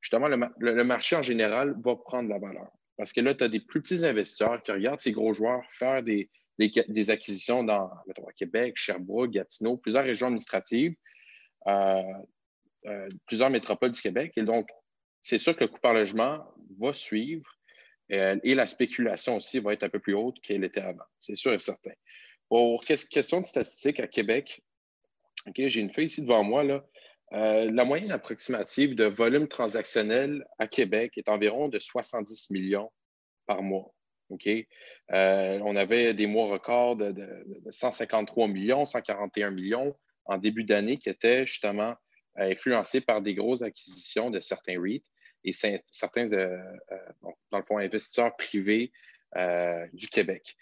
Justement, 0.00 0.28
le, 0.28 0.84
marché 0.84 1.16
en 1.16 1.22
général 1.22 1.74
va 1.82 1.96
prendre 1.96 2.28
la 2.28 2.38
valeur. 2.38 2.70
Parce 2.96 3.12
que 3.12 3.20
là, 3.20 3.34
tu 3.34 3.44
as 3.44 3.48
des 3.48 3.60
plus 3.60 3.82
petits 3.82 4.04
investisseurs 4.04 4.62
qui 4.62 4.72
regardent 4.72 5.00
ces 5.00 5.12
gros 5.12 5.32
joueurs 5.32 5.62
faire 5.70 6.02
des, 6.02 6.30
acquisitions 7.10 7.64
dans 7.64 7.90
Québec, 8.36 8.74
Sherbrooke, 8.76 9.32
Gatineau, 9.32 9.76
plusieurs 9.76 10.04
régions 10.04 10.28
administratives, 10.28 10.94
euh, 11.66 12.02
euh, 12.86 13.08
plusieurs 13.26 13.50
métropoles 13.50 13.92
du 13.92 14.00
Québec. 14.00 14.32
Et 14.36 14.42
donc, 14.42 14.68
c'est 15.20 15.38
sûr 15.38 15.56
que 15.56 15.64
le 15.64 15.68
coût 15.68 15.80
par 15.80 15.94
logement 15.94 16.46
va 16.78 16.92
suivre 16.92 17.50
euh, 18.12 18.38
et 18.44 18.54
la 18.54 18.66
spéculation 18.66 19.36
aussi 19.36 19.58
va 19.58 19.72
être 19.72 19.82
un 19.82 19.88
peu 19.88 19.98
plus 19.98 20.14
haute 20.14 20.40
qu'elle 20.40 20.64
était 20.64 20.82
avant. 20.82 21.04
C'est 21.18 21.36
sûr 21.36 21.52
et 21.52 21.58
certain. 21.58 21.92
Pour 22.48 22.84
question 22.84 23.40
de 23.40 23.46
statistiques 23.46 24.00
à 24.00 24.06
Québec, 24.06 24.62
j'ai 25.56 25.80
une 25.80 25.90
feuille 25.90 26.06
ici 26.06 26.22
devant 26.22 26.44
moi. 26.44 26.62
Là. 26.62 26.86
Euh, 27.32 27.70
la 27.70 27.84
moyenne 27.84 28.12
approximative 28.12 28.94
de 28.94 29.04
volume 29.04 29.48
transactionnel 29.48 30.46
à 30.58 30.66
Québec 30.66 31.12
est 31.16 31.28
environ 31.28 31.68
de 31.68 31.78
70 31.78 32.50
millions 32.50 32.90
par 33.46 33.62
mois. 33.62 33.92
Euh, 35.12 35.58
on 35.62 35.76
avait 35.76 36.14
des 36.14 36.26
mois 36.26 36.46
records 36.46 36.96
de, 36.96 37.12
de, 37.12 37.70
153 37.70 38.48
millions, 38.48 38.84
141 38.84 39.50
millions 39.50 39.94
en 40.24 40.38
début 40.38 40.64
d'année 40.64 40.96
qui 40.96 41.08
étaient 41.08 41.46
justement 41.46 41.94
influencés 42.36 43.00
par 43.00 43.22
des 43.22 43.34
grosses 43.34 43.62
acquisitions 43.62 44.30
de 44.30 44.40
certains 44.40 44.80
REIT 44.80 45.04
et 45.44 45.52
certains, 45.52 46.32
euh, 46.32 46.58
euh, 46.92 46.98
dans 47.50 47.58
le 47.58 47.64
fond, 47.64 47.78
investisseurs 47.78 48.34
privés 48.36 48.92
euh, 49.36 49.86
du 49.92 50.08
Québec. 50.08 50.56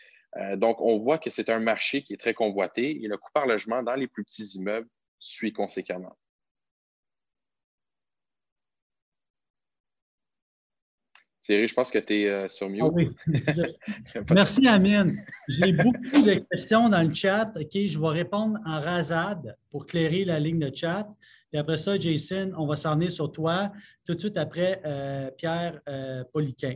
donc, 0.56 0.80
on 0.80 0.98
voit 0.98 1.18
que 1.18 1.30
c'est 1.30 1.50
un 1.50 1.60
marché 1.60 2.02
qui 2.02 2.14
est 2.14 2.16
très 2.16 2.34
convoité 2.34 3.02
et 3.02 3.06
le 3.06 3.16
coût 3.18 3.30
par 3.34 3.46
logement 3.46 3.82
dans 3.82 3.94
les 3.94 4.08
plus 4.08 4.24
petits 4.24 4.56
immeubles 4.56 4.88
suit 5.18 5.52
conséquemment. 5.52 6.16
Thierry, 11.42 11.68
je 11.68 11.74
pense 11.74 11.90
que 11.90 11.98
tu 11.98 12.14
es 12.14 12.48
sur 12.48 12.70
mieux. 12.70 12.82
Ah 12.82 12.88
oui. 12.92 13.08
Merci, 14.32 14.66
Amine. 14.68 15.12
J'ai 15.48 15.72
beaucoup 15.72 16.22
de 16.22 16.44
questions 16.50 16.88
dans 16.88 17.02
le 17.02 17.12
chat. 17.12 17.52
OK, 17.56 17.70
je 17.74 17.98
vais 17.98 18.08
répondre 18.08 18.58
en 18.64 18.80
rasade 18.80 19.56
pour 19.70 19.86
clairer 19.86 20.24
la 20.24 20.38
ligne 20.38 20.60
de 20.60 20.74
chat. 20.74 21.08
Et 21.52 21.58
après 21.58 21.76
ça, 21.76 21.98
Jason, 21.98 22.52
on 22.56 22.66
va 22.66 22.76
s'en 22.76 22.98
sur 23.08 23.30
toi 23.30 23.72
tout 24.06 24.14
de 24.14 24.20
suite 24.20 24.38
après 24.38 24.80
euh, 24.86 25.30
Pierre 25.36 25.80
euh, 25.88 26.24
Poliquin. 26.32 26.74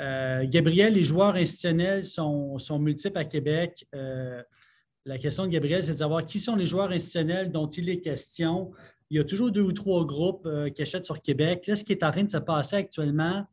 Euh, 0.00 0.44
Gabriel, 0.48 0.94
les 0.94 1.04
joueurs 1.04 1.36
institutionnels 1.36 2.04
sont, 2.04 2.58
multiples 2.80 3.18
à 3.18 3.24
Québec. 3.24 3.86
la 3.92 5.18
question 5.18 5.44
de 5.44 5.50
Gabriel, 5.50 5.82
c'est 5.82 5.92
de 5.92 5.98
savoir 5.98 6.26
qui 6.26 6.40
sont 6.40 6.56
les 6.56 6.66
joueurs 6.66 6.90
institutionnels 6.90 7.52
dont 7.52 7.68
il 7.68 7.88
est 7.88 8.00
question. 8.00 8.72
Il 9.10 9.18
y 9.18 9.20
a 9.20 9.24
toujours 9.24 9.52
deux 9.52 9.62
ou 9.62 9.72
trois 9.72 10.04
groupes 10.04 10.48
qui 10.74 10.82
achètent 10.82 11.06
sur 11.06 11.20
Québec. 11.20 11.66
Là, 11.66 11.76
ce 11.76 11.84
qui 11.84 11.92
est 11.92 12.02
en 12.02 12.10
train 12.10 12.24
de 12.24 12.30
se 12.30 12.38
passer 12.38 12.76
actuellement, 12.76 13.44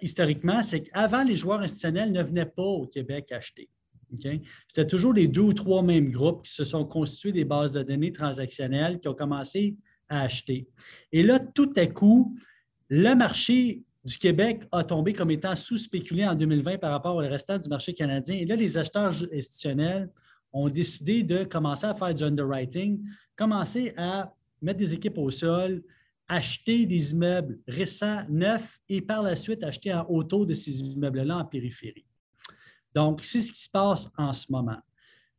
historiquement, 0.00 0.62
c'est 0.62 0.82
qu'avant, 0.82 1.22
les 1.22 1.36
joueurs 1.36 1.60
institutionnels 1.60 2.12
ne 2.12 2.22
venaient 2.22 2.46
pas 2.46 2.62
au 2.62 2.86
Québec 2.86 3.32
acheter. 3.32 3.68
C'était 4.66 4.86
toujours 4.86 5.12
les 5.12 5.28
deux 5.28 5.42
ou 5.42 5.52
trois 5.52 5.82
mêmes 5.82 6.10
groupes 6.10 6.42
qui 6.42 6.52
se 6.52 6.64
sont 6.64 6.84
constitués 6.84 7.32
des 7.32 7.44
bases 7.44 7.72
de 7.72 7.82
données 7.82 8.12
transactionnelles 8.12 9.00
qui 9.00 9.08
ont 9.08 9.14
commencé 9.14 9.76
à 10.08 10.22
acheter. 10.22 10.66
Et 11.12 11.22
là, 11.22 11.38
tout 11.38 11.72
à 11.76 11.86
coup, 11.86 12.34
le 12.88 13.14
marché 13.14 13.82
du 14.04 14.16
Québec 14.16 14.62
a 14.72 14.82
tombé 14.82 15.12
comme 15.12 15.30
étant 15.30 15.54
sous-spéculé 15.54 16.26
en 16.26 16.34
2020 16.34 16.78
par 16.78 16.92
rapport 16.92 17.16
au 17.16 17.18
restant 17.18 17.58
du 17.58 17.68
marché 17.68 17.92
canadien. 17.92 18.36
Et 18.36 18.46
là, 18.46 18.56
les 18.56 18.78
acheteurs 18.78 19.10
institutionnels 19.10 20.08
ont 20.54 20.70
décidé 20.70 21.22
de 21.22 21.44
commencer 21.44 21.84
à 21.84 21.94
faire 21.94 22.14
du 22.14 22.24
underwriting, 22.24 23.02
commencer 23.36 23.92
à 23.98 24.32
mettre 24.62 24.78
des 24.78 24.94
équipes 24.94 25.18
au 25.18 25.30
sol, 25.30 25.82
acheter 26.28 26.86
des 26.86 27.12
immeubles 27.12 27.58
récents, 27.66 28.22
neufs, 28.28 28.78
et 28.88 29.00
par 29.00 29.22
la 29.22 29.34
suite 29.34 29.64
acheter 29.64 29.92
en 29.92 30.06
auto 30.08 30.44
de 30.44 30.52
ces 30.52 30.80
immeubles-là 30.80 31.38
en 31.38 31.44
périphérie. 31.44 32.06
Donc, 32.94 33.22
c'est 33.22 33.40
ce 33.40 33.52
qui 33.52 33.62
se 33.62 33.70
passe 33.70 34.10
en 34.16 34.32
ce 34.32 34.50
moment. 34.50 34.78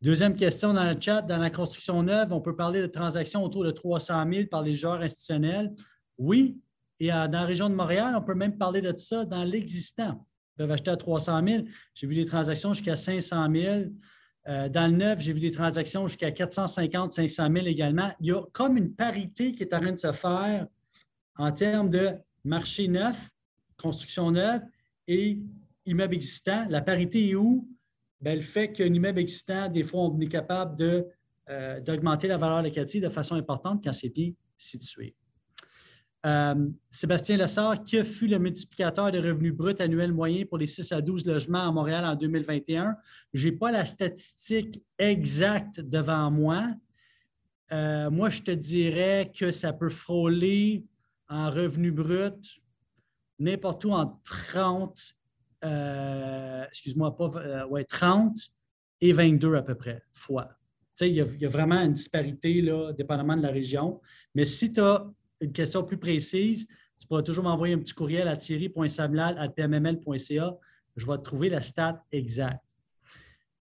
Deuxième 0.02 0.36
question 0.36 0.74
dans 0.74 0.90
le 0.90 0.96
chat, 1.00 1.22
dans 1.22 1.38
la 1.38 1.50
construction 1.50 2.02
neuve, 2.02 2.32
on 2.32 2.40
peut 2.42 2.56
parler 2.56 2.82
de 2.82 2.88
transactions 2.88 3.44
autour 3.44 3.66
de 3.66 3.72
300 3.72 4.26
000 4.32 4.48
par 4.48 4.62
les 4.62 4.74
joueurs 4.74 5.02
institutionnels. 5.02 5.74
Oui, 6.18 6.58
et 7.00 7.10
dans 7.10 7.30
la 7.32 7.46
région 7.46 7.70
de 7.70 7.76
Montréal, 7.76 8.14
on 8.16 8.22
peut 8.22 8.36
même 8.36 8.58
parler 8.58 8.82
de 8.82 8.94
ça 8.98 9.26
dans 9.26 9.44
l'existant. 9.44 10.26
Ils 10.56 10.64
peuvent 10.64 10.72
acheter 10.72 10.92
à 10.92 10.98
300 10.98 11.42
000. 11.48 11.64
J'ai 11.94 12.08
vu 12.08 12.16
des 12.16 12.26
transactions 12.26 12.74
jusqu'à 12.74 12.96
500 12.96 13.48
000. 13.54 13.76
Euh, 14.48 14.70
dans 14.70 14.88
le 14.88 14.98
neuf, 14.98 15.20
j'ai 15.20 15.34
vu 15.34 15.40
des 15.40 15.52
transactions 15.52 16.08
jusqu'à 16.08 16.32
450 16.32 17.14
500 17.14 17.48
000 17.54 17.68
également. 17.68 18.12
Il 18.20 18.28
y 18.28 18.32
a 18.32 18.42
comme 18.52 18.78
une 18.78 18.94
parité 18.94 19.54
qui 19.54 19.64
est 19.64 19.74
en 19.74 19.80
train 19.80 19.92
de 19.92 20.00
se 20.00 20.12
faire 20.12 20.68
en 21.40 21.52
termes 21.52 21.90
de 21.90 22.12
marché 22.44 22.88
neuf, 22.88 23.18
construction 23.78 24.30
neuve 24.30 24.62
et 25.08 25.40
immeuble 25.86 26.14
existant. 26.14 26.68
La 26.70 26.82
parité 26.82 27.30
est 27.30 27.36
où? 27.36 27.68
Bien, 28.22 28.36
le 28.36 28.42
fait 28.42 28.74
qu'un 28.74 28.94
immeuble 28.94 29.20
existant, 29.20 29.70
des 29.70 29.84
fois, 29.84 30.02
on 30.02 30.20
est 30.20 30.28
capable 30.28 31.06
euh, 31.50 31.80
d'augmenter 31.80 32.28
la 32.28 32.38
valeur 32.38 32.62
locative 32.62 33.02
de 33.02 33.10
façon 33.10 33.36
importante 33.36 33.82
quand 33.84 33.94
c'est 33.94 34.10
bien 34.10 34.32
situé. 34.58 35.16
Euh, 36.26 36.68
Sébastien 36.92 37.38
Lessard, 37.38 37.82
qui 37.84 37.98
a 37.98 38.04
fut 38.04 38.28
le 38.28 38.38
multiplicateur 38.38 39.10
de 39.10 39.20
revenus 39.20 39.54
bruts 39.54 39.76
annuels 39.80 40.12
moyens 40.12 40.46
pour 40.50 40.58
les 40.58 40.68
6 40.68 40.92
à 40.92 41.00
12 41.00 41.26
logements 41.26 41.70
à 41.70 41.72
Montréal 41.72 42.04
en 42.04 42.16
2021? 42.16 42.98
Je 43.34 43.48
n'ai 43.48 43.56
pas 43.56 43.72
la 43.72 43.86
statistique 43.86 44.84
exacte 44.98 45.80
devant 45.80 46.30
moi. 46.30 46.68
Euh, 47.72 48.12
moi, 48.12 48.30
je 48.30 48.42
te 48.42 48.52
dirais 48.52 49.32
que 49.34 49.52
ça 49.52 49.72
peut 49.72 49.90
frôler 49.90 50.84
en 51.30 51.50
revenus 51.50 51.94
bruts 51.94 52.60
n'importe 53.40 53.86
où 53.86 53.92
entre 53.92 54.18
30 54.24 55.00
euh, 55.64 56.66
euh, 56.66 57.68
ouais, 57.68 57.84
30 57.84 58.38
et 59.02 59.14
22 59.14 59.56
à 59.56 59.62
peu 59.62 59.76
près 59.76 60.02
fois. 60.14 60.50
Il 61.02 61.14
y, 61.14 61.22
a, 61.22 61.50
vraiment 61.50 61.82
une 61.82 61.94
disparité, 61.94 62.62
là, 62.62 62.92
dépendamment 62.92 63.38
de 63.38 63.44
la 63.44 63.52
région. 63.52 64.02
Mais 64.36 64.44
si 64.44 64.74
tu 64.74 64.82
as 64.82 65.10
une 65.40 65.54
question 65.54 65.86
plus 65.86 65.98
précise, 65.98 66.68
tu 67.00 67.08
pourras 67.08 67.24
toujours 67.24 67.46
m'envoyer 67.46 67.74
un 67.74 67.80
petit 67.80 67.94
courriel 67.94 68.28
à 68.28 68.36
thierry.sablal.pmml.ca. 68.36 70.58
Je 70.98 71.06
vais 71.06 71.18
trouver 71.20 71.48
la 71.48 71.62
stat 71.62 72.04
exacte. 72.12 72.66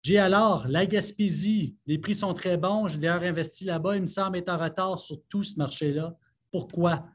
J'ai 0.03 0.19
alors 0.19 0.69
la 0.69 0.85
Gaspésie, 0.85 1.75
les 1.85 1.97
prix 1.97 2.15
sont 2.15 2.33
très 2.33 2.55
bons. 2.55 2.87
J'ai 2.87 2.97
d'ailleurs 2.97 3.23
investi 3.23 3.65
là-bas. 3.65 3.97
Il 3.97 4.03
me 4.03 4.07
semble 4.07 4.37
être 4.37 4.47
en 4.47 4.57
retard 4.57 4.97
sur 4.97 5.21
tout 5.27 5.43
ce 5.43 5.57
marché-là. 5.57 6.17
Pourquoi? 6.49 7.09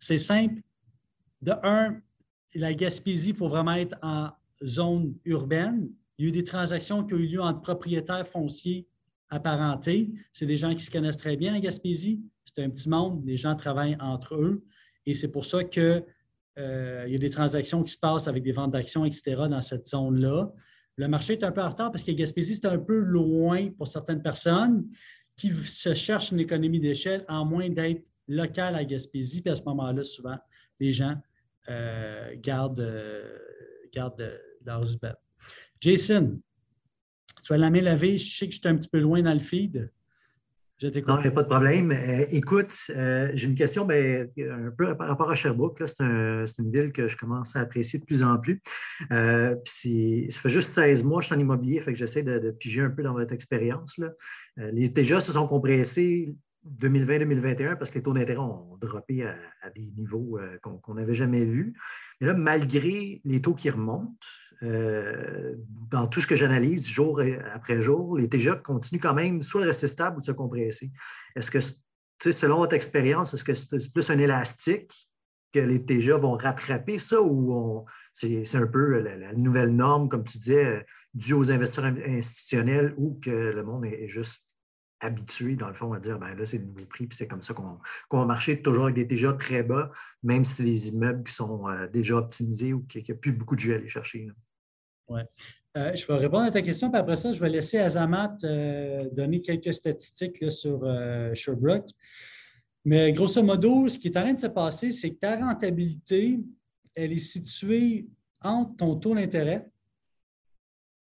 C'est 0.00 0.16
simple. 0.16 0.60
De 1.42 1.52
un, 1.62 2.00
la 2.54 2.74
Gaspésie, 2.74 3.30
il 3.30 3.36
faut 3.36 3.48
vraiment 3.48 3.74
être 3.74 3.96
en 4.02 4.30
zone 4.64 5.14
urbaine. 5.24 5.90
Il 6.18 6.24
y 6.24 6.28
a 6.28 6.30
eu 6.30 6.32
des 6.32 6.44
transactions 6.44 7.04
qui 7.04 7.14
ont 7.14 7.18
eu 7.18 7.26
lieu 7.26 7.40
entre 7.40 7.60
propriétaires 7.60 8.26
fonciers 8.26 8.86
apparentés. 9.28 10.10
C'est 10.32 10.46
des 10.46 10.56
gens 10.56 10.74
qui 10.74 10.84
se 10.84 10.90
connaissent 10.90 11.16
très 11.16 11.36
bien 11.36 11.54
à 11.54 11.60
Gaspésie. 11.60 12.20
C'est 12.44 12.64
un 12.64 12.70
petit 12.70 12.88
monde, 12.88 13.22
les 13.24 13.36
gens 13.36 13.54
travaillent 13.54 13.96
entre 14.00 14.34
eux. 14.34 14.64
Et 15.06 15.14
c'est 15.14 15.28
pour 15.28 15.44
ça 15.44 15.64
qu'il 15.64 16.04
euh, 16.58 17.06
y 17.08 17.14
a 17.14 17.18
des 17.18 17.30
transactions 17.30 17.82
qui 17.84 17.92
se 17.92 17.98
passent 17.98 18.26
avec 18.26 18.42
des 18.42 18.52
ventes 18.52 18.72
d'actions, 18.72 19.04
etc., 19.04 19.22
dans 19.48 19.62
cette 19.62 19.86
zone-là. 19.86 20.52
Le 20.96 21.08
marché 21.08 21.34
est 21.34 21.44
un 21.44 21.52
peu 21.52 21.62
en 21.62 21.70
retard 21.70 21.92
parce 21.92 22.02
que 22.02 22.10
Gaspésie, 22.10 22.56
c'est 22.56 22.66
un 22.66 22.78
peu 22.78 22.98
loin 22.98 23.70
pour 23.78 23.86
certaines 23.86 24.20
personnes 24.20 24.84
qui 25.40 25.54
se 25.64 25.94
cherchent 25.94 26.32
une 26.32 26.40
économie 26.40 26.80
d'échelle 26.80 27.24
en 27.26 27.46
moins 27.46 27.70
d'être 27.70 28.12
local 28.28 28.76
à 28.76 28.84
Gaspésie. 28.84 29.40
Puis 29.40 29.50
à 29.50 29.54
ce 29.54 29.62
moment-là, 29.62 30.04
souvent, 30.04 30.36
les 30.78 30.92
gens 30.92 31.16
euh, 31.70 32.34
gardent, 32.36 32.80
euh, 32.80 33.38
gardent 33.90 34.38
leurs 34.66 34.84
Jason, 35.80 36.38
tu 37.42 37.54
as 37.54 37.56
la 37.56 37.70
main 37.70 37.80
lavée. 37.80 38.18
Je 38.18 38.36
sais 38.36 38.46
que 38.48 38.54
je 38.54 38.58
suis 38.58 38.68
un 38.68 38.76
petit 38.76 38.88
peu 38.88 38.98
loin 38.98 39.22
dans 39.22 39.32
le 39.32 39.40
feed. 39.40 39.90
Non, 40.82 41.30
pas 41.30 41.42
de 41.42 41.48
problème. 41.48 41.92
Euh, 41.92 42.24
écoute, 42.30 42.74
euh, 42.90 43.30
j'ai 43.34 43.48
une 43.48 43.54
question 43.54 43.84
ben, 43.84 44.30
un 44.38 44.70
peu 44.70 44.96
par 44.96 45.08
rapport 45.08 45.30
à 45.30 45.34
Sherbrooke. 45.34 45.82
C'est 45.86 46.02
une 46.02 46.72
ville 46.72 46.90
que 46.92 47.06
je 47.06 47.18
commence 47.18 47.54
à 47.54 47.60
apprécier 47.60 47.98
de 47.98 48.04
plus 48.04 48.22
en 48.22 48.38
plus. 48.38 48.62
Euh, 49.12 49.56
ça 49.64 50.40
fait 50.40 50.48
juste 50.48 50.70
16 50.70 51.04
mois 51.04 51.18
que 51.18 51.24
je 51.24 51.26
suis 51.26 51.36
en 51.36 51.38
immobilier, 51.38 51.80
fait 51.80 51.92
que 51.92 51.98
j'essaie 51.98 52.22
de, 52.22 52.50
piger 52.50 52.80
un 52.80 52.90
peu 52.90 53.02
dans 53.02 53.12
votre 53.12 53.32
expérience. 53.32 54.00
les 54.56 54.92
TGA 54.92 55.20
se 55.20 55.32
sont 55.32 55.46
compressés 55.46 56.34
2020-2021 56.80 57.76
parce 57.76 57.90
que 57.90 57.96
les 57.96 58.02
taux 58.02 58.12
d'intérêt 58.12 58.38
ont 58.38 58.76
droppé 58.80 59.24
à, 59.24 59.70
des 59.74 59.92
niveaux 59.96 60.38
qu'on 60.62 60.94
n'avait 60.94 61.14
jamais 61.14 61.44
vus. 61.44 61.74
Mais 62.20 62.26
là, 62.26 62.34
malgré 62.34 63.20
les 63.24 63.42
taux 63.42 63.54
qui 63.54 63.68
remontent, 63.68 64.16
euh, 64.62 65.54
dans 65.90 66.06
tout 66.06 66.20
ce 66.20 66.26
que 66.26 66.36
j'analyse 66.36 66.88
jour 66.88 67.22
après 67.54 67.80
jour, 67.80 68.18
les 68.18 68.28
TGA 68.28 68.56
continuent 68.56 69.00
quand 69.00 69.14
même 69.14 69.42
soit 69.42 69.62
de 69.62 69.66
rester 69.66 69.88
stables 69.88 70.18
ou 70.18 70.20
de 70.20 70.26
se 70.26 70.32
compresser. 70.32 70.90
Est-ce 71.34 71.50
que, 71.50 71.60
selon 72.30 72.58
votre 72.58 72.74
expérience, 72.74 73.32
est-ce 73.34 73.44
que 73.44 73.54
c'est 73.54 73.92
plus 73.92 74.10
un 74.10 74.18
élastique 74.18 75.08
que 75.52 75.60
les 75.60 75.84
TGA 75.84 76.16
vont 76.16 76.36
rattraper 76.36 76.98
ça 76.98 77.20
ou 77.20 77.84
c'est 78.12 78.54
un 78.54 78.66
peu 78.66 79.00
la, 79.00 79.32
nouvelle 79.32 79.74
norme, 79.74 80.08
comme 80.08 80.24
tu 80.24 80.38
disais, 80.38 80.84
due 81.14 81.34
aux 81.34 81.50
investisseurs 81.50 81.92
institutionnels 82.06 82.94
ou 82.96 83.18
que 83.20 83.30
le 83.30 83.62
monde 83.64 83.84
est, 83.86 84.08
juste 84.08 84.46
habitué, 85.00 85.56
dans 85.56 85.68
le 85.68 85.74
fond, 85.74 85.94
à 85.94 85.98
dire 85.98 86.18
ben 86.18 86.34
là, 86.34 86.44
c'est 86.44 86.58
le 86.58 86.66
nouveau 86.66 86.84
prix, 86.84 87.06
puis 87.06 87.16
c'est 87.16 87.26
comme 87.26 87.42
ça 87.42 87.54
qu'on 87.54 88.18
va 88.18 88.26
marcher 88.26 88.60
toujours 88.60 88.84
avec 88.84 88.96
des 88.96 89.08
TGA 89.08 89.32
très 89.32 89.62
bas, 89.62 89.90
même 90.22 90.44
si 90.44 90.62
les 90.62 90.90
immeubles 90.90 91.26
sont 91.26 91.68
euh, 91.68 91.86
déjà 91.88 92.16
optimisés 92.16 92.74
ou 92.74 92.82
qu'il 92.82 93.02
n'y 93.02 93.10
a 93.10 93.14
plus 93.14 93.32
beaucoup 93.32 93.56
de 93.56 93.60
jeux 93.60 93.72
à 93.72 93.76
aller 93.76 93.88
chercher. 93.88 94.28
Euh, 95.76 95.94
je 95.94 96.06
vais 96.06 96.16
répondre 96.16 96.44
à 96.44 96.50
ta 96.50 96.62
question, 96.62 96.90
puis 96.90 96.98
après 96.98 97.16
ça, 97.16 97.30
je 97.30 97.40
vais 97.40 97.48
laisser 97.48 97.78
Azamat 97.78 98.36
euh, 98.42 99.08
donner 99.12 99.40
quelques 99.40 99.72
statistiques 99.72 100.50
sur 100.50 100.80
euh, 100.82 101.32
Sherbrooke. 101.34 101.90
Mais 102.84 103.12
grosso 103.12 103.42
modo, 103.42 103.88
ce 103.88 103.98
qui 103.98 104.08
est 104.08 104.16
en 104.16 104.22
train 104.22 104.32
de 104.32 104.40
se 104.40 104.48
passer, 104.48 104.90
c'est 104.90 105.10
que 105.10 105.18
ta 105.20 105.36
rentabilité, 105.36 106.40
elle 106.94 107.12
est 107.12 107.18
située 107.18 108.08
entre 108.42 108.76
ton 108.76 108.96
taux 108.96 109.14
d'intérêt 109.14 109.70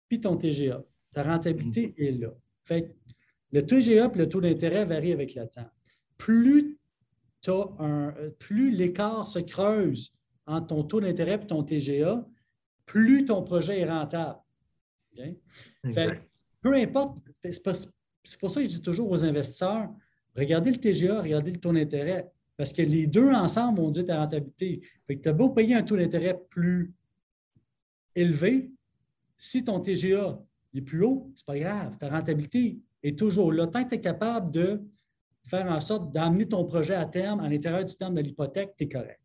puis 0.09 0.21
ton 0.21 0.37
TGA. 0.37 0.85
Ta 1.15 1.23
rentabilité 1.25 1.89
mm-hmm. 1.89 2.07
est 2.07 2.13
là. 2.13 2.29
Fait 2.65 2.95
le 3.51 3.67
TGA 3.67 4.11
et 4.15 4.19
le 4.19 4.29
taux 4.29 4.41
d'intérêt 4.41 4.85
varient 4.85 5.13
avec 5.13 5.35
le 5.35 5.47
temps. 5.49 5.69
Plus, 6.19 6.79
plus 8.39 8.71
l'écart 8.71 9.27
se 9.27 9.41
creuse 9.41 10.15
entre 10.47 10.69
ton 10.69 10.85
taux 10.85 11.01
d'intérêt 11.01 11.41
et 11.43 11.47
ton 11.47 11.63
TGA, 11.63 12.25
plus 12.93 13.25
ton 13.25 13.43
projet 13.43 13.81
est 13.81 13.89
rentable. 13.89 14.39
peu 16.61 16.75
importe, 16.75 17.17
c'est 17.43 17.63
pour 18.39 18.51
ça 18.51 18.61
que 18.61 18.69
je 18.69 18.75
dis 18.75 18.83
toujours 18.83 19.11
aux 19.11 19.25
investisseurs, 19.25 19.89
regardez 20.37 20.73
le 20.73 20.77
TGA, 20.77 21.23
regardez 21.23 21.53
le 21.53 21.57
taux 21.57 21.73
d'intérêt, 21.73 22.31
parce 22.55 22.75
que 22.75 22.83
les 22.83 23.07
deux 23.07 23.31
ensemble 23.31 23.81
vont 23.81 23.89
dire 23.89 24.05
ta 24.05 24.19
rentabilité. 24.19 24.83
tu 25.09 25.27
as 25.27 25.33
beau 25.33 25.49
payer 25.49 25.75
un 25.75 25.83
taux 25.83 25.97
d'intérêt 25.97 26.39
plus 26.51 26.93
élevé, 28.15 28.71
si 29.39 29.65
ton 29.65 29.81
TGA 29.81 30.39
est 30.75 30.83
plus 30.83 31.03
haut, 31.03 31.33
ce 31.35 31.41
n'est 31.41 31.47
pas 31.47 31.59
grave, 31.59 31.97
ta 31.97 32.11
rentabilité 32.11 32.79
est 33.03 33.19
toujours 33.19 33.55
là. 33.55 33.69
Tant 33.69 33.85
que 33.85 33.89
tu 33.89 33.95
es 33.95 34.01
capable 34.03 34.51
de 34.51 34.83
faire 35.47 35.65
en 35.73 35.81
sorte 35.81 36.13
d'amener 36.13 36.47
ton 36.47 36.67
projet 36.67 36.95
à 36.95 37.07
terme 37.07 37.41
à 37.41 37.49
l'intérieur 37.49 37.87
du 37.87 37.97
terme 37.97 38.17
de 38.17 38.21
l'hypothèque, 38.21 38.75
tu 38.77 38.85
es 38.85 38.89
correct. 38.91 39.19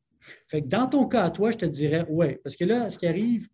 Fait 0.47 0.62
que 0.62 0.67
dans 0.67 0.88
ton 0.88 1.06
cas 1.06 1.25
à 1.25 1.32
toi, 1.32 1.51
je 1.51 1.58
te 1.58 1.65
dirais 1.65 2.06
oui. 2.08 2.38
Parce 2.41 2.56
que 2.56 2.63
là, 2.63 2.89
ce 2.89 2.97
qui 2.97 3.08
arrive, 3.08 3.49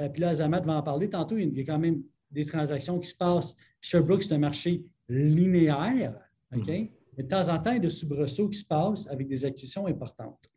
euh, 0.00 0.08
puis 0.08 0.20
là, 0.20 0.34
Zamat 0.34 0.60
va 0.60 0.74
en 0.74 0.82
parler 0.82 1.08
tantôt, 1.08 1.36
il 1.36 1.56
y 1.56 1.60
a 1.60 1.64
quand 1.64 1.78
même 1.78 2.02
des 2.30 2.44
transactions 2.44 2.98
qui 2.98 3.08
se 3.08 3.14
passent. 3.16 3.56
Sherbrooke, 3.80 4.22
c'est 4.22 4.34
un 4.34 4.38
marché 4.38 4.84
linéaire, 5.08 6.18
OK? 6.54 6.66
Mm-hmm. 6.66 6.90
Mais 7.16 7.22
de 7.22 7.28
temps 7.28 7.48
en 7.48 7.58
temps, 7.58 7.70
il 7.70 7.76
y 7.76 7.78
a 7.78 7.80
des 7.80 7.88
soubresauts 7.88 8.48
qui 8.48 8.58
se 8.58 8.64
passent 8.64 9.06
avec 9.08 9.26
des 9.26 9.44
acquisitions 9.44 9.86
importantes. 9.86 10.50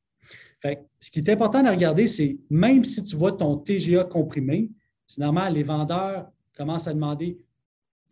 Fait 0.62 0.86
ce 1.00 1.10
qui 1.10 1.20
est 1.20 1.30
important 1.30 1.64
à 1.66 1.72
regarder, 1.72 2.06
c'est 2.06 2.38
même 2.50 2.84
si 2.84 3.02
tu 3.04 3.16
vois 3.16 3.32
ton 3.32 3.58
TGA 3.58 4.04
comprimé, 4.04 4.70
c'est 5.08 5.22
normal, 5.22 5.54
les 5.54 5.64
vendeurs 5.64 6.30
commencent 6.56 6.88
à 6.88 6.94
demander 6.94 7.40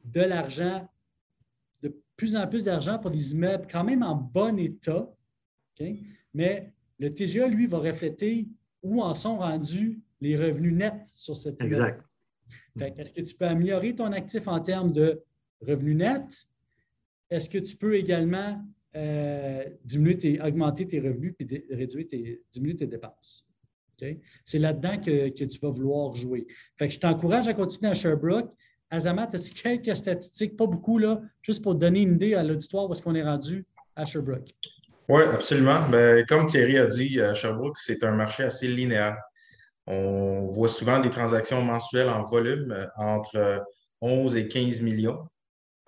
de 0.06 0.22
l'argent, 0.22 0.88
de 1.84 1.94
plus 2.16 2.36
en 2.38 2.48
plus 2.48 2.64
d'argent 2.64 2.98
pour 2.98 3.12
des 3.12 3.34
immeubles 3.34 3.68
quand 3.70 3.84
même 3.84 4.02
en 4.02 4.16
bon 4.16 4.58
état. 4.58 5.14
Mais 6.34 6.72
le 6.98 7.14
TGA, 7.14 7.48
lui, 7.48 7.68
va 7.68 7.80
refléter 7.80 8.48
où 8.82 9.02
en 9.02 9.14
sont 9.14 9.38
rendus 9.38 10.02
les 10.22 10.38
revenus 10.38 10.74
nets 10.74 11.08
sur 11.14 11.36
cette 11.36 11.62
Exact. 11.62 12.04
Est-ce 12.80 13.14
que 13.14 13.22
tu 13.22 13.36
peux 13.36 13.46
améliorer 13.46 13.96
ton 13.96 14.12
actif 14.12 14.48
en 14.48 14.60
termes 14.60 14.92
de 14.92 15.24
revenus 15.62 15.98
nets? 15.98 16.48
Est-ce 17.30 17.50
que 17.50 17.58
tu 17.58 17.76
peux 17.76 17.96
également 17.96 18.64
euh, 18.96 19.64
diminuer 19.84 20.18
tes, 20.18 20.42
augmenter 20.42 20.88
tes 20.88 21.00
revenus 21.00 21.36
et 21.40 21.66
réduire 21.72 22.08
tes, 22.10 22.44
diminuer 22.52 22.76
tes 22.76 22.88
dépenses? 22.88 23.46
C'est 24.46 24.60
là-dedans 24.60 25.00
que, 25.00 25.30
tu 25.30 25.60
vas 25.60 25.70
vouloir 25.70 26.14
jouer. 26.14 26.46
Fait 26.78 26.88
que 26.88 26.94
je 26.94 27.00
t'encourage 27.00 27.48
à 27.48 27.56
continuer 27.56 27.90
à 27.90 27.96
Sherbrooke. 27.96 28.54
Azamat, 28.92 29.30
as-tu 29.34 29.54
quelques 29.54 29.96
statistiques, 29.96 30.56
pas 30.56 30.68
beaucoup, 30.68 31.00
là, 31.00 31.20
juste 31.42 31.64
pour 31.64 31.74
donner 31.74 32.04
une 32.04 32.14
idée 32.14 32.36
à 32.36 32.44
l'auditoire 32.44 32.88
où 32.88 32.94
est-ce 32.94 33.02
qu'on 33.02 33.16
est 33.16 33.24
rendu 33.24 33.66
à 33.96 34.06
Sherbrooke? 34.06 34.54
Oui, 35.10 35.24
absolument. 35.24 35.90
Ben, 35.90 36.24
comme 36.28 36.46
Thierry 36.46 36.78
a 36.78 36.86
dit, 36.86 37.20
Sherbrooke, 37.34 37.78
c'est 37.78 38.04
un 38.04 38.12
marché 38.12 38.44
assez 38.44 38.68
linéaire. 38.68 39.18
On 39.88 40.48
voit 40.48 40.68
souvent 40.68 41.00
des 41.00 41.10
transactions 41.10 41.62
mensuelles 41.62 42.10
en 42.10 42.22
volume 42.22 42.72
euh, 42.72 42.88
entre 42.98 43.64
11 44.02 44.36
et 44.36 44.48
15 44.48 44.82
millions 44.82 45.28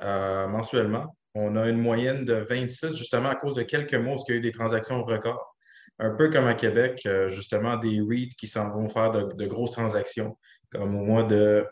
euh, 0.02 0.48
mensuellement. 0.48 1.16
On 1.36 1.56
a 1.58 1.68
une 1.68 1.78
moyenne 1.78 2.24
de 2.24 2.46
26 2.50 2.98
justement 2.98 3.30
à 3.30 3.36
cause 3.36 3.56
de 3.56 3.64
quelques 3.64 3.94
mois 3.94 4.16
où 4.16 4.20
il 4.28 4.32
y 4.32 4.34
a 4.36 4.38
eu 4.38 4.42
des 4.42 4.52
transactions 4.52 5.04
records. 5.04 5.56
Un 6.00 6.12
peu 6.12 6.30
comme 6.30 6.48
à 6.48 6.54
Québec, 6.54 7.02
euh, 7.06 7.28
justement, 7.28 7.76
des 7.76 8.00
REIT 8.00 8.30
qui 8.38 8.48
s'en 8.48 8.70
vont 8.70 8.88
faire 8.88 9.12
de, 9.12 9.46
grosses 9.48 9.74
transactions, 9.74 10.38
comme 10.72 10.96
au 10.96 11.04
mois 11.04 11.24
de 11.24 11.68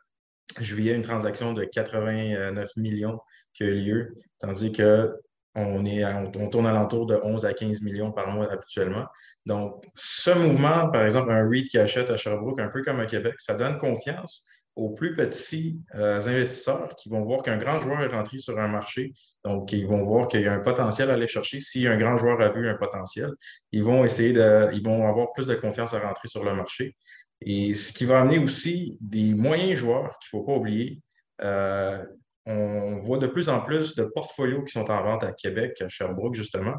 juillet, 0.59 0.93
une 0.93 1.01
transaction 1.01 1.53
de 1.53 1.63
89 1.63 2.69
millions 2.75 3.19
qui 3.53 3.63
a 3.63 3.67
eu 3.67 3.75
lieu, 3.75 4.15
tandis 4.39 4.73
que 4.73 5.13
on, 5.57 5.85
est, 5.85 6.05
on, 6.05 6.49
tourne 6.49 6.67
alentour 6.67 7.05
de 7.07 7.19
11 7.21 7.45
à 7.45 7.53
15 7.53 7.81
millions 7.81 8.11
par 8.11 8.29
mois 8.31 8.51
habituellement. 8.51 9.05
Donc, 9.45 9.83
ce 9.95 10.31
mouvement, 10.31 10.89
par 10.89 11.03
exemple, 11.03 11.31
un 11.31 11.49
REIT 11.49 11.63
qui 11.63 11.77
achète 11.77 12.09
à 12.09 12.17
Sherbrooke, 12.17 12.59
un 12.59 12.69
peu 12.69 12.81
comme 12.83 12.99
à 12.99 13.05
Québec, 13.05 13.35
ça 13.39 13.55
donne 13.55 13.77
confiance 13.77 14.43
aux 14.75 14.91
plus 14.91 15.15
petits 15.15 15.79
euh, 15.95 16.19
investisseurs 16.19 16.89
qui 16.95 17.09
vont 17.09 17.23
voir 17.23 17.41
qu'un 17.41 17.57
grand 17.57 17.79
joueur 17.79 18.01
est 18.01 18.15
rentré 18.15 18.37
sur 18.37 18.59
un 18.59 18.67
marché. 18.67 19.13
Donc, 19.43 19.71
ils 19.71 19.87
vont 19.87 20.03
voir 20.03 20.27
qu'il 20.27 20.41
y 20.41 20.47
a 20.47 20.53
un 20.53 20.59
potentiel 20.59 21.09
à 21.09 21.13
aller 21.13 21.27
chercher. 21.27 21.59
Si 21.59 21.87
un 21.87 21.97
grand 21.97 22.17
joueur 22.17 22.39
a 22.41 22.49
vu 22.49 22.69
un 22.69 22.75
potentiel, 22.75 23.31
ils 23.71 23.83
vont 23.83 24.05
essayer 24.05 24.33
de, 24.33 24.69
ils 24.73 24.83
vont 24.83 25.07
avoir 25.07 25.33
plus 25.33 25.47
de 25.47 25.55
confiance 25.55 25.95
à 25.95 25.99
rentrer 25.99 26.27
sur 26.27 26.43
le 26.43 26.53
marché. 26.53 26.95
Et 27.41 27.73
ce 27.73 27.91
qui 27.91 28.05
va 28.05 28.21
amener 28.21 28.37
aussi 28.37 28.97
des 29.01 29.33
moyens 29.33 29.79
joueurs 29.79 30.17
qu'il 30.19 30.37
ne 30.37 30.41
faut 30.41 30.45
pas 30.45 30.57
oublier. 30.57 31.01
Euh, 31.41 32.03
on 32.47 32.99
voit 32.99 33.17
de 33.17 33.27
plus 33.27 33.49
en 33.49 33.61
plus 33.61 33.95
de 33.95 34.03
portfolios 34.03 34.63
qui 34.63 34.71
sont 34.71 34.89
en 34.89 35.03
vente 35.03 35.23
à 35.23 35.33
Québec, 35.33 35.81
à 35.81 35.89
Sherbrooke, 35.89 36.33
justement, 36.33 36.75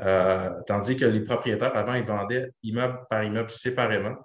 euh, 0.00 0.50
tandis 0.66 0.96
que 0.96 1.04
les 1.04 1.20
propriétaires, 1.20 1.76
avant, 1.76 1.94
ils 1.94 2.04
vendaient 2.04 2.50
immeuble 2.62 2.98
par 3.10 3.22
immeuble 3.22 3.50
séparément, 3.50 4.16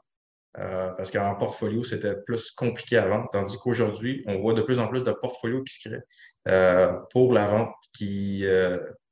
euh, 0.58 0.92
parce 0.92 1.12
qu'en 1.12 1.36
portfolio, 1.36 1.84
c'était 1.84 2.16
plus 2.26 2.50
compliqué 2.52 2.98
à 2.98 3.08
vendre, 3.08 3.28
tandis 3.32 3.58
qu'aujourd'hui, 3.58 4.24
on 4.26 4.40
voit 4.40 4.54
de 4.54 4.62
plus 4.62 4.80
en 4.80 4.88
plus 4.88 5.04
de 5.04 5.12
portfolios 5.12 5.64
qui 5.64 5.74
se 5.74 5.90
créent 5.90 6.04
euh, 6.48 6.94
pour 7.12 7.34
la 7.34 7.46
vente, 7.46 7.74
qui, 7.94 8.46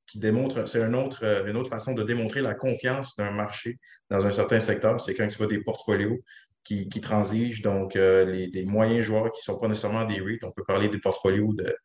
qui 0.07 0.19
démontrent, 0.19 0.65
c'est 0.67 0.81
une 0.81 0.95
autre, 0.95 1.25
une 1.45 1.57
autre 1.57 1.69
façon 1.69 1.93
de 1.93 2.03
démontrer 2.03 2.41
la 2.41 2.53
confiance 2.53 3.17
d'un 3.17 3.31
marché 3.31 3.77
dans 4.09 4.25
un 4.25 4.31
certain 4.31 4.61
secteur, 4.61 5.01
c'est 5.01 5.13
quand 5.13 5.27
tu 5.27 5.37
vois 5.37 5.47
des 5.47 5.59
portfolios 5.59 6.19
qui, 6.63 7.01
transigent, 7.01 7.61
donc 7.61 7.95
euh, 7.95 8.25
les, 8.25 8.63
moyens 8.65 9.05
joueurs 9.05 9.31
qui 9.31 9.39
ne 9.39 9.53
sont 9.53 9.59
pas 9.59 9.67
nécessairement 9.67 10.05
des 10.05 10.19
REIT. 10.19 10.39
On 10.43 10.51
peut 10.51 10.63
parler 10.63 10.89
des 10.89 10.99
portfolios 10.99 11.53
de 11.53 11.75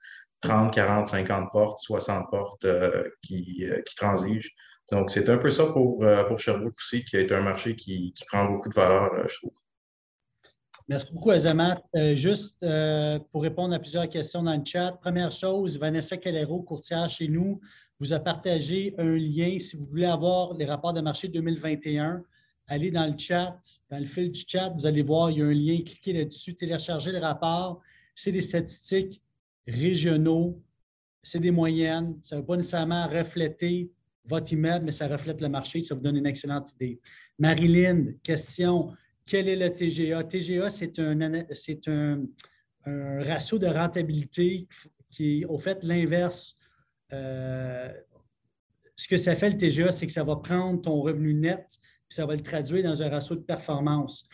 30, 0.41 0.73
40, 0.73 1.09
50 1.09 1.51
portes, 1.51 1.79
60 1.81 2.31
portes 2.31 2.65
euh, 2.65 3.09
qui, 3.23 3.65
euh, 3.65 3.83
qui, 3.83 3.95
transigent. 3.97 4.49
Donc, 4.93 5.11
c'est 5.11 5.29
un 5.29 5.37
peu 5.37 5.51
ça 5.51 5.67
pour, 5.67 6.03
pour 6.29 6.39
Sherbrooke 6.39 6.79
aussi, 6.79 7.05
qui 7.05 7.17
est 7.17 7.31
un 7.31 7.43
marché 7.43 7.77
qui, 7.77 8.15
prend 8.31 8.47
beaucoup 8.47 8.71
de 8.71 8.75
valeur, 8.75 9.11
je 9.29 9.35
trouve. 9.37 9.53
Merci 10.89 11.13
beaucoup, 11.13 11.31
Azamat. 11.31 11.83
Euh, 11.95 12.17
juste 12.17 12.63
euh, 12.63 13.19
pour 13.31 13.43
répondre 13.43 13.75
à 13.75 13.79
plusieurs 13.79 14.09
questions 14.09 14.43
dans 14.43 14.57
le 14.57 14.65
chat. 14.65 14.93
Première 14.93 15.31
chose, 15.31 15.79
Vanessa 15.79 16.17
Calero, 16.17 16.63
courtière 16.63 17.07
chez 17.11 17.29
nous, 17.29 17.61
vous 18.01 18.15
a 18.15 18.19
partagé 18.19 18.95
un 18.97 19.11
lien. 19.11 19.59
Si 19.59 19.77
vous 19.77 19.85
voulez 19.85 20.07
avoir 20.07 20.55
les 20.55 20.65
rapports 20.65 20.95
de 20.95 21.03
marché 21.03 21.29
2021, 21.29 22.23
allez 22.69 22.91
dans 22.91 23.07
le 23.07 23.19
chat, 23.19 23.59
dans 23.91 23.99
le 23.99 24.07
fil 24.07 24.31
du 24.31 24.45
chat, 24.47 24.69
vous 24.71 24.87
allez 24.87 25.03
voir, 25.03 25.31
il 25.31 25.39
y 25.39 25.43
a 25.43 25.47
un 25.47 25.55
lien, 25.55 25.79
cliquez 25.79 26.13
là-dessus, 26.13 26.55
téléchargez 26.55 27.11
le 27.13 27.19
rapport. 27.19 27.81
C'est 28.15 28.33
des 28.33 28.43
statistiques 28.43 29.23
régionaux, 29.67 30.63
c'est 31.23 31.41
des 31.41 31.51
moyennes. 31.51 32.19
Ça 32.23 32.37
ne 32.37 32.41
va 32.43 32.47
pas 32.47 32.57
nécessairement 32.57 33.07
refléter 33.09 33.91
votre 34.25 34.53
immeuble, 34.53 34.85
mais 34.85 34.93
ça 34.93 35.09
reflète 35.09 35.41
le 35.41 35.49
marché. 35.49 35.83
Ça 35.83 35.95
vous 35.95 36.03
donne 36.03 36.17
une 36.17 36.27
excellente 36.27 36.73
idée. 36.73 37.01
Marilyn, 37.39 38.13
question. 38.23 38.93
Quel 39.25 39.49
est 39.49 39.57
le 39.57 39.73
TGA? 39.73 40.25
TGA, 40.25 40.69
c'est 40.69 40.99
un, 40.99 42.27
un, 42.85 43.25
ratio 43.25 43.59
de 43.59 43.67
rentabilité 43.67 44.69
qui 45.09 45.41
est 45.41 45.45
au 45.47 45.59
fait 45.59 45.79
l'inverse. 45.83 46.57
Euh, 47.13 47.93
ce 48.95 49.09
que 49.09 49.17
ça 49.17 49.35
fait 49.37 49.51
le 49.51 49.57
TGA, 49.57 49.91
c'est 49.91 50.07
que 50.07 50.13
ça 50.13 50.25
va 50.25 50.37
prendre 50.37 50.83
ton 50.83 51.01
revenu 51.01 51.33
net 51.33 51.67
puis 52.09 52.17
ça 52.17 52.27
va 52.27 52.35
le 52.35 52.43
traduire 52.43 52.85
dans 52.85 53.03
un 53.03 53.09
ratio 53.09 53.37
de 53.37 53.43
performance. 53.43 54.25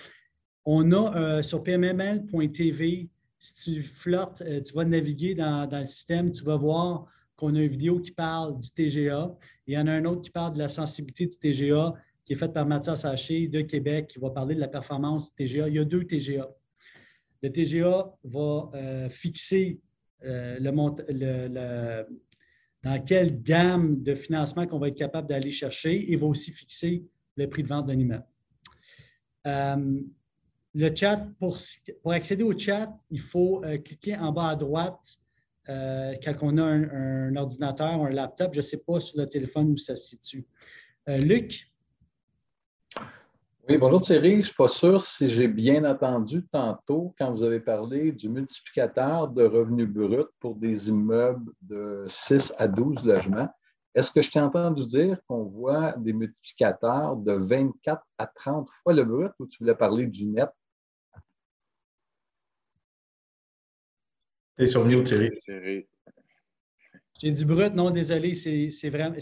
On 0.64 0.92
a 0.92 1.16
euh, 1.16 1.42
sur 1.42 1.62
pmml.tv, 1.62 3.08
si 3.38 3.54
tu 3.54 3.82
flottes, 3.82 4.42
euh, 4.46 4.62
tu 4.62 4.72
vas 4.72 4.84
naviguer 4.84 5.34
dans, 5.34 5.68
le 5.70 5.86
système, 5.86 6.30
tu 6.30 6.44
vas 6.44 6.56
voir 6.56 7.06
qu'on 7.36 7.54
a 7.56 7.60
une 7.60 7.70
vidéo 7.70 8.00
qui 8.00 8.12
parle 8.12 8.58
du 8.60 8.70
TGA. 8.70 9.34
Il 9.66 9.74
y 9.74 9.78
en 9.78 9.86
a 9.88 9.92
un 9.92 10.04
autre 10.04 10.22
qui 10.22 10.30
parle 10.30 10.54
de 10.54 10.58
la 10.58 10.68
sensibilité 10.68 11.26
du 11.26 11.36
TGA, 11.36 11.94
qui 12.24 12.32
est 12.32 12.36
faite 12.36 12.54
par 12.54 12.64
Mathias 12.64 13.04
Haché 13.04 13.48
de 13.48 13.60
Québec, 13.62 14.06
qui 14.06 14.20
va 14.20 14.30
parler 14.30 14.54
de 14.54 14.60
la 14.60 14.68
performance 14.68 15.34
du 15.34 15.44
TGA. 15.44 15.68
Il 15.68 15.74
y 15.74 15.78
a 15.78 15.84
deux 15.84 16.04
TGA. 16.04 16.48
Le 17.42 17.52
TGA 17.52 18.14
va 18.22 18.70
euh, 18.74 19.08
fixer 19.10 19.80
dans 22.82 23.02
quelle 23.04 23.42
gamme 23.42 24.02
de 24.02 24.14
financement 24.14 24.66
qu'on 24.66 24.78
va 24.78 24.88
être 24.88 24.96
capable 24.96 25.28
d'aller 25.28 25.50
chercher 25.50 26.10
et 26.10 26.16
va 26.16 26.24
aussi 26.24 26.50
fixer 26.50 27.04
le 27.36 27.48
prix 27.48 27.62
de 27.62 27.68
vente 27.68 27.86
d'un 27.86 27.98
immeuble. 27.98 28.26
Euh, 29.46 30.00
le 30.74 30.94
chat, 30.94 31.26
pour, 31.38 31.56
accéder 32.12 32.42
au 32.42 32.56
chat, 32.58 32.90
il 33.10 33.20
faut 33.20 33.64
euh, 33.64 33.78
cliquer 33.78 34.16
en 34.16 34.32
bas 34.32 34.48
à 34.48 34.56
droite 34.56 35.16
euh, 35.68 36.14
quand 36.22 36.34
on 36.42 36.58
a 36.58 36.64
un, 36.64 37.36
ordinateur 37.36 38.00
ou 38.00 38.06
un 38.06 38.10
laptop. 38.10 38.52
Je 38.52 38.58
ne 38.58 38.62
sais 38.62 38.78
pas 38.78 38.98
sur 39.00 39.18
le 39.18 39.28
téléphone 39.28 39.70
où 39.70 39.76
ça 39.76 39.94
se 39.94 40.08
situe. 40.08 40.46
Luc? 41.06 41.70
Oui, 43.68 43.78
bonjour 43.78 44.00
Thierry. 44.00 44.32
Je 44.32 44.36
ne 44.36 44.42
suis 44.42 44.54
pas 44.54 44.68
sûr 44.68 45.02
si 45.02 45.26
j'ai 45.26 45.48
bien 45.48 45.84
entendu 45.84 46.44
tantôt 46.50 47.14
quand 47.18 47.32
vous 47.32 47.42
avez 47.42 47.60
parlé 47.60 48.12
du 48.12 48.28
multiplicateur 48.28 49.28
de 49.28 49.44
revenus 49.44 49.88
bruts 49.88 50.30
pour 50.40 50.56
des 50.56 50.88
immeubles 50.88 51.52
de 51.62 52.04
6 52.08 52.52
à 52.58 52.68
12 52.68 53.04
logements. 53.04 53.48
Est-ce 53.94 54.10
que 54.10 54.20
je 54.20 54.30
t'ai 54.30 54.40
entendu 54.40 54.84
dire 54.86 55.18
qu'on 55.26 55.44
voit 55.44 55.92
des 55.92 56.12
multiplicateurs 56.12 57.16
de 57.16 57.32
24 57.32 58.02
à 58.18 58.26
30 58.26 58.68
fois 58.82 58.92
le 58.92 59.04
brut 59.04 59.32
ou 59.38 59.46
tu 59.46 59.58
voulais 59.60 59.76
parler 59.76 60.06
du 60.06 60.24
net? 60.26 60.48
T'es 64.56 64.66
sur 64.66 64.84
mute, 64.84 65.06
Thierry. 65.06 65.86
J'ai 67.20 67.30
dit 67.30 67.44
brut, 67.44 67.72
non, 67.74 67.90
désolé, 67.90 68.34
c'est 68.34 68.90
vraiment. 68.90 69.16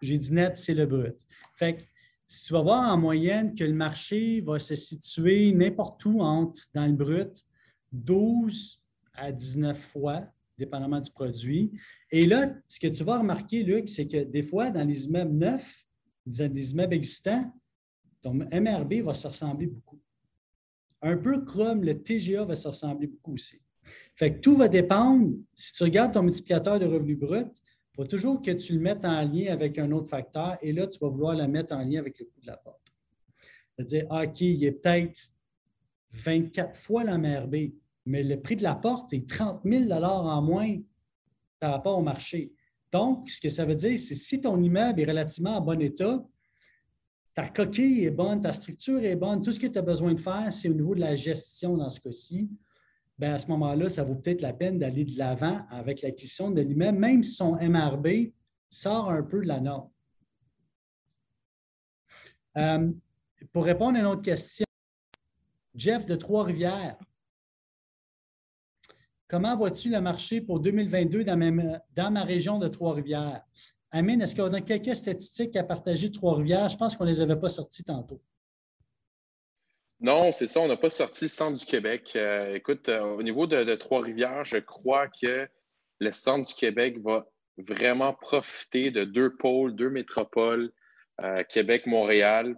J'ai 0.00 0.18
dit 0.18 0.32
net, 0.32 0.56
c'est 0.56 0.74
le 0.74 0.86
brut. 0.86 1.20
Fait 1.54 1.76
que, 1.76 1.82
si 2.26 2.46
tu 2.46 2.52
vas 2.54 2.62
voir 2.62 2.94
en 2.94 2.98
moyenne 2.98 3.54
que 3.54 3.64
le 3.64 3.74
marché 3.74 4.40
va 4.40 4.58
se 4.58 4.74
situer 4.74 5.52
n'importe 5.52 6.04
où 6.06 6.20
entre, 6.20 6.60
dans 6.72 6.86
le 6.86 6.94
brut, 6.94 7.46
12 7.92 8.80
à 9.12 9.30
19 9.30 9.78
fois, 9.78 10.22
dépendamment 10.56 11.00
du 11.00 11.10
produit. 11.10 11.72
Et 12.10 12.26
là, 12.26 12.52
ce 12.68 12.78
que 12.78 12.86
tu 12.86 13.04
vas 13.04 13.18
remarquer, 13.18 13.62
Luc, 13.62 13.88
c'est 13.88 14.06
que 14.06 14.24
des 14.24 14.42
fois, 14.42 14.70
dans 14.70 14.86
les 14.86 15.06
immeubles 15.06 15.34
neufs, 15.34 15.86
des 16.26 16.70
immeubles 16.72 16.94
existants, 16.94 17.52
ton 18.22 18.34
MRB 18.34 18.94
va 19.04 19.14
se 19.14 19.26
ressembler 19.26 19.66
beaucoup. 19.66 20.00
Un 21.02 21.18
peu 21.18 21.44
comme 21.44 21.84
le 21.84 22.02
TGA 22.02 22.44
va 22.44 22.54
se 22.54 22.68
ressembler 22.68 23.06
beaucoup 23.06 23.34
aussi. 23.34 23.60
Fait 24.14 24.34
que 24.34 24.40
tout 24.40 24.56
va 24.56 24.68
dépendre, 24.68 25.34
si 25.54 25.74
tu 25.74 25.82
regardes 25.82 26.14
ton 26.14 26.22
multiplicateur 26.22 26.78
de 26.78 26.86
revenus 26.86 27.18
brut, 27.18 27.48
il 27.48 27.96
faut 27.96 28.06
toujours 28.06 28.40
que 28.40 28.50
tu 28.52 28.72
le 28.72 28.80
mettes 28.80 29.04
en 29.04 29.22
lien 29.22 29.52
avec 29.52 29.78
un 29.78 29.90
autre 29.92 30.08
facteur 30.08 30.56
et 30.62 30.72
là, 30.72 30.86
tu 30.86 30.98
vas 30.98 31.08
vouloir 31.08 31.36
le 31.36 31.46
mettre 31.46 31.76
en 31.76 31.84
lien 31.84 32.00
avec 32.00 32.18
le 32.18 32.24
coût 32.24 32.40
de 32.40 32.46
la 32.46 32.56
porte. 32.56 32.80
C'est-à-dire, 33.76 34.06
ah, 34.10 34.24
OK, 34.24 34.40
il 34.40 34.64
est 34.64 34.72
peut-être 34.72 35.32
24 36.12 36.76
fois 36.76 37.04
la 37.04 37.18
MRB 37.18 37.54
mais 38.06 38.22
le 38.22 38.40
prix 38.40 38.56
de 38.56 38.62
la 38.62 38.74
porte 38.74 39.12
est 39.12 39.28
30 39.28 39.62
000 39.64 39.90
en 39.92 40.42
moins 40.42 40.76
par 41.58 41.72
rapport 41.72 41.98
au 41.98 42.02
marché. 42.02 42.52
Donc, 42.92 43.28
ce 43.28 43.40
que 43.40 43.48
ça 43.48 43.64
veut 43.64 43.74
dire, 43.74 43.98
c'est 43.98 44.14
si 44.14 44.40
ton 44.40 44.60
immeuble 44.62 45.00
est 45.00 45.06
relativement 45.06 45.56
en 45.56 45.60
bon 45.60 45.80
état, 45.80 46.22
ta 47.32 47.48
coquille 47.48 48.04
est 48.04 48.10
bonne, 48.10 48.40
ta 48.40 48.52
structure 48.52 49.02
est 49.02 49.16
bonne, 49.16 49.42
tout 49.42 49.50
ce 49.50 49.58
que 49.58 49.66
tu 49.66 49.78
as 49.78 49.82
besoin 49.82 50.14
de 50.14 50.20
faire, 50.20 50.52
c'est 50.52 50.68
au 50.68 50.74
niveau 50.74 50.94
de 50.94 51.00
la 51.00 51.16
gestion 51.16 51.76
dans 51.76 51.90
ce 51.90 52.00
cas-ci. 52.00 52.48
Bien, 53.18 53.34
à 53.34 53.38
ce 53.38 53.46
moment-là, 53.48 53.88
ça 53.88 54.04
vaut 54.04 54.14
peut-être 54.14 54.40
la 54.40 54.52
peine 54.52 54.78
d'aller 54.78 55.04
de 55.04 55.18
l'avant 55.18 55.66
avec 55.70 56.02
l'acquisition 56.02 56.50
de 56.50 56.60
l'immeuble, 56.60 56.98
même 56.98 57.22
si 57.22 57.32
son 57.32 57.56
MRB 57.56 58.32
sort 58.70 59.10
un 59.10 59.22
peu 59.22 59.40
de 59.40 59.46
la 59.46 59.60
norme. 59.60 59.90
Euh, 62.56 62.92
pour 63.52 63.64
répondre 63.64 63.96
à 63.96 64.00
une 64.00 64.06
autre 64.06 64.22
question, 64.22 64.64
Jeff 65.74 66.06
de 66.06 66.14
Trois-Rivières, 66.14 66.96
Comment 69.28 69.56
vois-tu 69.56 69.88
le 69.88 70.00
marché 70.00 70.40
pour 70.40 70.60
2022 70.60 71.24
dans 71.24 72.10
ma, 72.12 72.22
région 72.24 72.58
de 72.58 72.68
Trois-Rivières? 72.68 73.42
Amine, 73.90 74.20
est-ce 74.22 74.36
qu'on 74.36 74.52
a 74.52 74.60
quelques 74.60 74.94
statistiques 74.94 75.56
à 75.56 75.62
partager 75.62 76.08
de 76.08 76.14
Trois-Rivières? 76.14 76.68
Je 76.68 76.76
pense 76.76 76.94
qu'on 76.94 77.04
ne 77.04 77.10
les 77.10 77.20
avait 77.20 77.38
pas 77.38 77.48
sorties 77.48 77.84
tantôt. 77.84 78.20
Non, 80.00 80.32
c'est 80.32 80.48
ça. 80.48 80.60
On 80.60 80.68
n'a 80.68 80.76
pas 80.76 80.90
sorti 80.90 81.24
le 81.24 81.30
centre 81.30 81.58
du 81.58 81.64
Québec. 81.64 82.12
Euh, 82.16 82.54
écoute, 82.54 82.88
euh, 82.90 83.00
au 83.00 83.22
niveau 83.22 83.46
de, 83.46 83.74
Trois-Rivières, 83.74 84.44
je 84.44 84.58
crois 84.58 85.08
que 85.08 85.48
le 86.00 86.12
centre 86.12 86.46
du 86.46 86.54
Québec 86.54 86.98
va 87.02 87.26
vraiment 87.56 88.12
profiter 88.12 88.90
de 88.90 89.04
deux 89.04 89.34
pôles, 89.36 89.74
deux 89.74 89.90
métropoles, 89.90 90.70
euh, 91.22 91.34
Québec-Montréal. 91.48 92.56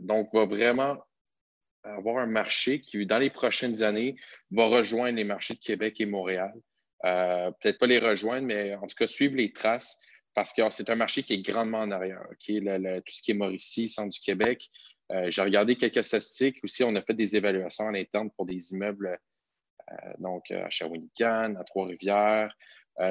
donc, 0.00 0.28
va 0.32 0.46
vraiment 0.46 0.96
avoir 1.84 2.18
un 2.18 2.26
marché 2.26 2.80
qui, 2.80 3.04
dans 3.06 3.18
les 3.18 3.30
prochaines 3.30 3.82
années, 3.82 4.16
va 4.50 4.66
rejoindre 4.66 5.16
les 5.16 5.24
marchés 5.24 5.54
de 5.54 5.60
Québec 5.60 6.00
et 6.00 6.06
Montréal. 6.06 6.52
Euh, 7.04 7.50
peut-être 7.60 7.78
pas 7.78 7.86
les 7.86 7.98
rejoindre, 7.98 8.46
mais 8.46 8.74
en 8.74 8.86
tout 8.86 8.96
cas 8.98 9.06
suivre 9.06 9.36
les 9.36 9.52
traces 9.52 9.98
parce 10.34 10.52
que 10.52 10.62
c'est 10.70 10.90
un 10.90 10.96
marché 10.96 11.22
qui 11.22 11.34
est 11.34 11.42
grandement 11.42 11.78
en 11.78 11.90
arrière, 11.90 12.22
tout 12.30 13.14
ce 13.14 13.22
qui 13.22 13.30
est 13.30 13.34
Mauricie, 13.34 13.88
centre 13.88 14.08
du 14.08 14.20
Québec. 14.20 14.68
Euh, 15.12 15.30
j'ai 15.30 15.42
regardé 15.42 15.76
quelques 15.76 16.02
statistiques 16.02 16.58
aussi. 16.64 16.82
On 16.82 16.94
a 16.96 17.02
fait 17.02 17.14
des 17.14 17.36
évaluations 17.36 17.84
en 17.84 17.94
interne 17.94 18.30
pour 18.30 18.46
des 18.46 18.72
immeubles 18.72 19.18
euh, 19.92 20.12
donc 20.18 20.50
à 20.50 20.68
Shawinigan, 20.70 21.54
à 21.56 21.64
Trois-Rivières. 21.64 22.56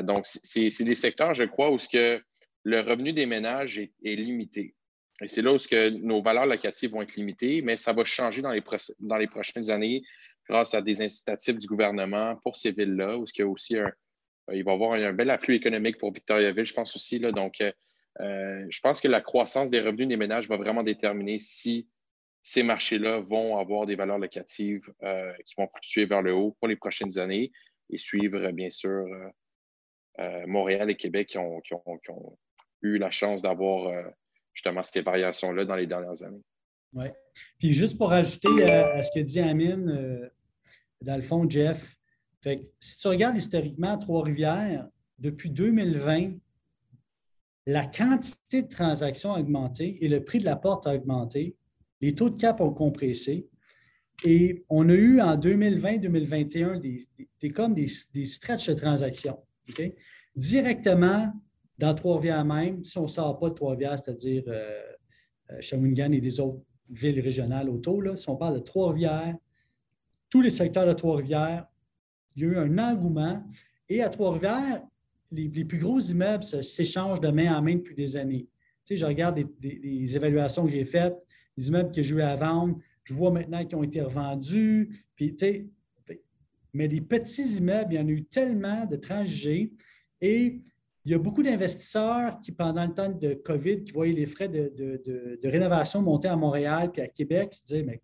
donc, 0.03 0.25
c'est 0.25 0.83
des 0.83 0.95
secteurs, 0.95 1.33
je 1.33 1.43
crois, 1.43 1.69
où 1.69 1.77
ce 1.77 1.87
que 1.87 2.21
le 2.63 2.79
revenu 2.81 3.13
des 3.13 3.25
ménages 3.25 3.77
est 3.77 4.15
limité. 4.15 4.75
Et 5.21 5.27
c'est 5.27 5.41
là 5.41 5.53
où 5.53 5.57
que 5.57 5.89
nos 5.89 6.21
valeurs 6.21 6.45
locatives 6.45 6.91
vont 6.91 7.01
être 7.01 7.15
limitées, 7.15 7.61
mais 7.61 7.77
ça 7.77 7.93
va 7.93 8.03
changer 8.03 8.41
dans 8.41 8.51
les, 8.51 9.27
prochaines 9.27 9.69
années 9.69 10.03
grâce 10.49 10.73
à 10.73 10.81
des 10.81 11.01
incitatifs 11.01 11.57
du 11.57 11.67
gouvernement 11.67 12.35
pour 12.37 12.57
ces 12.57 12.71
villes-là, 12.71 13.17
où 13.17 13.25
il, 13.25 13.39
y 13.39 13.41
a 13.43 13.47
aussi 13.47 13.77
un, 13.77 13.91
il 14.51 14.63
va 14.63 14.71
y 14.71 14.73
avoir 14.73 14.93
un 14.93 15.13
bel 15.13 15.29
afflux 15.29 15.55
économique 15.55 15.97
pour 15.97 16.11
Victoriaville, 16.11 16.65
je 16.65 16.73
pense 16.73 16.95
aussi. 16.95 17.19
Là, 17.19 17.31
donc, 17.31 17.61
euh, 17.61 17.71
euh, 18.19 18.65
je 18.69 18.79
pense 18.81 19.01
que 19.01 19.07
la 19.07 19.21
croissance 19.21 19.69
des 19.69 19.79
revenus 19.79 20.07
des 20.07 20.17
ménages 20.17 20.47
va 20.47 20.57
vraiment 20.57 20.83
déterminer 20.83 21.39
si 21.39 21.87
ces 22.41 22.63
marchés-là 22.63 23.19
vont 23.19 23.57
avoir 23.57 23.85
des 23.85 23.95
valeurs 23.95 24.19
locatives 24.19 24.91
euh, 25.03 25.31
qui 25.45 25.55
vont 25.57 25.67
fluctuer 25.67 26.05
vers 26.05 26.21
le 26.21 26.33
haut 26.33 26.55
pour 26.59 26.67
les 26.67 26.75
prochaines 26.75 27.17
années 27.19 27.51
et 27.89 27.97
suivre, 27.97 28.51
bien 28.51 28.69
sûr, 28.69 29.05
Montréal 30.45 30.89
et 30.89 30.95
Québec 30.95 31.29
qui 31.29 31.37
ont 31.37 31.61
eu 32.81 32.97
la 32.97 33.11
chance 33.11 33.41
d'avoir 33.41 33.91
justement 34.53 34.83
ces 34.83 35.01
variations-là 35.01 35.65
dans 35.65 35.75
les 35.75 35.87
dernières 35.87 36.23
années. 36.23 36.43
Oui. 36.93 37.05
Puis 37.57 37.73
juste 37.73 37.97
pour 37.97 38.11
ajouter 38.11 38.49
euh, 38.49 38.97
à, 38.97 39.03
ce 39.03 39.09
que 39.13 39.23
dit 39.23 39.39
Amine, 39.39 39.89
euh, 39.89 40.29
dans 41.01 41.15
le 41.15 41.21
fond, 41.21 41.49
Jeff, 41.49 41.95
si 42.79 42.99
tu 42.99 43.07
regardes 43.07 43.37
historiquement 43.37 43.97
Trois-Rivières, 43.97 44.87
depuis 45.17 45.49
2020, 45.49 46.33
la 47.65 47.85
quantité 47.85 48.63
de 48.63 48.67
transactions 48.67 49.33
a 49.33 49.39
augmenté 49.39 50.03
et 50.03 50.09
le 50.09 50.23
prix 50.23 50.39
de 50.39 50.45
la 50.45 50.57
porte 50.57 50.85
a 50.85 50.93
augmenté. 50.93 51.55
Les 52.01 52.13
taux 52.13 52.29
de 52.29 52.39
cap 52.39 52.59
ont 52.59 52.73
compressé. 52.73 53.47
Et 54.25 54.65
on 54.69 54.89
a 54.89 54.93
eu 54.93 55.21
en 55.21 55.37
2020-2021 55.37 56.79
des, 56.79 57.49
comme 57.51 57.73
des, 57.73 57.87
des 58.13 58.25
stretches 58.25 58.67
de 58.67 58.73
transactions. 58.73 59.39
Directement 60.35 61.33
dans 61.77 61.93
Trois-Rivières 61.93 62.45
même, 62.45 62.83
si 62.83 62.97
on 62.97 63.03
ne 63.03 63.07
sort 63.07 63.39
pas 63.39 63.49
de 63.49 63.55
Trois-Rivières, 63.55 63.97
c'est-à-dire 64.03 64.43
euh, 64.47 64.81
euh, 65.51 66.11
et 66.11 66.21
des 66.21 66.39
autres 66.39 66.61
villes 66.89 67.19
régionales 67.19 67.69
autour, 67.69 68.03
si 68.15 68.29
on 68.29 68.35
parle 68.35 68.55
de 68.55 68.59
Trois-Rivières, 68.59 69.35
tous 70.29 70.41
les 70.41 70.49
secteurs 70.49 70.87
de 70.87 70.93
Trois-Rivières, 70.93 71.67
il 72.35 72.43
y 72.43 72.45
a 72.45 72.49
eu 72.49 72.57
un 72.57 72.77
engouement. 72.77 73.43
Et 73.89 74.01
à 74.01 74.09
Trois-Rivières, 74.09 74.83
les, 75.31 75.65
plus 75.65 75.79
gros 75.79 75.99
immeubles 75.99 76.43
s'échangent 76.43 77.21
de 77.21 77.29
main 77.29 77.57
en 77.57 77.61
main 77.61 77.75
depuis 77.75 77.95
des 77.95 78.15
années. 78.15 78.47
Tu 78.85 78.95
sais, 78.95 78.95
je 78.97 79.05
regarde 79.05 79.39
des, 79.59 80.15
évaluations 80.15 80.65
que 80.65 80.71
j'ai 80.71 80.85
faites, 80.85 81.15
les 81.57 81.67
immeubles 81.67 81.91
que 81.91 82.01
j'ai 82.01 82.15
eu 82.15 82.21
à 82.21 82.35
vendre, 82.35 82.77
je 83.03 83.13
vois 83.13 83.31
maintenant 83.31 83.63
qu'ils 83.65 83.77
ont 83.77 83.83
été 83.83 84.01
revendus. 84.01 84.89
Puis, 85.15 85.35
mais 86.73 86.87
les 86.87 87.01
petits 87.01 87.57
immeubles, 87.57 87.93
il 87.93 87.97
y 87.97 87.99
en 87.99 88.07
a 88.07 88.11
eu 88.11 88.23
tellement 88.23 88.85
de 88.85 88.95
transigés. 88.95 89.71
Et 90.21 90.61
il 91.05 91.11
y 91.11 91.15
a 91.15 91.17
beaucoup 91.17 91.43
d'investisseurs 91.43 92.39
qui, 92.39 92.51
pendant 92.51 92.85
le 92.85 92.93
temps 92.93 93.09
de 93.09 93.33
COVID, 93.33 93.83
qui 93.83 93.91
voyaient 93.91 94.13
les 94.13 94.25
frais 94.25 94.47
de, 94.47 95.47
rénovation 95.47 96.01
monter 96.01 96.29
à 96.29 96.35
Montréal 96.35 96.91
puis 96.91 97.01
à 97.01 97.07
Québec, 97.07 97.53
se 97.53 97.63
disaient, 97.63 97.83
mais 97.83 98.01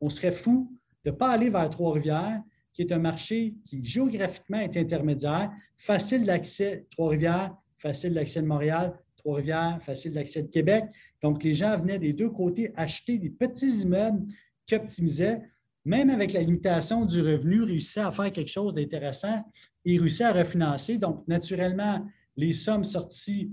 on 0.00 0.08
serait 0.08 0.32
fou 0.32 0.72
de 1.04 1.10
ne 1.10 1.16
pas 1.16 1.30
aller 1.30 1.50
vers 1.50 1.68
Trois-Rivières, 1.70 2.40
qui 2.72 2.82
est 2.82 2.92
un 2.92 2.98
marché 2.98 3.54
qui 3.64 3.82
géographiquement 3.82 4.58
est 4.58 4.76
intermédiaire, 4.76 5.50
facile 5.78 6.24
d'accès 6.24 6.86
Trois-Rivières, 6.90 7.54
facile 7.78 8.14
d'accès 8.14 8.42
de 8.42 8.46
Montréal, 8.46 8.96
Trois-Rivières, 9.16 9.80
facile 9.82 10.12
d'accès 10.12 10.42
de 10.42 10.48
Québec. 10.48 10.84
Donc, 11.22 11.42
les 11.42 11.54
gens 11.54 11.76
venaient 11.78 11.98
des 11.98 12.12
deux 12.12 12.30
côtés 12.30 12.72
acheter 12.76 13.18
des 13.18 13.30
petits 13.30 13.80
immeubles 13.80 14.24
qui 14.66 14.74
optimisaient, 14.74 15.40
même 15.84 16.10
avec 16.10 16.32
la 16.32 16.40
limitation 16.40 17.06
du 17.06 17.20
revenu, 17.22 17.62
réussissaient 17.62 18.00
à 18.00 18.12
faire 18.12 18.32
quelque 18.32 18.50
chose 18.50 18.74
d'intéressant 18.74 19.42
et 19.84 19.98
réussissaient 19.98 20.24
à 20.24 20.32
refinancer. 20.32 20.98
Donc, 20.98 21.26
naturellement, 21.26 22.04
les 22.36 22.52
sommes 22.52 22.84
sorties 22.84 23.52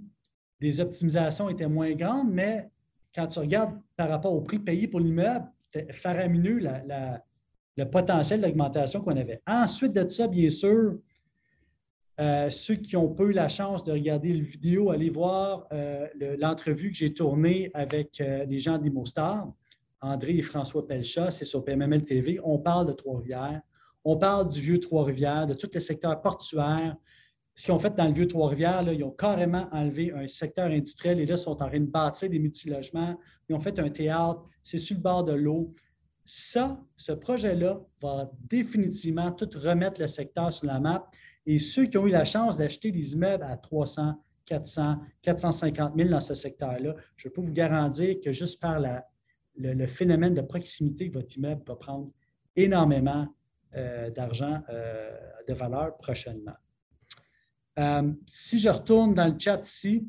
des 0.60 0.82
optimisations 0.82 1.50
étaient 1.50 1.68
moins 1.68 1.92
grandes, 1.92 2.32
mais 2.32 2.70
quand 3.14 3.28
tu 3.28 3.40
regardes 3.40 3.78
par 3.96 4.10
rapport 4.10 4.34
au 4.34 4.42
prix 4.42 4.60
payé 4.60 4.88
pour 4.88 5.00
l'immeuble, 5.00 5.46
c'était 5.72 5.92
faramineux 5.94 6.60
le 7.76 7.86
potentiel 7.86 8.42
d'augmentation 8.42 9.02
qu'on 9.02 9.18
avait. 9.18 9.42
Ensuite 9.48 9.94
de 9.94 10.08
ça, 10.08 10.28
bien 10.28 10.50
sûr, 10.50 11.00
euh, 12.20 12.50
ceux 12.52 12.76
qui 12.76 12.96
ont 12.96 13.10
peu 13.10 13.32
eu 13.32 13.34
la 13.34 13.50
chance 13.50 13.84
de 13.84 13.92
regarder 13.92 14.34
le 14.34 14.44
vidéo, 14.44 14.92
allez 14.92 15.10
voir 15.10 15.68
euh, 15.72 16.08
l'entrevue 16.40 16.92
que 16.92 16.98
j'ai 16.98 17.14
tournée 17.14 17.72
avec 17.74 18.22
euh, 18.22 18.46
les 18.46 18.60
gens 18.60 18.78
d'Imostar, 18.78 19.52
André 20.00 20.38
et 20.38 20.42
François 20.44 20.86
Pelchat, 20.86 21.32
c'est 21.32 21.46
sur 21.46 21.64
PMML 21.64 22.04
TV. 22.04 22.40
On 22.44 22.60
parle 22.60 22.88
de 22.88 22.92
Trois-Rivières, 22.92 23.62
on 24.06 24.18
parle 24.18 24.48
du 24.48 24.62
vieux 24.62 24.80
Trois-Rivières, 24.80 25.48
de 25.48 25.56
tous 25.56 25.70
les 25.74 25.80
secteurs 25.80 26.22
portuaires, 26.22 26.96
ce 27.56 27.66
qu'ils 27.66 27.74
ont 27.74 27.80
fait 27.80 27.96
dans 27.96 28.08
le 28.08 28.14
vieux 28.14 28.28
Trois-Rivières, 28.28 28.84
ils 28.92 29.04
ont 29.04 29.12
carrément 29.12 29.68
enlevé 29.72 30.12
un 30.12 30.28
secteur 30.28 30.66
industriel 30.66 31.20
et 31.20 31.26
là, 31.26 31.36
ils 31.36 31.38
sont 31.38 31.52
en 31.52 31.68
train 31.68 31.80
de 31.80 31.86
bâtir 31.86 32.30
des 32.30 32.40
multilogements. 32.40 33.18
Ils 33.48 33.56
ont 33.56 33.60
fait 33.60 33.78
un 33.80 33.90
théâtre, 33.90 34.44
c'est 34.64 34.80
sur 34.80 34.96
le 34.96 35.02
bord 35.02 35.24
de 35.24 35.34
l'eau. 35.34 35.74
Ça, 36.26 36.80
ce 36.98 37.12
projet-là 37.12 37.80
va 38.02 38.32
définitivement 38.50 39.32
tout 39.32 39.50
remettre 39.56 40.02
le 40.02 40.08
secteur 40.08 40.52
sur 40.52 40.66
la 40.66 40.80
map. 40.80 41.08
Et 41.46 41.60
ceux 41.60 41.86
qui 41.86 41.98
ont 41.98 42.08
eu 42.08 42.12
la 42.12 42.26
chance 42.26 42.58
d'acheter 42.58 42.92
des 42.92 43.14
immeubles 43.14 43.44
à 43.44 43.58
300, 43.58 44.16
400, 44.46 44.98
450 45.22 45.94
000 45.96 46.10
dans 46.10 46.20
ce 46.20 46.34
secteur-là, 46.34 46.96
je 47.18 47.30
peux 47.30 47.42
vous 47.42 47.54
garantir 47.54 48.16
que 48.24 48.32
juste 48.32 48.60
par 48.60 48.80
le, 48.80 49.86
phénomène 49.86 50.34
de 50.34 50.42
proximité, 50.42 51.10
votre 51.10 51.38
immeuble 51.38 51.62
va 51.68 51.76
prendre 51.76 52.10
énormément 52.56 53.28
euh, 53.76 54.10
d'argent 54.10 54.62
euh, 54.70 55.12
de 55.48 55.54
valeur 55.54 55.98
prochainement. 55.98 56.54
Euh, 57.80 58.14
si 58.28 58.60
je 58.60 58.70
retourne 58.70 59.14
dans 59.14 59.28
le 59.28 59.40
chat 59.40 59.62
ici, 59.66 60.08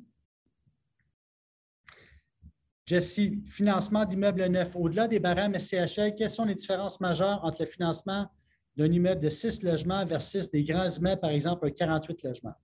Jesse, 2.87 3.21
financement 3.47 4.05
d'immeubles 4.05 4.45
neufs. 4.47 4.77
Au-delà 4.77 5.09
des 5.09 5.19
barèmes 5.19 5.59
SCHL, 5.59 6.15
quelles 6.15 6.29
sont 6.29 6.45
les 6.45 6.55
différences 6.55 7.01
majeures 7.01 7.43
entre 7.43 7.63
le 7.63 7.69
financement 7.69 8.31
d'un 8.77 8.93
immeuble 8.93 9.23
de 9.23 9.31
6 9.31 9.63
logements 9.63 10.05
versus 10.05 10.51
des 10.51 10.65
grands 10.65 10.89
immeubles, 10.89 11.21
par 11.21 11.31
exemple, 11.31 11.67
un 11.67 11.71
48 11.71 12.23
logements? 12.25 12.55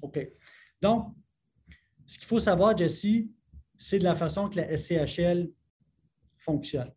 OK. 0.00 0.26
Donc, 0.80 1.14
ce 2.06 2.18
qu'il 2.18 2.28
faut 2.28 2.40
savoir, 2.40 2.76
Jesse, 2.76 3.26
c'est 3.76 3.98
de 3.98 4.04
la 4.04 4.14
façon 4.14 4.48
que 4.48 4.56
la 4.56 4.74
SCHL 4.74 5.50
fonctionne 6.38 6.90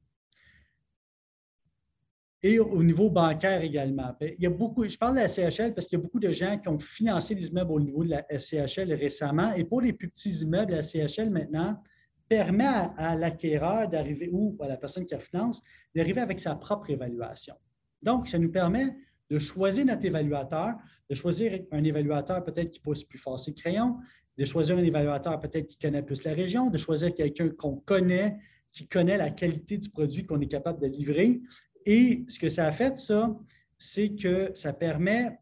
et 2.44 2.60
au 2.60 2.84
niveau 2.84 3.10
bancaire 3.10 3.62
également. 3.62 4.16
Ben, 4.20 4.34
il 4.38 4.44
y 4.44 4.48
a 4.48 4.50
beaucoup, 4.50 4.88
je 4.88 4.98
parle 4.98 5.16
de 5.16 5.22
la 5.22 5.28
SCHL 5.28 5.74
parce 5.74 5.88
qu'il 5.88 5.98
y 5.98 6.02
a 6.02 6.04
beaucoup 6.04 6.20
de 6.20 6.30
gens 6.30 6.58
qui 6.58 6.68
ont 6.68 6.80
financé 6.80 7.34
des 7.34 7.48
immeubles 7.48 7.72
au 7.72 7.80
niveau 7.80 8.04
de 8.04 8.10
la 8.10 8.26
SCHL 8.30 8.94
récemment. 8.94 9.54
Et 9.54 9.64
pour 9.64 9.82
les 9.82 9.94
plus 9.94 10.10
petits 10.10 10.30
immeubles, 10.42 10.74
la 10.74 10.84
SCHL 10.84 11.30
maintenant 11.30 11.82
permet 12.28 12.66
à, 12.98 13.16
l'acquéreur 13.16 13.88
d'arriver, 13.88 14.30
ou 14.32 14.56
à 14.62 14.68
la 14.68 14.78
personne 14.78 15.06
qui 15.06 15.16
finance, 15.18 15.62
d'arriver 15.96 16.22
avec 16.22 16.40
sa 16.40 16.56
propre 16.56 16.90
évaluation. 16.90 17.56
Donc, 18.02 18.28
ça 18.28 18.40
nous 18.40 18.52
permet 18.52 18.96
de 19.30 19.40
choisir 19.40 19.86
notre 19.86 20.06
évaluateur, 20.06 20.76
de 21.10 21.16
choisir 21.16 21.60
un 21.72 21.84
évaluateur 21.84 22.44
peut-être 22.44 22.72
qui 22.72 22.80
pousse 22.80 23.04
plus 23.04 23.18
fort 23.18 23.40
ses 23.40 23.54
crayons, 23.54 23.98
de 24.38 24.46
choisir 24.46 24.78
un 24.78 24.84
évaluateur 24.84 25.40
peut-être 25.40 25.68
qui 25.68 25.78
connaît 25.78 26.04
plus 26.04 26.24
la 26.24 26.34
région, 26.34 26.70
de 26.70 26.78
choisir 26.78 27.14
quelqu'un 27.14 27.50
qu'on 27.50 27.78
connaît, 27.78 28.38
qui 28.72 28.88
connaît 28.88 29.18
la 29.18 29.32
qualité 29.32 29.78
du 29.78 29.90
produit 29.90 30.26
qu'on 30.26 30.40
est 30.42 30.48
capable 30.48 30.82
de 30.82 30.88
livrer 30.88 31.42
et 31.86 32.26
ce 32.28 32.40
que 32.40 32.50
ça 32.50 32.68
a 32.68 32.72
fait, 32.72 32.98
ça, 32.98 33.36
c'est 33.78 34.16
que 34.16 34.52
ça 34.56 34.74
permet 34.74 35.38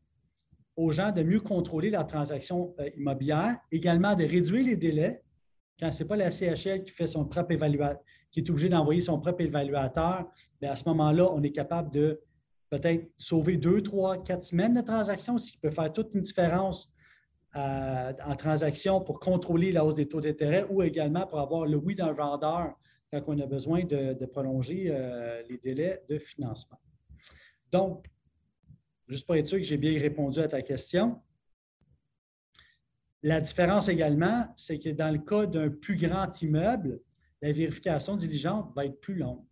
aux 0.75 0.91
gens 0.91 1.11
de 1.11 1.23
mieux 1.23 1.39
contrôler 1.39 1.89
la 1.89 2.03
transaction 2.03 2.75
euh, 2.79 2.89
immobilière, 2.97 3.57
également 3.71 4.15
de 4.15 4.23
réduire 4.23 4.65
les 4.65 4.75
délais. 4.75 5.23
Quand 5.79 5.91
ce 5.91 6.03
n'est 6.03 6.07
pas 6.07 6.15
la 6.15 6.31
CHL 6.31 6.83
qui 6.83 6.91
fait 6.91 7.07
son 7.07 7.25
propre 7.25 7.51
évaluateur, 7.51 8.01
qui 8.31 8.39
est 8.39 8.49
obligé 8.49 8.69
d'envoyer 8.69 9.01
son 9.01 9.19
propre 9.19 9.41
évaluateur, 9.41 10.25
bien 10.59 10.71
à 10.71 10.75
ce 10.75 10.85
moment-là, 10.89 11.31
on 11.31 11.43
est 11.43 11.51
capable 11.51 11.91
de 11.91 12.19
peut-être 12.69 13.07
sauver 13.17 13.57
deux, 13.57 13.81
trois, 13.83 14.23
quatre 14.23 14.43
semaines 14.43 14.73
de 14.73 14.81
transaction, 14.81 15.37
ce 15.37 15.51
qui 15.51 15.57
peut 15.59 15.69
faire 15.69 15.93
toute 15.93 16.13
une 16.15 16.21
différence 16.21 16.91
euh, 17.55 18.13
en 18.25 18.35
transaction 18.35 18.99
pour 18.99 19.19
contrôler 19.19 19.71
la 19.71 19.85
hausse 19.85 19.95
des 19.95 20.07
taux 20.07 20.21
d'intérêt 20.21 20.65
ou 20.69 20.81
également 20.81 21.27
pour 21.27 21.39
avoir 21.39 21.67
le 21.67 21.77
oui 21.77 21.93
d'un 21.93 22.13
vendeur 22.13 22.73
quand 23.21 23.35
on 23.35 23.39
a 23.39 23.45
besoin 23.45 23.83
de, 23.83 24.25
prolonger 24.25 24.87
euh, 24.89 25.43
les 25.49 25.57
délais 25.57 26.03
de 26.09 26.17
financement. 26.17 26.79
Donc, 27.71 28.05
juste 29.07 29.25
pour 29.25 29.35
être 29.35 29.47
sûr 29.47 29.57
que 29.57 29.63
j'ai 29.63 29.77
bien 29.77 29.99
répondu 29.99 30.39
à 30.39 30.47
ta 30.47 30.61
question, 30.61 31.21
la 33.21 33.39
différence 33.39 33.87
également, 33.87 34.47
c'est 34.55 34.79
que 34.79 34.89
dans 34.89 35.11
le 35.11 35.19
cas 35.19 35.45
d'un 35.45 35.69
plus 35.69 35.95
grand 35.95 36.41
immeuble, 36.41 36.99
la 37.41 37.51
vérification 37.51 38.15
diligente 38.15 38.73
va 38.75 38.85
être 38.85 38.99
plus 38.99 39.15
longue. 39.15 39.43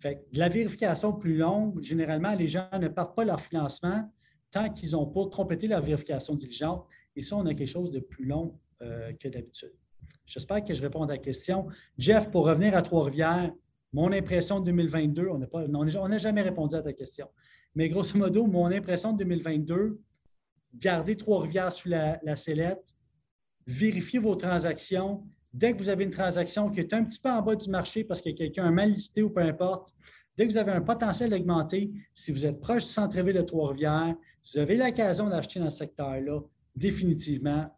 Fait 0.00 0.26
de 0.32 0.38
la 0.38 0.48
vérification 0.48 1.12
plus 1.12 1.36
longue, 1.36 1.82
généralement, 1.82 2.34
les 2.34 2.48
gens 2.48 2.68
ne 2.78 2.88
partent 2.88 3.16
pas 3.16 3.24
leur 3.24 3.40
financement 3.40 4.10
tant 4.50 4.68
qu'ils 4.72 4.92
n'ont 4.92 5.06
pas 5.06 5.26
complété 5.28 5.66
leur 5.66 5.80
vérification 5.80 6.34
diligente. 6.34 6.86
Et 7.16 7.22
ça, 7.22 7.36
on 7.36 7.46
a 7.46 7.54
quelque 7.54 7.68
chose 7.68 7.90
de 7.90 8.00
plus 8.00 8.26
long 8.26 8.58
euh, 8.82 9.12
que 9.14 9.28
d'habitude. 9.28 9.72
J'espère 10.26 10.64
que 10.64 10.74
je 10.74 10.82
réponds 10.82 11.04
à 11.04 11.06
ta 11.06 11.18
question. 11.18 11.66
Jeff, 11.96 12.30
pour 12.30 12.46
revenir 12.46 12.76
à 12.76 12.82
Trois-Rivières, 12.82 13.52
mon 13.92 14.12
impression 14.12 14.60
de 14.60 14.66
2022, 14.66 15.28
on 15.28 16.08
n'a 16.08 16.18
jamais 16.18 16.42
répondu 16.42 16.74
à 16.74 16.82
ta 16.82 16.92
question. 16.92 17.28
Mais 17.74 17.88
grosso 17.88 18.18
modo, 18.18 18.46
mon 18.46 18.66
impression 18.66 19.12
de 19.12 19.18
2022, 19.18 20.00
gardez 20.74 21.16
Trois-Rivières 21.16 21.72
sous 21.72 21.88
la, 21.88 22.18
la 22.22 22.36
sellette, 22.36 22.94
vérifiez 23.66 24.18
vos 24.18 24.34
transactions. 24.34 25.24
Dès 25.52 25.72
que 25.72 25.78
vous 25.78 25.88
avez 25.88 26.04
une 26.04 26.10
transaction 26.10 26.70
qui 26.70 26.80
est 26.80 26.92
un 26.92 27.04
petit 27.04 27.18
peu 27.18 27.30
en 27.30 27.40
bas 27.40 27.54
du 27.54 27.70
marché 27.70 28.04
parce 28.04 28.20
que 28.20 28.30
quelqu'un 28.30 28.66
a 28.66 28.70
mal 28.70 28.90
listé 28.90 29.22
ou 29.22 29.30
peu 29.30 29.40
importe, 29.40 29.94
dès 30.36 30.46
que 30.46 30.52
vous 30.52 30.58
avez 30.58 30.72
un 30.72 30.82
potentiel 30.82 31.32
augmenté, 31.32 31.92
si 32.12 32.32
vous 32.32 32.44
êtes 32.44 32.60
proche 32.60 32.84
du 32.84 32.90
centre-ville 32.90 33.36
de 33.36 33.42
Trois-Rivières, 33.42 34.16
si 34.42 34.58
vous 34.58 34.62
avez 34.62 34.76
l'occasion 34.76 35.28
d'acheter 35.28 35.60
dans 35.60 35.70
ce 35.70 35.78
secteur-là, 35.78 36.40
définitivement, 36.74 37.74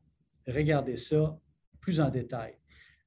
regardez 0.46 0.96
ça, 0.96 1.38
en 2.00 2.10
détail. 2.10 2.58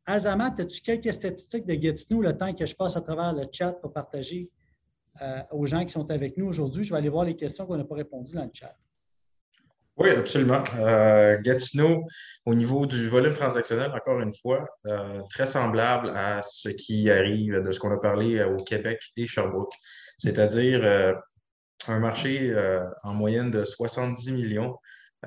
Azamat, 0.06 0.56
as-tu 0.60 0.82
quelques 0.82 1.14
statistiques 1.14 1.66
de 1.66 1.76
Gatineau 1.76 2.22
le 2.22 2.36
temps 2.36 2.52
que 2.52 2.66
je 2.66 2.76
passe 2.76 2.96
à 2.98 3.02
travers 3.02 3.34
le 3.34 3.46
chat 3.52 3.74
pour 3.74 3.94
partager 3.94 4.50
euh, 5.22 5.42
aux 5.52 5.66
gens 5.66 5.86
qui 5.86 5.92
sont 5.92 6.10
avec 6.10 6.38
nous 6.38 6.48
aujourd'hui? 6.48 6.84
Je 6.84 6.92
vais 6.92 6.98
aller 6.98 7.10
voir 7.10 7.26
les 7.26 7.36
questions 7.36 7.66
qu'on 7.66 7.78
n'a 7.78 7.84
pas 7.84 7.96
répondues 7.96 8.36
dans 8.36 8.44
le 8.44 8.52
chat. 8.54 8.76
Oui, 9.98 10.10
absolument. 10.10 10.64
Euh, 10.80 11.38
Gatineau, 11.42 12.06
au 12.46 12.56
niveau 12.56 12.88
du 12.88 13.10
volume 13.10 13.34
transactionnel, 13.34 13.92
encore 13.92 14.20
une 14.22 14.34
fois, 14.34 14.66
euh, 14.88 15.22
très 15.30 15.46
semblable 15.46 16.10
à 16.16 16.42
ce 16.42 16.70
qui 16.70 17.12
arrive 17.12 17.62
de 17.62 17.72
ce 17.72 17.80
qu'on 17.80 17.92
a 17.92 18.00
parlé 18.00 18.44
au 18.44 18.56
Québec 18.58 19.00
et 19.18 19.28
Sherbrooke, 19.28 19.74
c'est-à-dire 20.18 21.16
un 21.88 22.00
marché 22.00 22.56
en 23.04 23.14
moyenne 23.14 23.52
de 23.52 23.64
70 23.64 24.32
millions 24.32 24.76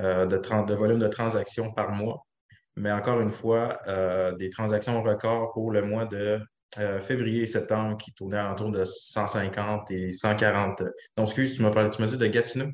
de, 0.01 0.25
de 0.27 0.75
volume 0.75 0.99
de 0.99 1.09
transactions 1.09 1.73
par 1.73 1.93
mois 1.93 2.27
mais 2.77 2.91
encore 2.91 3.21
une 3.21 3.31
fois, 3.31 3.79
euh, 3.87 4.33
des 4.37 4.51
transactions 4.51 5.03
records 5.03 5.53
pour 5.53 5.71
le 5.71 5.83
mois 5.83 6.07
de 6.07 6.41
euh, 6.79 7.01
février 7.01 7.43
et 7.43 7.47
septembre 7.47 7.97
qui 7.97 8.13
tournaient 8.13 8.43
autour 8.51 8.71
de 8.71 8.85
150 8.85 9.91
et 9.93 10.11
140. 10.11 10.83
Donc, 11.17 11.27
excuse, 11.27 11.55
tu 11.57 11.63
m'as 11.63 11.71
parlé, 11.71 11.91
tu 11.91 12.03
m'as 12.03 12.09
dit 12.09 12.19
de 12.19 12.27
Gatineau? 12.27 12.67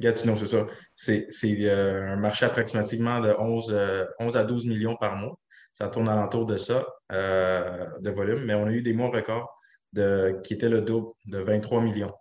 Gatineau, 0.00 0.36
c'est 0.36 0.46
ça. 0.46 0.66
C'est 0.96 1.28
euh, 1.44 2.12
un 2.12 2.16
marché 2.16 2.44
approximativement 2.44 3.20
de 3.20 3.34
11, 3.38 4.06
11, 4.18 4.36
à 4.36 4.44
12 4.44 4.66
millions 4.66 4.96
par 4.96 5.16
mois. 5.16 5.38
Ça 5.74 5.88
tourne 5.88 6.08
alentour 6.08 6.46
de 6.46 6.56
ça, 6.56 6.86
de 7.10 8.10
volume, 8.10 8.44
mais 8.44 8.54
on 8.54 8.64
a 8.64 8.72
eu 8.72 8.80
des 8.80 8.94
mois 8.94 9.10
records 9.10 9.54
de, 9.92 10.40
qui 10.42 10.54
était 10.54 10.70
le 10.70 10.80
double 10.80 11.12
de 11.26 11.38
23 11.38 11.82
millions. 11.82 12.14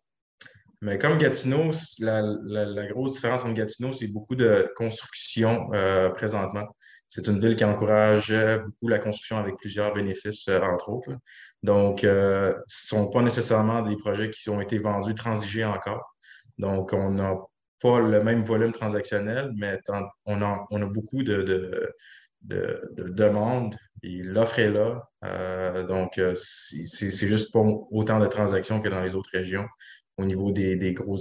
Mais 0.82 0.98
comme 0.98 1.18
Gatineau, 1.18 1.72
la, 2.00 2.88
grosse 2.88 3.14
différence 3.14 3.44
entre 3.44 3.54
Gatineau, 3.54 3.94
c'est 3.94 4.08
beaucoup 4.08 4.36
de 4.36 4.72
construction 4.76 5.70
euh, 5.74 6.10
présentement. 6.10 6.68
C'est 7.10 7.28
une 7.28 7.40
ville 7.40 7.56
qui 7.56 7.64
encourage 7.64 8.34
beaucoup 8.34 8.88
la 8.88 9.00
construction 9.00 9.38
avec 9.38 9.56
plusieurs 9.56 9.94
bénéfices, 9.94 10.48
euh, 10.48 10.60
entre 10.62 10.90
autres. 10.90 11.12
Donc, 11.64 12.00
ce 12.02 12.08
ne 12.54 12.56
sont 12.68 13.08
pas 13.10 13.22
nécessairement 13.22 13.82
des 13.82 13.96
projets 13.96 14.30
qui 14.30 14.50
ont 14.50 14.62
été 14.62 14.80
vendus, 14.80 15.16
transigés 15.16 15.66
encore. 15.66 16.16
Donc, 16.58 16.94
on 16.94 17.12
n'a 17.12 17.36
pas 17.82 18.00
le 18.00 18.24
même 18.24 18.44
volume 18.44 18.72
transactionnel, 18.72 19.52
mais 19.56 19.80
on 20.26 20.42
a, 20.42 20.86
beaucoup 20.86 21.24
de, 21.24 21.42
de, 22.42 22.88
demandes 22.98 23.76
et 24.04 24.22
l'offre 24.24 24.60
est 24.60 24.70
là. 24.70 25.10
Euh, 25.24 25.84
donc, 25.84 26.18
euh, 26.18 26.36
c'est 26.36 27.28
juste 27.28 27.52
pas 27.52 27.62
autant 27.92 28.20
de 28.20 28.28
transactions 28.28 28.80
que 28.80 28.90
dans 28.90 29.02
les 29.02 29.16
autres 29.16 29.32
régions 29.34 29.66
au 30.18 30.26
niveau 30.26 30.52
des, 30.52 30.94
gros. 30.94 31.18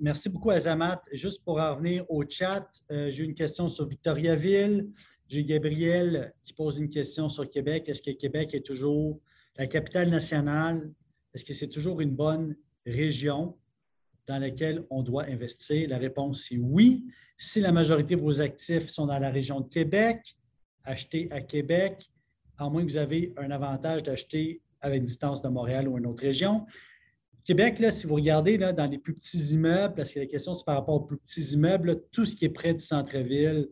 Merci, 0.00 0.28
beaucoup, 0.28 0.50
Azamat. 0.50 1.02
Juste 1.12 1.44
pour 1.44 1.58
en 1.60 1.74
revenir 1.74 2.04
au 2.08 2.24
chat, 2.28 2.66
euh, 2.90 3.10
j'ai 3.10 3.24
une 3.24 3.34
question 3.34 3.68
sur 3.68 3.86
Victoriaville. 3.86 4.88
J'ai 5.26 5.44
Gabriel 5.44 6.32
qui 6.44 6.54
pose 6.54 6.78
une 6.78 6.88
question 6.88 7.28
sur 7.28 7.48
Québec. 7.48 7.88
Est-ce 7.88 8.02
que 8.02 8.12
Québec 8.12 8.54
est 8.54 8.64
toujours 8.64 9.20
la 9.56 9.66
capitale 9.66 10.08
nationale? 10.08 10.90
Est-ce 11.34 11.44
que 11.44 11.52
c'est 11.52 11.68
toujours 11.68 12.00
une 12.00 12.14
bonne 12.14 12.56
région 12.86 13.58
dans 14.26 14.38
laquelle 14.38 14.86
on 14.90 15.02
doit 15.02 15.24
investir? 15.24 15.88
La 15.88 15.98
réponse 15.98 16.50
est 16.50 16.58
oui. 16.58 17.04
Si 17.36 17.60
la 17.60 17.72
majorité 17.72 18.16
de 18.16 18.20
vos 18.20 18.40
actifs 18.40 18.88
sont 18.88 19.06
dans 19.06 19.18
la 19.18 19.30
région 19.30 19.60
de 19.60 19.68
Québec, 19.68 20.36
achetez 20.84 21.28
à 21.30 21.42
Québec, 21.42 22.10
à 22.56 22.70
moins 22.70 22.84
que 22.84 22.90
vous 22.90 22.96
avez 22.96 23.34
un 23.36 23.50
avantage 23.50 24.02
d'acheter 24.02 24.62
à 24.80 24.94
une 24.94 25.04
distance 25.04 25.42
de 25.42 25.48
Montréal 25.48 25.88
ou 25.88 25.98
une 25.98 26.06
autre 26.06 26.22
région. 26.22 26.66
Québec, 27.44 27.78
là, 27.78 27.90
si 27.90 28.06
vous 28.06 28.16
regardez 28.16 28.58
là, 28.58 28.72
dans 28.72 28.86
les 28.86 28.98
plus 28.98 29.14
petits 29.14 29.54
immeubles, 29.54 29.94
parce 29.94 30.12
que 30.12 30.20
la 30.20 30.26
question 30.26 30.52
c'est 30.52 30.64
par 30.64 30.76
rapport 30.76 30.96
aux 30.96 31.06
plus 31.06 31.16
petits 31.16 31.52
immeubles, 31.52 32.02
tout 32.12 32.24
ce 32.24 32.36
qui 32.36 32.44
est 32.44 32.50
près 32.50 32.74
du 32.74 32.84
centre-ville, 32.84 33.68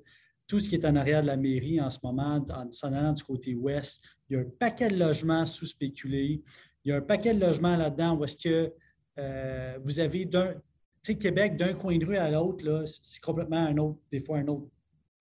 tout 0.47 0.59
ce 0.59 0.69
qui 0.69 0.77
est 0.77 0.87
en 0.87 0.97
arrière 0.97 1.23
de 1.23 1.27
la 1.27 1.37
mairie 1.37 1.81
en 1.81 1.91
ce 1.91 1.99
moment, 2.03 2.45
en 2.51 2.71
s'en 2.71 2.93
allant 2.93 3.13
du 3.13 3.23
côté 3.23 3.55
ouest, 3.55 4.03
il 4.29 4.35
y 4.35 4.37
a 4.37 4.41
un 4.41 4.47
paquet 4.59 4.89
de 4.89 4.97
logements 4.97 5.45
sous-spéculés. 5.45 6.43
Il 6.85 6.91
y 6.91 6.93
a 6.93 6.97
un 6.97 7.03
paquet 7.03 7.35
de 7.35 7.41
logements 7.41 7.77
là-dedans 7.77 8.17
où 8.17 8.25
est-ce 8.25 8.37
que 8.37 8.73
euh, 9.19 9.79
vous 9.85 9.99
avez 9.99 10.25
d'un, 10.25 10.55
Québec, 11.03 11.57
d'un 11.57 11.75
coin 11.75 11.97
de 11.99 12.05
rue 12.05 12.17
à 12.17 12.31
l'autre, 12.31 12.85
c'est 12.87 13.23
complètement 13.23 13.65
un 13.65 13.77
autre, 13.77 13.99
des 14.11 14.21
fois 14.21 14.39
un 14.39 14.47
autre 14.49 14.67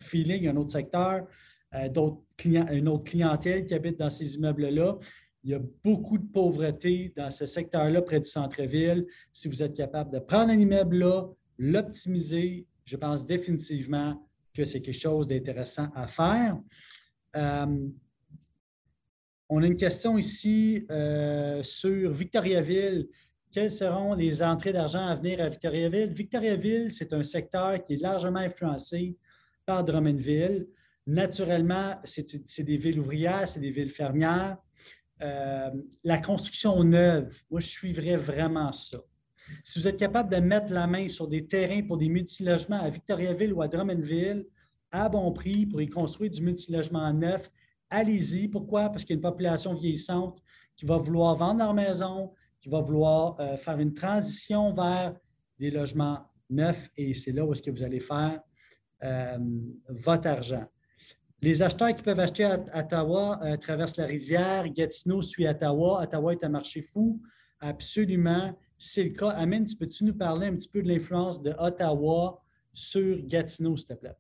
feeling, 0.02 0.48
un 0.48 0.56
autre 0.56 0.72
secteur, 0.72 1.28
euh, 1.74 1.90
d'autres 1.90 2.22
clients, 2.38 2.68
une 2.72 2.88
autre 2.88 3.04
clientèle 3.04 3.66
qui 3.66 3.74
habite 3.74 4.00
dans 4.00 4.10
ces 4.10 4.36
immeubles-là. 4.36 4.98
Il 5.46 5.52
y 5.52 5.54
a 5.54 5.62
beaucoup 5.84 6.18
de 6.18 6.26
pauvreté 6.26 7.14
dans 7.16 7.30
ce 7.30 7.46
secteur-là 7.46 8.02
près 8.02 8.20
du 8.20 8.28
centre-ville. 8.28 9.06
Si 9.32 9.48
vous 9.48 9.62
êtes 9.62 9.76
capable 9.76 10.12
de 10.12 10.18
prendre 10.18 10.50
un 10.50 10.58
immeuble-là, 10.58 11.28
l'optimiser, 11.60 12.66
je 12.84 12.98
pense 12.98 13.28
définitivement 13.28 14.28
que 14.56 14.64
c'est 14.64 14.82
quelque 14.82 15.00
chose 15.00 15.28
d'intéressant 15.28 15.90
à 15.94 16.08
faire. 16.08 16.58
Euh, 17.36 17.88
on 19.48 19.62
a 19.62 19.68
une 19.68 19.78
question 19.78 20.18
ici 20.18 20.84
euh, 20.90 21.62
sur 21.62 22.12
Victoriaville. 22.12 23.08
Quelles 23.52 23.70
seront 23.70 24.16
les 24.16 24.42
entrées 24.42 24.74
d'argent 24.74 25.06
à 25.06 25.14
venir 25.14 25.40
à 25.42 25.48
Victoriaville? 25.48 26.12
Victoriaville, 26.12 26.92
c'est 26.92 27.14
un 27.14 27.24
secteur 27.24 27.84
qui 27.84 27.94
est 27.94 28.02
largement 28.02 28.40
influencé 28.40 29.16
par 29.64 29.84
Drummondville. 29.84 30.66
Naturellement, 31.06 32.00
c'est 32.04 32.64
des 32.64 32.78
villes 32.78 33.00
ouvrières, 33.00 33.48
c'est 33.48 33.60
des 33.60 33.70
villes 33.70 33.92
fermières. 33.92 34.58
Euh, 35.22 35.72
la 36.04 36.20
construction 36.20 36.84
neuve, 36.84 37.42
moi, 37.50 37.60
je 37.60 37.68
suivrais 37.68 38.18
vraiment 38.18 38.72
ça. 38.72 39.00
Si 39.64 39.80
vous 39.80 39.88
êtes 39.88 39.98
capable 39.98 40.34
de 40.34 40.40
mettre 40.42 40.74
la 40.74 40.88
main 40.88 41.08
sur 41.08 41.28
des 41.28 41.46
terrains 41.46 41.84
pour 41.84 41.98
des 41.98 42.10
multilogements 42.10 42.82
à 42.82 42.90
Victoriaville 42.90 43.54
ou 43.54 43.62
à 43.62 43.68
Drummondville 43.68 44.46
à 44.92 45.10
bon 45.10 45.32
prix 45.32 45.66
pour 45.66 45.82
y 45.82 45.90
construire 45.90 46.32
du 46.32 46.42
multilogement 46.42 47.12
neuf, 47.14 47.52
allez-y. 47.90 48.48
Pourquoi? 48.48 48.90
Parce 48.90 49.04
qu'il 49.04 49.16
y 49.16 49.18
a 49.18 49.18
une 49.18 49.22
population 49.22 49.74
vieillissante 49.74 50.42
qui 50.76 50.86
va 50.86 50.98
vouloir 50.98 51.36
vendre 51.36 51.60
leur 51.60 51.74
maison, 51.74 52.34
qui 52.60 52.70
va 52.70 52.82
vouloir 52.82 53.40
euh, 53.40 53.58
faire 53.58 53.80
une 53.80 53.94
transition 53.94 54.74
vers 54.74 55.16
des 55.60 55.70
logements 55.70 56.20
neufs 56.50 56.90
et 56.98 57.14
c'est 57.14 57.32
là 57.32 57.46
où 57.46 57.52
est-ce 57.52 57.62
que 57.62 57.72
vous 57.72 57.84
allez 57.84 58.00
faire 58.00 58.42
euh, 59.04 59.38
votre 59.90 60.28
argent. 60.28 60.66
Les 61.42 61.62
acheteurs 61.62 61.94
qui 61.94 62.02
peuvent 62.02 62.20
acheter 62.20 62.44
à 62.46 62.60
Ottawa 62.74 63.40
euh, 63.44 63.58
traversent 63.58 63.98
la 63.98 64.06
rivière. 64.06 64.68
Gatineau 64.70 65.22
suit 65.22 65.48
Ottawa. 65.48 66.04
Ottawa 66.04 66.34
est 66.34 66.44
un 66.44 66.50
marché 66.50 66.82
fou. 66.82 67.22
Absolument. 67.60 68.58
C'est 68.78 69.04
le 69.04 69.10
cas. 69.12 69.30
Amine, 69.30 69.66
peux-tu 69.80 70.04
nous 70.06 70.16
parler 70.16 70.48
un 70.48 70.56
petit 70.56 70.70
peu 70.70 70.82
de 70.82 70.88
l'influence 70.88 71.42
de 71.42 71.54
Ottawa 71.58 72.42
sur 72.74 73.18
Gatineau, 73.26 73.78
s'il 73.78 73.88
te 73.88 73.94
plaît? 73.94 74.16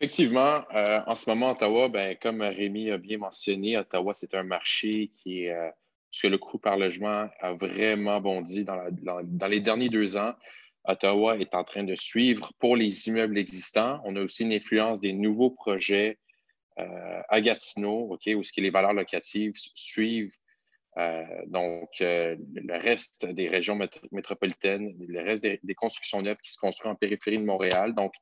Effectivement, 0.00 0.54
euh, 0.74 1.00
en 1.06 1.14
ce 1.14 1.30
moment, 1.30 1.52
Ottawa, 1.52 1.88
ben, 1.88 2.16
comme 2.20 2.42
Rémi 2.42 2.90
a 2.90 2.98
bien 2.98 3.18
mentionné, 3.18 3.78
Ottawa, 3.78 4.12
c'est 4.14 4.34
un 4.34 4.42
marché 4.42 5.12
qui 5.16 5.44
est, 5.44 5.52
euh, 5.52 5.70
que 6.20 6.28
le 6.28 6.38
coût 6.38 6.58
par 6.58 6.76
logement 6.76 7.28
a 7.40 7.52
vraiment 7.54 8.20
bondi 8.20 8.64
dans, 8.64 9.48
les 9.48 9.60
derniers 9.60 9.88
deux 9.88 10.16
ans. 10.16 10.34
Ottawa 10.84 11.36
est 11.38 11.54
en 11.54 11.64
train 11.64 11.84
de 11.84 11.94
suivre 11.94 12.52
pour 12.58 12.76
les 12.76 13.08
immeubles 13.08 13.38
existants. 13.38 14.00
On 14.04 14.16
a 14.16 14.20
aussi 14.20 14.44
une 14.44 14.52
influence 14.52 15.00
des 15.00 15.12
nouveaux 15.12 15.50
projets 15.50 16.18
euh, 16.78 17.20
à 17.28 17.40
Gatineau, 17.40 18.08
où 18.10 18.42
ce 18.44 18.60
les 18.60 18.70
valeurs 18.70 18.92
locatives 18.92 19.54
suivent 19.74 20.36
donc 21.46 21.90
le 21.98 22.78
reste 22.78 23.26
des 23.26 23.48
régions 23.48 23.78
métropolitaines, 24.12 24.94
le 25.00 25.22
reste 25.22 25.42
des, 25.42 25.74
constructions 25.74 26.22
neuves 26.22 26.38
qui 26.42 26.52
se 26.52 26.58
construisent 26.58 26.92
en 26.92 26.94
périphérie 26.94 27.38
de 27.38 27.44
Montréal. 27.44 27.94
Donc, 27.94 28.14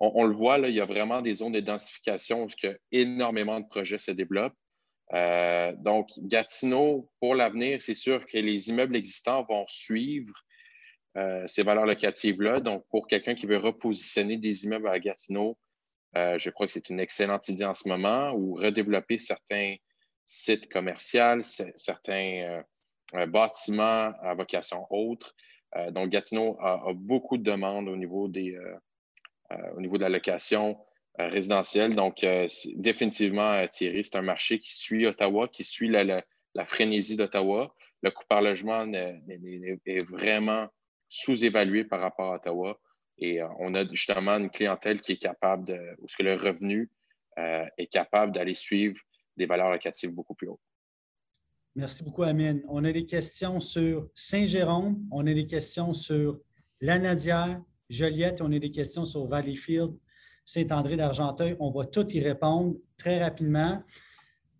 on, 0.00 0.24
le 0.24 0.34
voit, 0.34 0.58
là, 0.58 0.68
il 0.68 0.74
y 0.74 0.80
a 0.80 0.86
vraiment 0.86 1.22
des 1.22 1.34
zones 1.34 1.52
de 1.52 1.60
densification 1.60 2.44
où 2.44 2.48
que 2.60 2.78
énormément 2.92 3.60
de 3.60 3.66
projets 3.66 3.98
se 3.98 4.10
développent. 4.10 4.56
Euh, 5.12 5.72
donc, 5.78 6.08
Gatineau, 6.18 7.10
pour 7.20 7.34
l'avenir, 7.34 7.80
c'est 7.82 7.94
sûr 7.94 8.26
que 8.26 8.38
les 8.38 8.68
immeubles 8.68 8.96
existants 8.96 9.44
vont 9.48 9.64
suivre 9.68 10.34
euh, 11.16 11.44
ces 11.46 11.62
valeurs 11.62 11.86
locatives-là. 11.86 12.60
Donc, 12.60 12.84
pour 12.90 13.06
quelqu'un 13.06 13.34
qui 13.34 13.46
veut 13.46 13.56
repositionner 13.56 14.36
des 14.36 14.64
immeubles 14.64 14.88
à 14.88 14.98
Gatineau, 14.98 15.56
euh, 16.16 16.38
je 16.38 16.50
crois 16.50 16.66
que 16.66 16.72
c'est 16.72 16.90
une 16.90 17.00
excellente 17.00 17.48
idée 17.48 17.64
en 17.64 17.74
ce 17.74 17.88
moment, 17.88 18.32
ou 18.32 18.54
redévelopper 18.54 19.18
certains 19.18 19.76
sites 20.26 20.72
commerciaux, 20.72 21.40
certains 21.76 22.62
bâtiments 23.28 24.12
à 24.22 24.34
vocation 24.34 24.86
autre. 24.90 25.34
donc, 25.90 26.08
Gatineau 26.08 26.56
a, 26.60 26.92
beaucoup 26.94 27.36
de 27.36 27.42
demandes 27.42 27.88
au 27.88 27.96
niveau 27.96 28.28
des, 28.28 28.56
euh, 29.52 29.56
au 29.76 29.80
niveau 29.80 29.98
de 29.98 30.02
la 30.02 30.08
location 30.08 30.78
euh, 31.20 31.28
résidentielle. 31.28 31.94
Donc, 31.94 32.24
euh, 32.24 32.46
définitivement, 32.76 33.66
Thierry, 33.68 34.04
c'est 34.04 34.16
un 34.16 34.22
marché 34.22 34.58
qui 34.58 34.74
suit 34.74 35.06
Ottawa, 35.06 35.48
qui 35.48 35.64
suit 35.64 35.88
la, 35.88 36.22
frénésie 36.64 37.16
d'Ottawa. 37.16 37.74
Le 38.02 38.10
coût 38.10 38.24
par 38.28 38.40
logement 38.40 38.86
est 38.92 40.04
vraiment 40.10 40.68
sous-évalué 41.14 41.84
par 41.84 42.00
rapport 42.00 42.32
à 42.32 42.36
Ottawa. 42.36 42.78
Et 43.18 43.40
on 43.60 43.74
a 43.74 43.86
justement 43.86 44.32
une 44.32 44.50
clientèle 44.50 45.00
qui 45.00 45.12
est 45.12 45.22
capable 45.22 45.66
de, 45.66 45.78
ou 46.00 46.08
ce 46.08 46.16
que 46.16 46.24
le 46.24 46.34
revenu 46.34 46.90
est 47.36 47.86
capable 47.86 48.32
d'aller 48.32 48.54
suivre 48.54 49.00
des 49.36 49.46
valeurs 49.46 49.70
locatives 49.70 50.10
beaucoup 50.10 50.34
plus 50.34 50.48
hautes. 50.48 50.60
Merci 51.76 52.04
beaucoup, 52.04 52.22
Amine. 52.22 52.62
On 52.68 52.84
a 52.84 52.92
des 52.92 53.06
questions 53.06 53.58
sur 53.60 54.08
Saint-Jérôme, 54.14 55.06
on 55.10 55.26
a 55.26 55.34
des 55.34 55.46
questions 55.46 55.92
sur 55.92 56.40
la 56.80 56.98
Nadière, 56.98 57.60
Joliette, 57.88 58.40
on 58.40 58.52
a 58.52 58.58
des 58.58 58.70
questions 58.70 59.04
sur 59.04 59.26
Valleyfield, 59.26 59.92
Saint-André 60.44 60.96
d'Argenteuil. 60.96 61.56
On 61.58 61.70
va 61.70 61.84
tout 61.86 62.08
y 62.10 62.20
répondre 62.20 62.76
très 62.96 63.22
rapidement. 63.22 63.82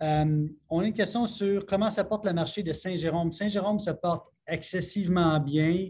Euh, 0.02 0.48
on 0.68 0.80
a 0.80 0.86
une 0.86 0.92
question 0.92 1.26
sur 1.26 1.66
comment 1.66 1.90
se 1.90 2.00
porte 2.00 2.26
le 2.26 2.32
marché 2.32 2.62
de 2.62 2.72
Saint-Jérôme. 2.72 3.30
Saint-Jérôme 3.30 3.78
se 3.78 3.90
porte 3.90 4.32
excessivement 4.46 5.38
bien. 5.40 5.88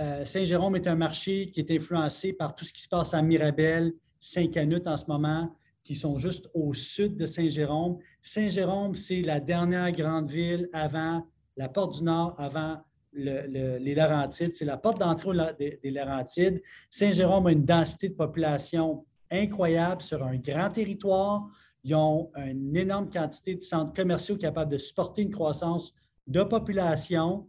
Euh, 0.00 0.24
Saint-Jérôme 0.24 0.76
est 0.76 0.86
un 0.86 0.96
marché 0.96 1.50
qui 1.50 1.60
est 1.60 1.70
influencé 1.70 2.32
par 2.32 2.54
tout 2.54 2.64
ce 2.64 2.72
qui 2.72 2.82
se 2.82 2.88
passe 2.88 3.14
à 3.14 3.22
Mirabel, 3.22 3.92
Saint-Canut 4.18 4.86
en 4.86 4.96
ce 4.96 5.06
moment, 5.06 5.54
qui 5.84 5.94
sont 5.94 6.18
juste 6.18 6.48
au 6.54 6.74
sud 6.74 7.16
de 7.16 7.26
Saint-Jérôme. 7.26 7.98
Saint-Jérôme, 8.22 8.94
c'est 8.94 9.22
la 9.22 9.38
dernière 9.38 9.92
grande 9.92 10.30
ville 10.30 10.68
avant 10.72 11.26
la 11.56 11.68
Porte 11.68 11.98
du 11.98 12.04
Nord, 12.04 12.34
avant 12.38 12.78
les 13.12 13.94
Laurentides. 13.94 14.54
C'est 14.54 14.64
la 14.64 14.76
porte 14.76 14.98
d'entrée 14.98 15.36
des, 15.58 15.90
Laurentides. 15.90 16.60
Saint-Jérôme 16.90 17.46
a 17.46 17.52
une 17.52 17.64
densité 17.64 18.08
de 18.08 18.14
population 18.14 19.04
incroyable 19.30 20.02
sur 20.02 20.22
un 20.24 20.36
grand 20.36 20.70
territoire. 20.70 21.46
Ils 21.84 21.94
ont 21.94 22.30
une 22.36 22.76
énorme 22.76 23.10
quantité 23.10 23.54
de 23.54 23.62
centres 23.62 23.92
commerciaux 23.92 24.36
capables 24.36 24.72
de 24.72 24.78
supporter 24.78 25.22
une 25.22 25.30
croissance 25.30 25.94
de 26.26 26.42
population. 26.42 27.46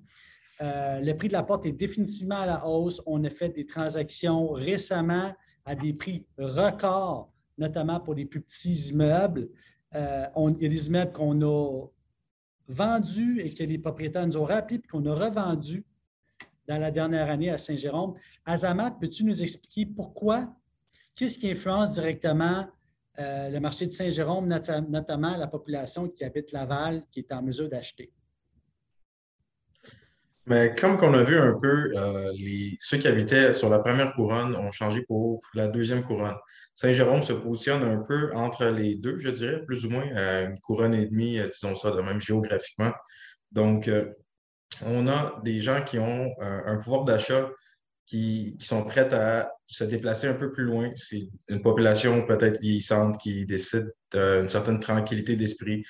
Euh, 0.62 1.00
le 1.02 1.14
prix 1.16 1.28
de 1.28 1.34
la 1.34 1.44
porte 1.44 1.66
est 1.66 1.72
définitivement 1.72 2.38
à 2.38 2.46
la 2.46 2.66
hausse. 2.66 3.02
On 3.06 3.24
a 3.24 3.30
fait 3.30 3.50
des 3.50 3.66
transactions 3.66 4.50
récemment 4.52 5.34
à 5.66 5.76
des 5.76 5.94
prix 5.94 6.26
records, 6.38 7.32
notamment 7.58 8.00
pour 8.00 8.14
les 8.14 8.26
plus 8.26 8.42
petits 8.42 8.90
immeubles. 8.90 9.50
euh, 9.96 10.28
il 10.36 10.64
y 10.64 10.66
a 10.66 10.70
des 10.70 10.88
immeubles 10.88 11.12
qu'on 11.12 11.42
a 11.42 11.88
vendus 12.68 13.40
et 13.42 13.54
que 13.54 13.64
les 13.64 13.78
propriétaires 13.78 14.26
nous 14.26 14.38
ont 14.38 14.46
rappelés 14.46 14.80
puis 14.80 14.90
qu'on 14.90 15.06
a 15.06 15.14
revendus 15.14 15.86
dans 16.68 16.80
la 16.80 16.92
dernière 16.92 17.30
année 17.30 17.50
à 17.50 17.58
Saint-Jérôme. 17.58 18.16
Azamat, 18.46 18.92
peux-tu 18.92 19.24
nous 19.24 19.44
expliquer 19.44 19.86
pourquoi? 19.86 20.56
Qu'est-ce 21.16 21.38
qui 21.38 21.50
influence 21.50 21.94
directement 21.94 22.68
euh, 23.20 23.50
le 23.50 23.60
marché 23.60 23.86
de 23.86 23.92
Saint-Jérôme, 23.92 24.48
notamment 24.48 25.38
la 25.38 25.48
population 25.48 26.10
qui 26.10 26.24
habite 26.24 26.52
Laval, 26.52 27.04
qui 27.12 27.20
est 27.20 27.32
en 27.32 27.42
mesure 27.42 27.70
d'acheter? 27.70 28.12
Mais 30.48 30.76
comme 30.76 30.98
on 31.02 31.14
a 31.14 31.24
vu 31.24 31.38
un 31.38 31.58
peu, 31.60 31.92
euh, 31.96 32.32
ceux 32.80 32.98
qui 32.98 33.08
habitaient 33.08 33.52
sur 33.52 33.70
la 33.70 33.80
première 33.80 34.14
couronne 34.14 34.56
ont 34.56 34.72
changé 34.72 35.02
pour 35.02 35.42
la 35.54 35.68
deuxième 35.68 36.04
couronne. 36.04 36.36
Saint-Jérôme 36.76 37.24
se 37.24 37.34
positionne 37.34 37.84
un 37.84 37.98
peu 37.98 38.32
entre 38.36 38.66
les 38.66 38.96
deux, 38.96 39.18
je 39.18 39.30
dirais, 39.30 39.64
plus 39.66 39.86
ou 39.86 39.90
moins, 39.90 40.06
une 40.06 40.60
couronne 40.60 40.94
et 40.94 41.08
demie, 41.08 41.40
euh, 41.40 41.48
disons 41.48 41.76
ça, 41.76 41.92
de 41.92 42.02
même 42.02 42.22
géographiquement. 42.22 42.92
Donc, 43.52 43.90
on 44.86 45.08
a 45.08 45.40
des 45.44 45.60
gens 45.60 45.82
qui 45.82 45.98
ont 45.98 46.34
un 46.40 46.76
pouvoir 46.78 47.06
d'achat 47.06 47.50
qui, 48.06 48.56
sont 48.60 48.84
prêtes 48.84 49.14
à 49.14 49.52
se 49.66 49.84
déplacer 49.84 50.28
un 50.28 50.34
peu 50.34 50.52
plus 50.52 50.64
loin. 50.64 50.92
C'est 50.96 51.28
une 51.48 51.62
population 51.62 52.26
peut-être 52.26 52.62
vieillissante 52.62 53.18
qui 53.20 53.46
décide 53.46 53.92
d'une 54.12 54.50
certaine 54.50 54.80
tranquillité 54.80 55.36
d'esprit. 55.36 55.84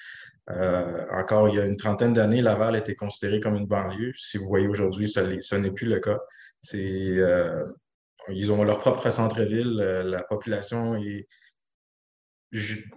Euh, 0.51 1.05
encore 1.11 1.49
il 1.49 1.55
y 1.55 1.59
a 1.59 1.65
une 1.65 1.77
trentaine 1.77 2.13
d'années, 2.13 2.41
Laval 2.41 2.75
était 2.75 2.95
considéré 2.95 3.39
comme 3.39 3.55
une 3.55 3.65
banlieue. 3.65 4.13
Si 4.15 4.37
vous 4.37 4.47
voyez 4.47 4.67
aujourd'hui, 4.67 5.09
ce 5.09 5.55
n'est 5.55 5.71
plus 5.71 5.87
le 5.87 5.99
cas. 5.99 6.19
Euh, 6.75 7.65
ils 8.29 8.51
ont 8.51 8.63
leur 8.63 8.79
propre 8.79 9.09
centre-ville. 9.09 9.79
Euh, 9.81 10.03
la 10.03 10.23
population 10.23 10.95
est, 10.95 11.27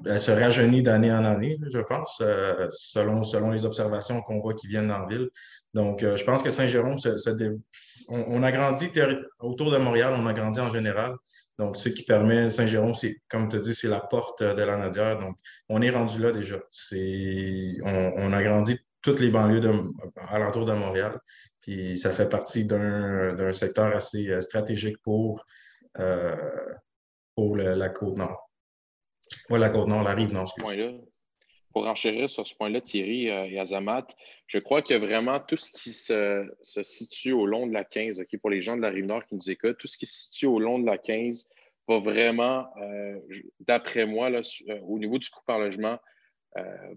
elle 0.06 0.20
se 0.20 0.30
rajeunit 0.30 0.82
d'année 0.82 1.10
en 1.10 1.24
année, 1.24 1.58
je 1.72 1.80
pense, 1.80 2.22
selon, 2.70 3.24
selon 3.24 3.50
les 3.50 3.64
observations 3.64 4.20
qu'on 4.22 4.40
voit 4.40 4.54
qui 4.54 4.68
viennent 4.68 4.88
la 4.88 5.04
ville. 5.08 5.30
Donc, 5.74 6.00
je 6.00 6.24
pense 6.24 6.42
que 6.42 6.50
Saint-Jérôme, 6.50 6.96
on, 8.08 8.42
a 8.42 8.52
grandi 8.52 8.92
autour 9.40 9.72
de 9.72 9.78
Montréal, 9.78 10.14
on 10.16 10.26
a 10.26 10.32
grandi 10.32 10.60
en 10.60 10.70
général. 10.70 11.14
Donc, 11.58 11.76
ce 11.76 11.88
qui 11.88 12.04
permet, 12.04 12.50
Saint-Jérôme, 12.50 12.94
c'est, 12.94 13.20
comme 13.28 13.48
tu 13.48 13.60
dis, 13.60 13.74
c'est 13.74 13.88
la 13.88 14.00
porte 14.00 14.42
de 14.42 14.62
la 14.62 14.76
Nadière. 14.76 15.18
Donc, 15.18 15.36
on 15.68 15.82
est 15.82 15.90
rendu 15.90 16.20
là 16.20 16.30
déjà. 16.30 16.58
on, 16.94 18.32
a 18.32 18.42
grandi 18.42 18.78
toutes 19.02 19.18
les 19.18 19.30
banlieues 19.30 19.60
de, 19.60 19.72
alentour 20.28 20.66
de 20.66 20.72
Montréal. 20.72 21.18
Puis, 21.60 21.98
ça 21.98 22.12
fait 22.12 22.28
partie 22.28 22.64
d'un, 22.64 23.52
secteur 23.52 23.94
assez 23.94 24.28
euh, 24.28 24.40
stratégique 24.40 24.98
pour, 25.02 25.44
euh, 25.98 26.36
pour 27.34 27.56
la 27.56 27.88
Côte-Nord. 27.88 28.48
Oui, 29.50 29.58
la 29.58 29.70
Côte-Nord, 29.70 30.04
la 30.04 30.14
Rive-Nord, 30.14 30.54
pour 31.72 31.86
enchérir 31.86 32.30
sur 32.30 32.46
ce 32.46 32.54
point-là, 32.54 32.80
Thierry 32.80 33.30
euh, 33.30 33.44
et 33.44 33.58
Azamat, 33.58 34.06
je 34.46 34.58
crois 34.58 34.82
que 34.82 34.94
vraiment 34.94 35.40
tout 35.40 35.56
ce 35.56 35.70
qui 35.72 35.92
se, 35.92 36.48
situe 36.62 37.32
au 37.32 37.46
long 37.46 37.66
de 37.66 37.72
la 37.72 37.84
15, 37.84 38.24
pour 38.40 38.50
les 38.50 38.62
gens 38.62 38.76
de 38.76 38.82
la 38.82 38.90
Rive-Nord 38.90 39.26
qui 39.26 39.34
nous 39.34 39.50
écoutent, 39.50 39.78
tout 39.78 39.86
ce 39.86 39.98
qui 39.98 40.06
se 40.06 40.24
situe 40.24 40.46
au 40.46 40.58
long 40.58 40.78
de 40.78 40.86
la 40.86 40.98
15 40.98 41.50
va 41.86 41.98
vraiment, 41.98 42.68
euh, 42.82 43.18
d'après 43.60 44.06
moi, 44.06 44.30
là, 44.30 44.40
euh, 44.68 44.78
au 44.82 44.98
niveau 44.98 45.18
du 45.18 45.28
coût 45.28 45.42
par 45.46 45.58
logement, 45.58 45.98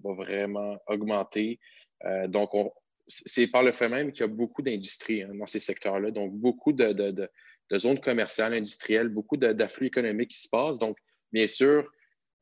va 0.04 0.14
vraiment 0.14 0.80
augmenter. 0.88 1.60
donc, 2.30 2.50
c'est 3.08 3.46
par 3.46 3.62
le 3.62 3.72
fait 3.72 3.90
même 3.90 4.12
qu'il 4.12 4.22
y 4.22 4.24
a 4.24 4.28
beaucoup 4.28 4.64
d'industries 4.64 5.22
hein, 5.22 5.32
dans 5.36 5.46
ces 5.46 5.60
secteurs-là, 5.60 6.10
donc 6.10 6.34
beaucoup 6.34 6.72
de, 6.72 6.94
de, 6.94 7.30
zones 7.78 8.00
commerciales, 8.00 8.56
industrielles, 8.56 9.10
beaucoup 9.10 9.38
d'afflux 9.38 9.88
économiques 9.88 10.32
qui 10.32 10.40
se 10.40 10.50
passent. 10.50 10.80
Donc, 10.80 10.98
bien 11.32 11.48
sûr, 11.48 11.88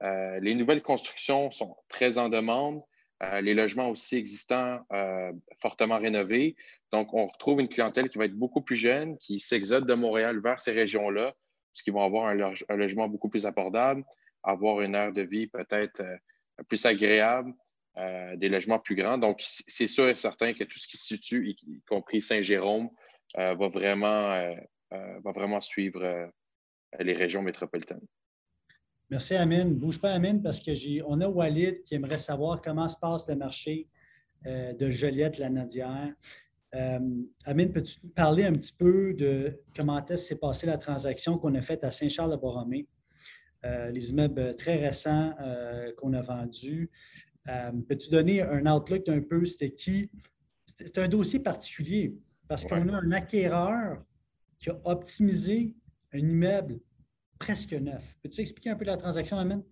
euh, 0.04 0.40
les 0.40 0.56
nouvelles 0.56 0.82
constructions 0.82 1.52
sont 1.52 1.76
très 1.88 2.18
en 2.18 2.30
demande. 2.30 2.82
Euh, 3.22 3.42
les 3.42 3.54
logements 3.54 3.90
aussi 3.90 4.16
existants 4.16 4.80
euh, 4.94 5.32
fortement 5.62 5.98
rénovés. 5.98 6.56
Donc, 6.92 7.14
on 7.14 7.26
retrouve 7.26 7.60
une 7.60 7.68
clientèle 7.68 8.10
qui 8.10 8.18
va 8.18 8.26
être 8.26 8.38
beaucoup 8.38 8.62
plus 8.62 8.78
jeune, 8.78 9.18
qui 9.18 9.40
s'exode 9.40 9.86
de 9.86 9.94
Montréal 9.94 10.40
vers 10.40 10.60
ces 10.60 10.72
régions-là, 10.72 11.34
puisqu'ils 11.74 11.94
vont 11.94 12.04
avoir 12.04 12.28
un, 12.28 12.76
logement 12.76 13.10
beaucoup 13.10 13.30
plus 13.30 13.46
abordable, 13.46 14.04
avoir 14.44 14.82
une 14.82 14.96
aire 14.96 15.12
de 15.12 15.22
vie 15.22 15.48
peut-être 15.48 16.02
plus 16.68 16.86
agréable, 16.86 17.54
des 18.38 18.50
logements 18.50 18.80
plus 18.80 18.96
grands. 18.96 19.18
Donc, 19.18 19.38
c'est 19.42 19.88
sûr 19.88 20.08
et 20.08 20.16
certain 20.16 20.54
que 20.54 20.64
tout 20.64 20.80
ce 20.80 20.88
qui 20.88 20.98
se 20.98 21.06
situe, 21.06 21.50
y, 21.50 21.82
compris 21.88 22.22
Saint-Jérôme, 22.22 22.90
va, 23.36 23.56
va 23.58 25.32
vraiment 25.32 25.62
suivre 25.62 26.32
les 26.98 27.14
régions 27.14 27.44
métropolitaines. 27.44 28.08
Merci, 29.12 29.34
Amine. 29.34 29.74
Bouge 29.74 30.00
pas, 30.00 30.12
Amine, 30.12 30.40
parce 30.40 30.62
qu'on 30.62 31.22
a 31.22 31.28
Walid 31.28 31.82
qui 31.82 31.96
aimerait 31.96 32.20
savoir 32.20 32.62
comment 32.62 32.88
se 32.88 32.96
passe 32.96 33.28
le 33.28 33.36
marché 33.36 33.88
euh, 34.46 34.72
de 34.74 34.92
Joliette-la-Nadière. 34.92 36.14
Euh, 36.76 37.00
Amine, 37.44 37.72
peux-tu 37.72 38.00
parler 38.10 38.44
un 38.44 38.54
petit 38.54 38.72
peu 38.72 39.16
de 39.16 39.64
comment 39.76 40.06
s'est 40.16 40.36
passée 40.36 40.68
la 40.68 40.78
transaction 40.78 41.40
qu'on 41.40 41.56
a 41.56 41.62
faite 41.64 41.84
à 41.84 41.90
Saint-Charles-de-Borromée? 41.90 42.88
Euh, 43.66 43.90
les 43.90 44.12
immeubles 44.12 44.56
très 44.56 44.76
récents 44.76 45.34
qu'on 45.98 46.14
a 46.14 46.22
vendus. 46.22 46.92
Peux-tu 47.88 48.12
donner 48.12 48.44
un 48.44 48.72
outlook 48.72 49.10
un 49.10 49.22
peu? 49.22 49.44
C'était 49.48 49.72
qui? 49.72 50.12
C'est 50.80 51.00
un 51.00 51.08
dossier 51.08 51.40
particulier 51.40 52.16
parce 52.48 52.64
qu'on 52.64 52.88
a 52.90 52.98
un 52.98 53.12
acquéreur 53.12 54.04
qui 54.60 54.70
a 54.70 54.80
optimisé 54.86 55.74
un 56.14 56.20
immeuble 56.20 56.80
presque 57.40 57.74
neuf. 57.74 58.04
Peux-tu 58.22 58.42
expliquer 58.42 58.70
un 58.70 58.76
peu 58.76 58.86
la 58.86 58.98
transaction, 58.98 59.38
Amine? 59.38 59.64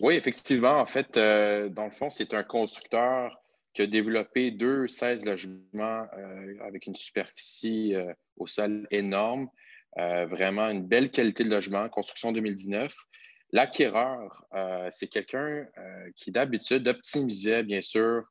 Oui, 0.00 0.14
effectivement. 0.14 0.78
En 0.78 0.86
fait, 0.86 1.16
euh, 1.16 1.68
dans 1.68 1.84
le 1.84 1.90
fond, 1.90 2.10
c'est 2.10 2.34
un 2.34 2.44
constructeur 2.44 3.40
qui 3.72 3.82
a 3.82 3.86
développé 3.86 4.50
deux 4.50 4.86
16 4.88 5.24
logements 5.24 6.06
euh, 6.16 6.54
avec 6.60 6.86
une 6.86 6.96
superficie 6.96 7.94
euh, 7.94 8.12
au 8.36 8.46
sol 8.46 8.86
énorme. 8.90 9.48
vraiment 9.96 10.68
une 10.70 10.86
belle 10.86 11.10
qualité 11.10 11.42
de 11.42 11.50
logement, 11.50 11.88
construction 11.88 12.30
2019. 12.30 12.94
L'acquéreur, 13.50 14.44
c'est 14.90 15.08
quelqu'un 15.08 15.66
qui 16.14 16.30
d'habitude 16.30 16.86
optimisait, 16.86 17.64
bien 17.64 17.80
sûr, 17.80 18.22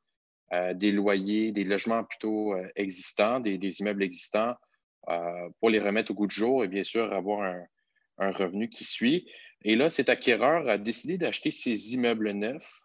des 0.74 0.92
loyers, 0.92 1.52
des 1.52 1.64
logements 1.64 2.04
plutôt 2.04 2.54
existants, 2.76 3.40
des, 3.40 3.58
des 3.58 3.80
immeubles 3.80 4.02
existants, 4.02 4.54
pour 5.60 5.68
les 5.68 5.80
remettre 5.80 6.12
au 6.12 6.14
goût 6.14 6.28
du 6.28 6.34
jour 6.34 6.64
et 6.64 6.68
bien 6.68 6.84
sûr 6.84 7.12
avoir 7.12 7.42
un, 7.42 7.66
un 8.18 8.32
revenu 8.32 8.68
qui 8.68 8.84
suit. 8.84 9.30
Et 9.62 9.76
là, 9.76 9.90
cet 9.90 10.08
acquéreur 10.08 10.68
a 10.68 10.78
décidé 10.78 11.18
d'acheter 11.18 11.50
ces 11.50 11.94
immeubles 11.94 12.30
neufs 12.30 12.82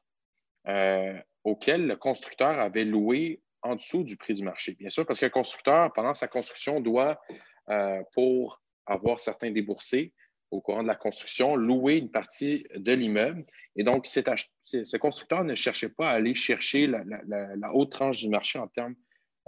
euh, 0.68 1.18
auxquels 1.44 1.88
le 1.88 1.96
constructeur 1.96 2.60
avait 2.60 2.86
loué 2.86 3.42
en 3.62 3.76
dessous 3.76 4.04
du 4.04 4.18
prix 4.18 4.34
du 4.34 4.44
marché. 4.44 4.76
Bien 4.76 4.90
sûr, 4.90 5.06
parce 5.06 5.20
que 5.20 5.26
le 5.26 5.32
constructeur, 5.32 5.92
pendant 5.94 6.14
sa 6.14 6.28
construction, 6.28 6.80
doit, 6.80 7.22
euh, 7.70 8.02
pour 8.14 8.62
avoir 8.86 9.20
certains 9.20 9.52
déboursés 9.52 10.14
au 10.52 10.62
courant 10.62 10.84
de 10.84 10.88
la 10.88 10.96
construction, 10.96 11.56
louer 11.56 11.98
une 11.98 12.12
partie 12.12 12.66
de 12.76 12.94
l'immeuble. 12.94 13.44
Et 13.76 13.84
donc, 13.84 14.06
ce 14.06 14.98
constructeur 14.98 15.44
ne 15.44 15.56
cherchait 15.56 15.90
pas 15.90 16.10
à 16.10 16.14
aller 16.14 16.36
chercher 16.36 16.86
la, 16.86 17.74
haute 17.74 17.92
tranche 17.92 18.20
du 18.20 18.30
marché 18.30 18.60
en 18.60 18.68
termes 18.68 18.96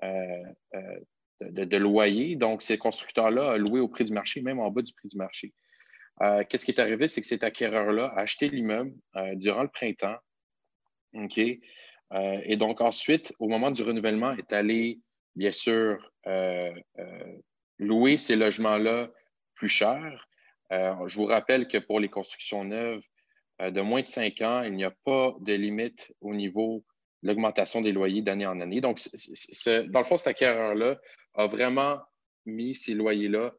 euh, 0.04 0.44
de, 1.42 1.78
loyer. 1.78 2.36
Donc, 2.36 2.64
ces 2.64 2.80
constructeurs-là 2.80 3.52
a 3.52 3.58
loué 3.58 3.80
au 3.80 3.88
prix 3.88 4.06
du 4.06 4.14
marché, 4.14 4.42
même 4.42 4.60
en 4.60 4.72
bas 4.72 4.82
du 4.82 4.94
prix 4.94 5.08
du 5.08 5.18
marché. 5.18 5.54
Euh, 6.22 6.43
qu'est-ce 6.47 6.66
qui 6.66 6.72
est 6.72 6.80
arrivé? 6.80 7.07
C'est 7.07 7.22
que 7.22 7.28
cet 7.28 7.43
acquéreur-là 7.43 8.05
a 8.07 8.22
acheté 8.22 8.49
l'immeuble 8.49 8.93
euh, 9.16 9.36
durant 9.36 9.63
le 9.63 9.70
printemps. 9.70 10.18
OK? 11.13 11.38
Euh, 11.38 12.41
et 12.43 12.55
donc, 12.57 12.82
ensuite, 12.82 13.34
au 13.39 13.47
moment 13.47 13.72
du 13.72 13.84
renouvellement, 13.84 14.32
est 14.32 14.53
allé, 14.53 14.99
bien 15.36 15.51
sûr, 15.51 16.11
louer 17.78 18.18
ces 18.18 18.36
logements-là 18.36 19.11
plus 19.55 19.68
cher. 19.70 20.28
je 20.72 21.16
vous 21.16 21.26
rappelle 21.26 21.68
que 21.68 21.78
pour 21.78 21.99
les 21.99 22.09
constructions 22.09 22.63
neuves 22.63 23.03
de 23.59 23.82
moins 23.82 24.01
de 24.01 24.07
cinq 24.07 24.41
ans, 24.41 24.63
il 24.63 24.74
n'y 24.74 24.86
a 24.86 24.93
pas 25.03 25.36
de 25.41 25.53
limite 25.53 26.13
au 26.22 26.34
niveau 26.34 26.84
de 27.22 27.28
l'augmentation 27.28 27.82
des 27.82 27.91
loyers 27.91 28.22
d'année 28.22 28.45
en 28.45 28.59
année. 28.61 28.82
Donc, 28.82 29.01
dans 29.66 29.99
le 29.99 30.05
fond, 30.05 30.18
cet 30.18 30.28
acquéreur-là 30.28 30.97
a 31.36 31.47
vraiment 31.47 31.99
mis 32.45 32.76
ces 32.76 32.93
loyers-là 32.93 33.53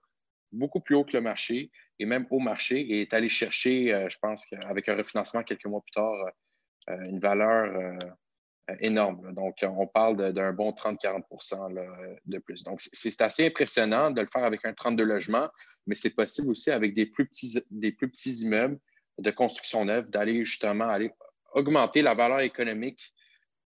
beaucoup 0.56 0.80
plus 0.80 0.94
haut 0.94 1.04
que 1.04 1.16
le 1.16 1.22
marché 1.22 1.70
et 1.98 2.06
même 2.06 2.26
au 2.30 2.38
marché 2.38 2.80
et 2.80 3.02
est 3.02 3.14
allé 3.14 3.28
chercher, 3.28 3.92
euh, 3.92 4.08
je 4.08 4.18
pense, 4.20 4.46
avec 4.66 4.88
un 4.88 4.96
refinancement 4.96 5.42
quelques 5.42 5.66
mois 5.66 5.80
plus 5.80 5.92
tard, 5.92 6.12
euh, 6.12 6.92
euh, 6.92 7.02
une 7.10 7.20
valeur 7.20 7.98
énorme. 8.80 9.32
Donc, 9.32 9.58
on 9.62 9.86
parle 9.86 10.32
d'un 10.32 10.52
bon 10.52 10.70
30-40% 10.70 11.72
de 12.24 12.38
plus. 12.38 12.64
Donc, 12.64 12.80
c'est 12.80 13.20
assez 13.20 13.46
impressionnant 13.46 14.10
de 14.10 14.20
le 14.20 14.28
faire 14.32 14.44
avec 14.44 14.64
un 14.64 14.72
32 14.72 15.04
logements, 15.04 15.48
mais 15.86 15.94
c'est 15.94 16.10
possible 16.10 16.50
aussi 16.50 16.70
avec 16.70 16.92
des 16.92 17.06
plus 17.06 17.26
petits, 17.26 17.60
des 17.70 17.92
plus 17.92 18.08
petits 18.08 18.42
immeubles 18.42 18.78
de 19.18 19.30
construction 19.30 19.84
neuve 19.84 20.10
d'aller 20.10 20.44
justement 20.44 20.88
aller 20.88 21.10
augmenter 21.52 22.02
la 22.02 22.14
valeur 22.14 22.40
économique 22.40 23.14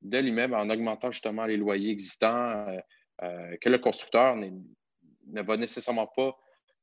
de 0.01 0.17
l'immeuble 0.17 0.55
en 0.55 0.69
augmentant 0.69 1.11
justement 1.11 1.45
les 1.45 1.57
loyers 1.57 1.89
existants 1.89 2.65
que 3.19 3.69
le 3.69 3.77
constructeur 3.77 4.35
ne 4.35 5.41
va 5.41 5.57
nécessairement 5.57 6.07
pas 6.07 6.37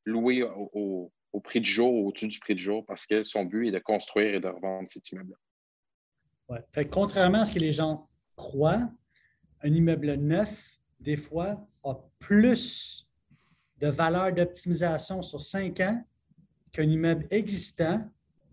louer 0.08 0.42
au, 0.42 1.12
prix 1.44 1.60
du 1.60 1.70
jour, 1.70 2.06
au-dessus 2.06 2.28
du 2.28 2.38
prix 2.40 2.54
du 2.54 2.62
jour, 2.62 2.84
parce 2.84 3.06
que 3.06 3.22
son 3.22 3.44
but 3.44 3.68
est 3.68 3.70
de 3.70 3.78
construire 3.78 4.34
et 4.34 4.40
de 4.40 4.48
revendre 4.48 4.90
cet 4.90 5.10
immeuble-là. 5.12 5.36
Ouais. 6.48 6.64
Fait 6.72 6.88
contrairement 6.88 7.42
à 7.42 7.44
ce 7.44 7.52
que 7.52 7.58
les 7.58 7.72
gens 7.72 8.08
croient, 8.34 8.90
un 9.62 9.72
immeuble 9.72 10.14
neuf, 10.14 10.50
des 10.98 11.16
fois, 11.16 11.66
a 11.84 11.94
plus 12.18 13.06
de 13.78 13.88
valeur 13.88 14.32
d'optimisation 14.32 15.22
sur 15.22 15.40
cinq 15.40 15.80
ans 15.80 16.04
qu'un 16.72 16.84
immeuble 16.84 17.26
existant, 17.30 18.04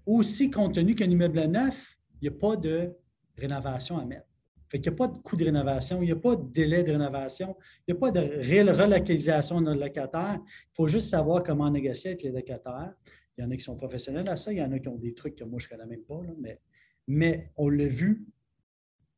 aussi 0.06 0.51
compte 0.51 0.76
tenu 0.76 0.93
qu'un 0.93 1.10
immeuble 1.10 1.45
neuf, 1.45 1.97
il 2.22 2.30
n'y 2.30 2.36
a 2.36 2.39
pas 2.39 2.56
de 2.56 2.95
rénovation 3.38 3.97
à 3.97 4.06
mettre. 4.06 4.28
Fait 4.70 4.80
qu'il 4.80 4.91
n'y 4.91 4.95
a 4.95 4.97
pas 4.97 5.07
de 5.07 5.18
coût 5.20 5.36
de 5.36 5.45
rénovation, 5.45 6.01
il 6.01 6.05
n'y 6.05 6.11
a 6.11 6.16
pas 6.16 6.36
de 6.36 6.51
délai 6.51 6.84
de 6.84 6.91
rénovation, 6.91 7.55
il 7.88 7.93
n'y 7.93 7.97
a 7.97 7.99
pas 7.99 8.11
de 8.11 8.20
relocalisation 8.20 9.61
de 9.61 9.74
locataire. 9.74 10.39
Il 10.43 10.76
faut 10.76 10.88
juste 10.88 11.09
savoir 11.09 11.43
comment 11.43 11.70
négocier 11.70 12.11
avec 12.11 12.24
les 12.24 12.32
locataires. 12.32 12.93
Il 13.38 13.43
y 13.43 13.47
en 13.47 13.51
a 13.51 13.55
qui 13.55 13.63
sont 13.63 13.76
professionnels 13.76 14.28
à 14.30 14.36
ça, 14.36 14.51
il 14.51 14.57
y 14.57 14.61
en 14.61 14.72
a 14.72 14.80
qui 14.80 14.88
ont 14.88 14.97
des 14.97 15.13
trucs 15.13 15.36
que 15.36 15.43
moi, 15.43 15.59
je 15.59 15.68
ne 15.68 15.70
connais 15.72 15.86
même 15.86 16.03
pas, 16.03 16.22
mais, 16.39 16.59
mais 17.07 17.51
on 17.57 17.70
l'a 17.70 17.88
vu. 17.88 18.26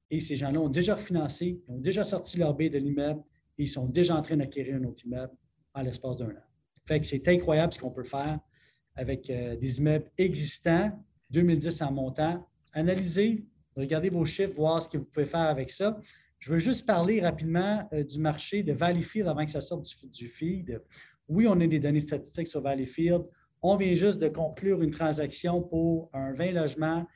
Et 0.10 0.20
ces 0.20 0.36
gens-là 0.36 0.60
ont 0.60 0.70
déjà 0.70 0.96
refinancé, 0.96 1.62
ils 1.68 1.72
ont 1.72 1.78
déjà 1.78 2.04
sorti 2.04 2.38
leur 2.38 2.54
baie 2.54 2.70
de 2.70 2.78
l'immeuble 2.78 3.22
et 3.58 3.64
ils 3.64 3.68
sont 3.68 3.86
déjà 3.86 4.16
en 4.16 4.22
train 4.22 4.38
d'acquérir 4.38 4.76
un 4.76 4.84
autre 4.86 5.06
immeuble 5.06 5.34
en 5.74 5.82
l'espace 5.82 6.18
d'un 6.18 6.30
an. 6.30 6.44
Fait 6.86 7.00
que 7.00 7.06
c'est 7.06 7.28
incroyable 7.28 7.74
ce 7.74 7.80
qu'on 7.80 7.92
peut 7.92 8.04
faire 8.04 8.40
avec 8.96 9.30
euh, 9.30 9.56
des 9.56 9.80
immeubles 9.80 10.10
existants, 10.18 10.92
2010 11.30 11.82
en 11.82 11.92
montant. 11.92 12.48
Analysez, 12.74 13.46
regardez 13.78 14.10
vos 14.10 14.26
chiffres, 14.26 14.54
voir 14.56 14.82
ce 14.82 14.90
que 14.90 14.98
vous 14.98 15.06
pouvez 15.06 15.26
faire 15.26 15.42
avec 15.42 15.70
ça. 15.70 16.00
Je 16.40 16.52
veux 16.52 16.60
juste 16.60 16.86
parler 16.86 17.22
rapidement 17.22 17.88
euh, 17.94 18.04
du 18.04 18.20
marché 18.20 18.64
de 18.64 18.74
Valleyfield 18.74 19.28
avant 19.28 19.46
que 19.46 19.52
ça 19.52 19.62
sorte 19.62 19.86
du, 20.06 20.28
feed. 20.28 20.82
Oui, 21.28 21.48
on 21.48 21.60
a 21.60 21.68
des 21.68 21.80
données 21.80 22.00
statistiques 22.00 22.48
sur 22.48 22.62
Valleyfield. 22.62 23.24
On 23.62 23.76
vient 23.76 23.94
juste 23.96 24.20
de 24.20 24.28
conclure 24.28 24.82
une 24.82 24.92
transaction 24.92 25.62
pour 25.62 26.10
un 26.14 26.34
20 26.34 26.52
logements, 26.52 27.08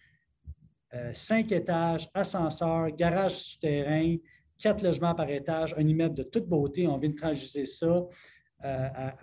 5 1.14 1.52
euh, 1.52 1.56
étages, 1.56 2.10
ascenseur, 2.14 2.90
garage 2.92 3.38
souterrain, 3.38 4.16
4 4.58 4.84
logements 4.84 5.16
par 5.16 5.30
étage, 5.30 5.76
un 5.78 5.88
immeuble 5.88 6.16
de 6.16 6.24
toute 6.24 6.48
beauté. 6.48 6.88
On 6.88 6.98
vient 6.98 7.12
de 7.12 7.16
transiger 7.16 7.66
ça. 7.66 8.04
Euh, 8.64 8.90
à, 8.94 9.16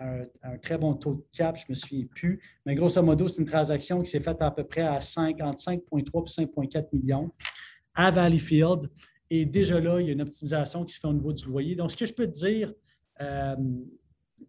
un, 0.43 0.57
très 0.57 0.77
bon 0.77 0.93
taux 0.95 1.15
de 1.15 1.23
cap, 1.31 1.57
je 1.57 1.63
ne 1.63 1.69
me 1.69 1.75
souviens 1.75 2.05
plus. 2.13 2.41
Mais 2.65 2.75
grosso 2.75 3.01
modo, 3.01 3.27
c'est 3.27 3.41
une 3.41 3.47
transaction 3.47 4.01
qui 4.01 4.09
s'est 4.09 4.19
faite 4.19 4.41
à 4.41 4.51
peu 4.51 4.65
près 4.65 4.81
à 4.81 4.99
5, 4.99 5.39
entre 5.41 5.61
5,3 5.61 6.41
et 6.41 6.45
5,4 6.45 6.87
millions 6.91 7.31
à 7.93 8.11
Valleyfield. 8.11 8.89
Et 9.29 9.45
déjà 9.45 9.79
là, 9.79 10.01
il 10.01 10.07
y 10.07 10.09
a 10.09 10.13
une 10.13 10.21
optimisation 10.21 10.83
qui 10.83 10.93
se 10.93 10.99
fait 10.99 11.07
au 11.07 11.13
niveau 11.13 11.31
du 11.31 11.45
loyer. 11.45 11.75
Donc, 11.75 11.91
ce 11.91 11.97
que 11.97 12.05
je 12.05 12.13
peux 12.13 12.27
te 12.27 12.37
dire 12.37 12.73
euh, 13.21 13.55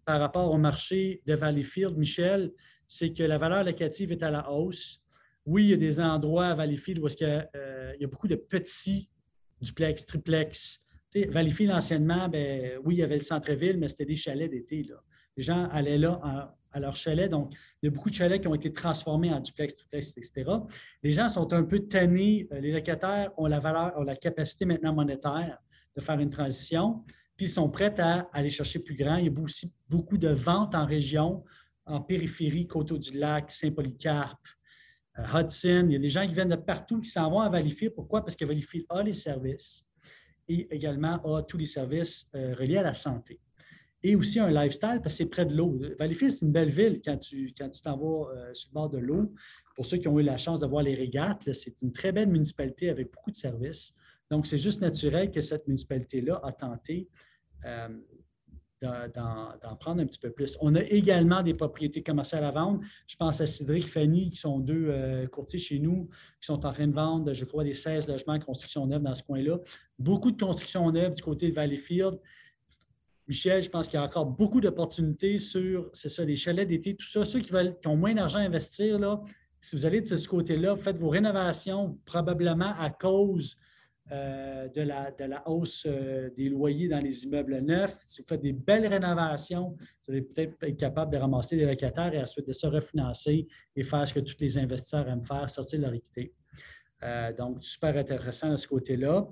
par 0.05 0.19
rapport 0.19 0.53
au 0.53 0.59
marché 0.59 1.23
de 1.27 1.35
Valleyfield, 1.35 1.97
Michel, 1.97 2.51
c'est 2.89 3.13
que 3.13 3.23
la 3.23 3.39
valeur 3.39 3.63
locative 3.63 4.11
est 4.11 4.23
à 4.25 4.31
la 4.31 4.51
hausse. 4.51 5.03
Oui, 5.47 5.65
il 5.65 5.71
y 5.71 5.75
a 5.75 5.77
des 5.77 6.01
endroits 6.01 6.47
à 6.47 6.55
Valleyfield 6.55 6.99
où 6.99 7.07
euh, 7.07 7.93
il 7.95 8.01
y 8.01 8.05
a 8.05 8.09
beaucoup 8.09 8.29
de 8.29 8.37
petits 8.37 9.09
duplex, 9.61 10.05
triplex, 10.05 10.83
Valleyfield, 11.15 11.73
anciennement, 11.73 12.29
ben, 12.29 12.79
oui, 12.85 12.97
il 12.97 12.99
y 12.99 13.03
avait 13.03 13.17
le 13.17 13.23
centre-ville, 13.23 13.79
mais 13.79 13.89
c'était 13.89 14.05
des 14.05 14.17
chalets 14.17 14.51
d'été. 14.51 14.87
Les 15.37 15.43
gens 15.43 15.69
allaient 15.71 15.99
là 15.99 16.55
à 16.73 16.81
leur 16.81 16.97
chalet. 16.97 17.29
Donc, 17.29 17.53
il 17.83 17.87
y 17.87 17.89
a 17.89 17.91
beaucoup 17.91 18.11
de 18.11 18.15
chalets 18.15 18.41
qui 18.41 18.49
ont 18.49 18.55
été 18.55 18.73
transformés 18.73 19.33
en 19.33 19.41
duplex, 19.41 19.75
triplex, 19.75 20.11
etc. 20.17 20.51
Les 21.03 21.13
gens 21.13 21.29
sont 21.29 21.53
un 21.53 21.65
peu 21.65 21.81
tannés. 21.81 22.47
Euh, 22.53 22.61
les 22.61 22.73
locataires 22.73 23.33
ont 23.37 23.47
la 23.47 23.61
valeur, 23.61 23.93
ont 23.99 24.03
la 24.03 24.17
capacité 24.17 24.65
maintenant 24.65 24.95
monétaire 24.95 25.59
de 25.97 26.01
faire 26.01 26.19
une 26.21 26.31
transition, 26.31 27.03
puis 27.37 27.47
ils 27.47 27.51
sont 27.51 27.69
prêts 27.69 27.99
à 27.99 28.29
aller 28.33 28.51
chercher 28.51 28.79
plus 28.79 28.95
grand. 28.95 29.17
Il 29.17 29.27
y 29.27 29.29
a 29.29 29.43
aussi 29.43 29.73
beaucoup 29.89 30.19
de 30.19 30.29
ventes 30.29 30.75
en 30.75 30.87
région, 30.87 31.43
en 31.87 32.01
périphérie, 32.01 32.67
Coteau-du-Lac, 32.67 33.51
Saint-Polycarpe, 33.51 34.47
euh, 35.19 35.25
Hudson. 35.35 35.87
Il 35.89 35.93
y 35.93 35.97
a 35.97 35.99
des 35.99 36.09
gens 36.09 36.27
qui 36.27 36.35
viennent 36.35 36.51
de 36.51 36.57
partout 36.57 37.01
qui 37.01 37.11
s'en 37.11 37.29
vont 37.31 37.41
à 37.41 37.49
Valleyfield. 37.49 37.95
Pourquoi? 37.95 38.23
Parce 38.23 38.37
que 38.37 38.45
Valleyfield 38.45 38.87
a 38.89 39.03
les 39.03 39.13
services 39.13 39.85
et 40.51 40.67
également 40.75 41.23
a 41.25 41.43
tous 41.43 41.57
les 41.57 41.67
services 41.67 42.27
euh, 42.35 42.55
reliés 42.59 42.79
à 42.79 42.83
la 42.83 42.95
santé. 42.95 43.39
Et 44.03 44.17
aussi 44.17 44.41
un 44.41 44.51
lifestyle 44.51 45.01
parce 45.03 45.15
que 45.15 45.19
c'est 45.19 45.27
près 45.27 45.47
de 45.47 45.55
l'eau. 45.55 45.79
Valleyfield, 45.99 46.33
c'est 46.33 46.45
une 46.47 46.53
belle 46.53 46.71
ville 46.71 47.01
quand 47.05 47.19
tu 47.19 47.53
quand 47.57 47.69
tu 47.69 47.83
t'en 47.83 47.97
vas 47.97 48.33
euh, 48.33 48.55
sur 48.55 48.71
le 48.71 48.75
bord 48.75 48.89
de 48.89 48.99
l'eau. 48.99 49.33
Pour 49.77 49.87
ceux 49.87 49.99
qui 49.99 50.09
ont 50.09 50.19
eu 50.19 50.23
la 50.23 50.39
chance 50.39 50.61
de 50.61 50.67
voir 50.67 50.83
les 50.83 50.95
régates, 50.95 51.53
c'est 51.53 51.81
une 51.83 51.93
très 51.93 52.11
belle 52.11 52.29
municipalité 52.29 52.91
avec 52.91 53.13
beaucoup 53.13 53.31
de 53.31 53.37
services. 53.37 53.95
Donc, 54.31 54.47
c'est 54.47 54.59
juste 54.59 54.81
naturel 54.81 55.31
que 55.31 55.41
cette 55.41 55.67
municipalité-là 55.67 56.41
a 56.43 56.53
tenté 56.53 57.09
euh, 57.67 57.89
d'en 58.83 59.77
prendre 59.79 60.01
un 60.01 60.07
petit 60.07 60.19
peu 60.19 60.31
plus. 60.31 60.57
On 60.61 60.75
a 60.75 60.83
également 60.83 61.43
des 61.43 61.55
propriétés 61.55 62.03
commerciales 62.03 62.45
à 62.45 62.51
vendre. 62.51 62.81
Je 63.07 63.17
pense 63.17 63.41
à 63.41 63.47
Cédric 63.47 63.87
Fanny, 63.87 64.31
qui 64.31 64.37
sont 64.37 64.59
deux 64.59 64.87
euh, 64.89 65.27
courtiers 65.27 65.59
chez 65.59 65.79
nous, 65.79 66.09
qui 66.41 66.47
sont 66.47 66.65
en 66.65 66.73
train 66.73 66.87
de 66.87 66.95
vendre, 66.95 67.33
je 67.33 67.45
crois, 67.45 67.65
des 67.65 67.75
16 67.75 68.09
logements 68.09 68.39
de 68.39 68.45
construction 68.45 68.87
neuve 68.87 69.03
dans 69.03 69.15
ce 69.15 69.23
coin-là. 69.23 69.59
Beaucoup 69.99 70.31
de 70.31 70.43
construction 70.43 70.91
neuve 70.91 71.15
du 71.15 71.23
côté 71.23 71.51
de 71.51 71.55
Valleyfield. 71.55 72.19
Michel, 73.29 73.63
je 73.63 73.71
pense 73.71 73.87
qu'il 73.87 73.99
y 73.99 74.03
a 74.03 74.05
encore 74.05 74.27
beaucoup 74.27 74.61
d'opportunités 74.61 75.39
sur, 75.39 75.89
c'est 75.93 76.09
ça, 76.09 76.25
les 76.25 76.35
chalets 76.35 76.67
d'été, 76.67 76.97
tout 76.97 77.07
ça. 77.07 77.25
Ceux 77.25 77.41
qui, 77.41 77.53
veulent, 77.53 77.79
qui 77.81 77.87
ont 77.87 77.97
moins 77.97 78.15
d'argent 78.15 78.41
à 78.41 78.43
investir, 78.43 78.99
là, 78.99 79.21
si 79.61 79.77
vous 79.77 79.87
allez 79.87 80.01
de 80.01 80.17
ce 80.17 80.27
côté-là, 80.27 80.75
faites 80.77 80.97
vos 80.97 81.11
rénovations 81.11 81.99
probablement 82.07 82.75
à 82.79 82.91
cause 82.91 83.57
euh, 84.13 84.67
de, 84.69 84.83
la, 84.83 85.13
de 85.13 85.25
hausse 85.47 85.87
euh, 85.87 86.31
des 86.37 86.49
loyers 86.49 86.89
dans 86.89 86.99
les 86.99 87.25
immeubles 87.25 87.61
neufs. 87.61 87.97
Si 88.05 88.23
vous 88.23 88.27
faites 88.29 88.41
des 88.41 88.53
belles 88.53 88.87
rénovations, 88.87 89.71
vous 89.71 90.13
allez 90.13 90.23
peut-être 90.23 90.57
être 90.63 90.77
capable 90.77 91.13
de 91.13 91.19
ramasser 91.19 91.57
des 91.57 91.65
locataires 91.65 92.13
et 92.13 92.21
ensuite 92.21 92.47
de 92.49 92.53
se 92.53 92.67
refinancer 92.67 93.47
et 93.77 93.85
faire 93.85 94.09
ce 94.09 94.15
que 94.15 94.21
tous 94.21 94.35
les 94.41 94.59
investisseurs 94.59 95.09
aiment 95.09 95.25
faire, 95.25 95.49
sortir 95.49 95.81
leur 95.81 95.95
équité. 95.95 96.35
Euh, 97.05 97.33
donc, 97.33 97.65
super 97.65 97.97
intéressant 97.97 98.51
de 98.51 98.57
ce 98.57 98.67
côté-là. 98.67 99.29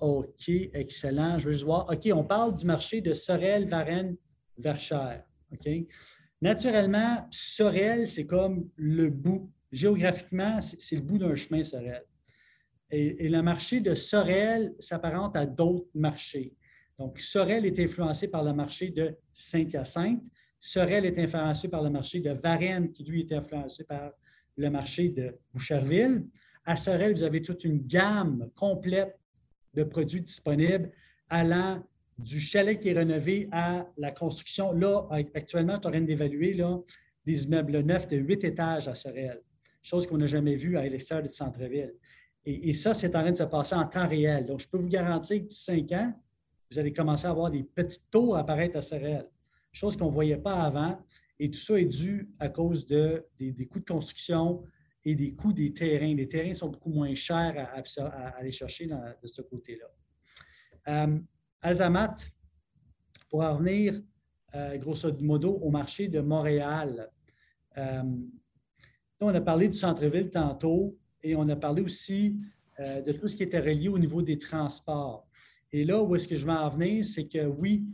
OK, 0.00 0.48
excellent. 0.48 1.38
Je 1.38 1.46
veux 1.46 1.52
juste 1.52 1.64
voir. 1.64 1.90
OK, 1.90 2.08
on 2.14 2.24
parle 2.24 2.54
du 2.54 2.64
marché 2.64 3.00
de 3.00 3.12
Sorel, 3.12 3.68
Varennes, 3.68 4.16
Verchères. 4.56 5.24
OK? 5.52 5.68
Naturellement, 6.40 7.26
Sorel, 7.30 8.08
c'est 8.08 8.24
comme 8.24 8.70
le 8.76 9.10
bout 9.10 9.50
géographiquement, 9.72 10.60
c'est 10.60 10.96
le 10.96 11.02
bout 11.02 11.18
d'un 11.18 11.34
chemin, 11.34 11.62
Sorel. 11.62 12.04
Et, 12.90 13.28
le 13.28 13.42
marché 13.42 13.80
de 13.80 13.94
Sorel 13.94 14.74
s'apparente 14.78 15.36
à 15.36 15.46
d'autres 15.46 15.90
marchés. 15.94 16.54
Donc, 16.98 17.20
Sorel 17.20 17.66
est 17.66 17.78
influencé 17.78 18.28
par 18.28 18.42
le 18.42 18.52
marché 18.52 18.90
de 18.90 19.14
Saint-Hyacinthe. 19.32 20.26
Sorel 20.58 21.04
est 21.04 21.18
influencé 21.18 21.68
par 21.68 21.82
le 21.82 21.90
marché 21.90 22.20
de 22.20 22.30
Varennes, 22.30 22.90
qui 22.90 23.04
lui 23.04 23.20
est 23.20 23.32
influencé 23.32 23.84
par 23.84 24.12
le 24.56 24.70
marché 24.70 25.10
de 25.10 25.36
Boucherville. 25.52 26.26
À 26.64 26.76
Sorel, 26.76 27.12
vous 27.12 27.22
avez 27.22 27.42
toute 27.42 27.64
une 27.64 27.86
gamme 27.86 28.50
complète 28.54 29.16
de 29.74 29.84
produits 29.84 30.22
disponibles 30.22 30.90
allant 31.28 31.86
du 32.18 32.40
chalet 32.40 32.80
qui 32.80 32.88
est 32.88 32.94
rénové 32.94 33.48
à 33.52 33.86
la 33.96 34.10
construction. 34.10 34.72
Là, 34.72 35.06
actuellement, 35.34 35.74
en 35.74 35.80
train 35.80 36.00
d'évaluer 36.00 36.60
des 37.24 37.44
immeubles 37.44 37.80
neufs 37.80 38.08
de 38.08 38.16
huit 38.16 38.42
étages 38.42 38.88
à 38.88 38.94
Sorel 38.94 39.40
chose 39.82 40.06
qu'on 40.06 40.18
n'a 40.18 40.26
jamais 40.26 40.56
vue 40.56 40.76
à 40.76 40.82
l'extérieur 40.82 41.26
du 41.26 41.32
centre-ville. 41.32 41.94
Et, 42.44 42.72
ça, 42.72 42.94
c'est 42.94 43.14
en 43.14 43.20
train 43.20 43.32
de 43.32 43.36
se 43.36 43.42
passer 43.42 43.74
en 43.74 43.86
temps 43.86 44.08
réel. 44.08 44.46
Donc, 44.46 44.60
je 44.60 44.68
peux 44.68 44.78
vous 44.78 44.88
garantir 44.88 45.36
que 45.36 45.48
d'ici 45.48 45.64
cinq 45.64 45.92
ans, 45.92 46.14
vous 46.70 46.78
allez 46.78 46.92
commencer 46.92 47.26
à 47.26 47.30
avoir 47.30 47.50
des 47.50 47.62
petites 47.62 48.10
tours 48.10 48.36
apparaître 48.36 48.78
à 48.78 48.82
Sorel, 48.82 49.28
chose 49.70 49.96
qu'on 49.96 50.06
ne 50.06 50.14
voyait 50.14 50.38
pas 50.38 50.62
avant. 50.62 50.98
Et 51.38 51.50
tout 51.50 51.58
ça 51.58 51.78
est 51.78 51.84
dû 51.84 52.30
à 52.38 52.48
cause 52.48 52.86
de, 52.86 53.26
des, 53.38 53.66
coûts 53.66 53.80
de 53.80 53.84
construction 53.84 54.64
et 55.04 55.14
des 55.14 55.34
coûts 55.34 55.52
des 55.52 55.74
terrains. 55.74 56.14
Les 56.14 56.26
terrains 56.26 56.54
sont 56.54 56.68
beaucoup 56.68 56.90
moins 56.90 57.14
chers 57.14 57.54
à, 57.58 58.28
aller 58.38 58.50
chercher 58.50 58.86
de 58.86 59.26
ce 59.26 59.42
côté-là. 59.42 59.86
Euh, 60.88 61.18
Azamat, 61.60 62.16
pour 63.28 63.40
revenir 63.40 64.00
euh, 64.54 64.78
grosso 64.78 65.12
modo 65.20 65.50
au 65.50 65.70
marché 65.70 66.08
de 66.08 66.20
Montréal, 66.20 67.10
euh, 67.76 68.02
on 69.20 69.34
a 69.34 69.40
parlé 69.40 69.68
du 69.68 69.76
centre-ville 69.76 70.30
tantôt 70.30 70.96
et 71.22 71.34
on 71.34 71.48
a 71.48 71.56
parlé 71.56 71.82
aussi 71.82 72.36
euh, 72.80 73.00
de 73.02 73.12
tout 73.12 73.28
ce 73.28 73.36
qui 73.36 73.42
était 73.42 73.60
relié 73.60 73.88
au 73.88 73.98
niveau 73.98 74.22
des 74.22 74.38
transports. 74.38 75.26
Et 75.72 75.84
là, 75.84 76.02
où 76.02 76.14
est-ce 76.14 76.28
que 76.28 76.36
je 76.36 76.46
vais 76.46 76.52
en 76.52 76.68
venir, 76.70 77.04
c'est 77.04 77.26
que 77.26 77.46
oui, 77.46 77.84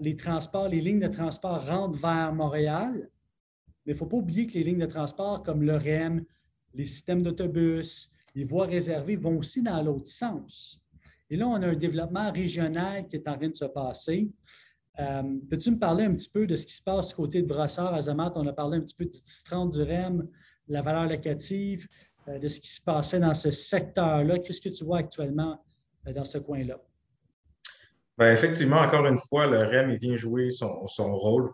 les 0.00 0.16
transports, 0.16 0.68
les 0.68 0.80
lignes 0.80 1.00
de 1.00 1.08
transport 1.08 1.64
rentrent 1.66 2.00
vers 2.00 2.32
Montréal, 2.34 3.10
mais 3.84 3.92
il 3.92 3.94
ne 3.94 3.98
faut 3.98 4.06
pas 4.06 4.16
oublier 4.16 4.46
que 4.46 4.54
les 4.54 4.64
lignes 4.64 4.80
de 4.80 4.86
transport 4.86 5.42
comme 5.42 5.62
le 5.62 5.76
REM, 5.76 6.24
les 6.74 6.84
systèmes 6.84 7.22
d'autobus, 7.22 8.10
les 8.34 8.44
voies 8.44 8.66
réservées 8.66 9.16
vont 9.16 9.38
aussi 9.38 9.62
dans 9.62 9.80
l'autre 9.82 10.08
sens. 10.08 10.80
Et 11.30 11.36
là, 11.36 11.46
on 11.48 11.54
a 11.54 11.68
un 11.68 11.76
développement 11.76 12.32
régional 12.32 13.06
qui 13.06 13.16
est 13.16 13.28
en 13.28 13.36
train 13.36 13.48
de 13.48 13.56
se 13.56 13.64
passer. 13.64 14.30
Euh, 14.98 15.22
peux-tu 15.50 15.72
me 15.72 15.78
parler 15.78 16.04
un 16.04 16.14
petit 16.14 16.28
peu 16.28 16.46
de 16.46 16.56
ce 16.56 16.66
qui 16.66 16.74
se 16.74 16.82
passe 16.82 17.08
du 17.08 17.14
côté 17.14 17.42
de 17.42 17.46
Brossard, 17.46 17.94
Azamat? 17.94 18.32
On 18.34 18.46
a 18.46 18.52
parlé 18.52 18.78
un 18.78 18.80
petit 18.80 18.94
peu 18.94 19.04
du 19.04 19.18
30 19.44 19.72
du 19.72 19.82
REM, 19.82 20.26
la 20.68 20.82
valeur 20.82 21.06
locative, 21.06 21.86
euh, 22.28 22.38
de 22.38 22.48
ce 22.48 22.60
qui 22.60 22.68
se 22.68 22.80
passait 22.80 23.20
dans 23.20 23.34
ce 23.34 23.50
secteur-là. 23.50 24.38
Qu'est-ce 24.38 24.60
que 24.60 24.70
tu 24.70 24.84
vois 24.84 24.98
actuellement 24.98 25.62
euh, 26.06 26.12
dans 26.12 26.24
ce 26.24 26.38
coin-là? 26.38 26.78
Bien, 28.18 28.32
effectivement, 28.32 28.78
encore 28.78 29.06
une 29.06 29.18
fois, 29.18 29.46
le 29.46 29.58
REM 29.58 29.90
il 29.90 29.98
vient 29.98 30.16
jouer 30.16 30.50
son, 30.50 30.86
rôle. 30.98 31.52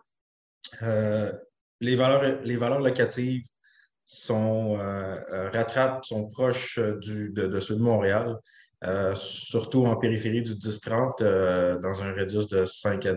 les, 0.81 1.95
valeurs, 1.95 2.41
les 2.43 2.55
valeurs 2.55 2.79
locatives 2.79 3.43
sont, 4.05 4.77
rattrapent, 5.51 6.05
sont 6.05 6.29
proches 6.29 6.79
de, 6.79 7.59
ceux 7.59 7.75
de 7.75 7.81
Montréal, 7.81 8.37
surtout 9.15 9.85
en 9.85 9.97
périphérie 9.97 10.41
du 10.41 10.53
10-30, 10.53 11.81
dans 11.81 12.01
un 12.01 12.13
radius 12.13 12.47
de 12.47 12.63
5 12.63 13.05
à, 13.07 13.15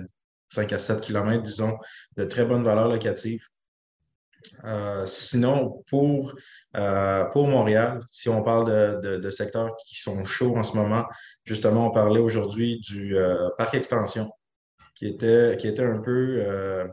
5 0.51 0.73
à 0.73 0.79
7 0.79 1.01
km, 1.01 1.43
disons, 1.43 1.77
de 2.17 2.25
très 2.25 2.45
bonne 2.45 2.63
valeur 2.63 2.89
locative. 2.89 3.47
Euh, 4.65 5.05
sinon, 5.07 5.83
pour, 5.89 6.35
euh, 6.77 7.25
pour 7.27 7.49
Montréal, 7.49 8.01
si 8.11 8.29
on 8.29 8.43
parle 8.43 9.01
de, 9.01 9.31
secteurs 9.31 9.77
qui 9.87 10.01
sont 10.01 10.25
chauds 10.25 10.57
en 10.57 10.63
ce 10.63 10.77
moment, 10.77 11.05
justement, 11.45 11.89
on 11.89 11.91
parlait 11.91 12.21
aujourd'hui 12.21 12.81
du 12.81 13.17
euh, 13.17 13.49
parc 13.59 13.75
extension, 13.75 14.31
qui 14.95 15.07
était, 15.07 15.81
un 15.81 16.01
peu 16.01 16.89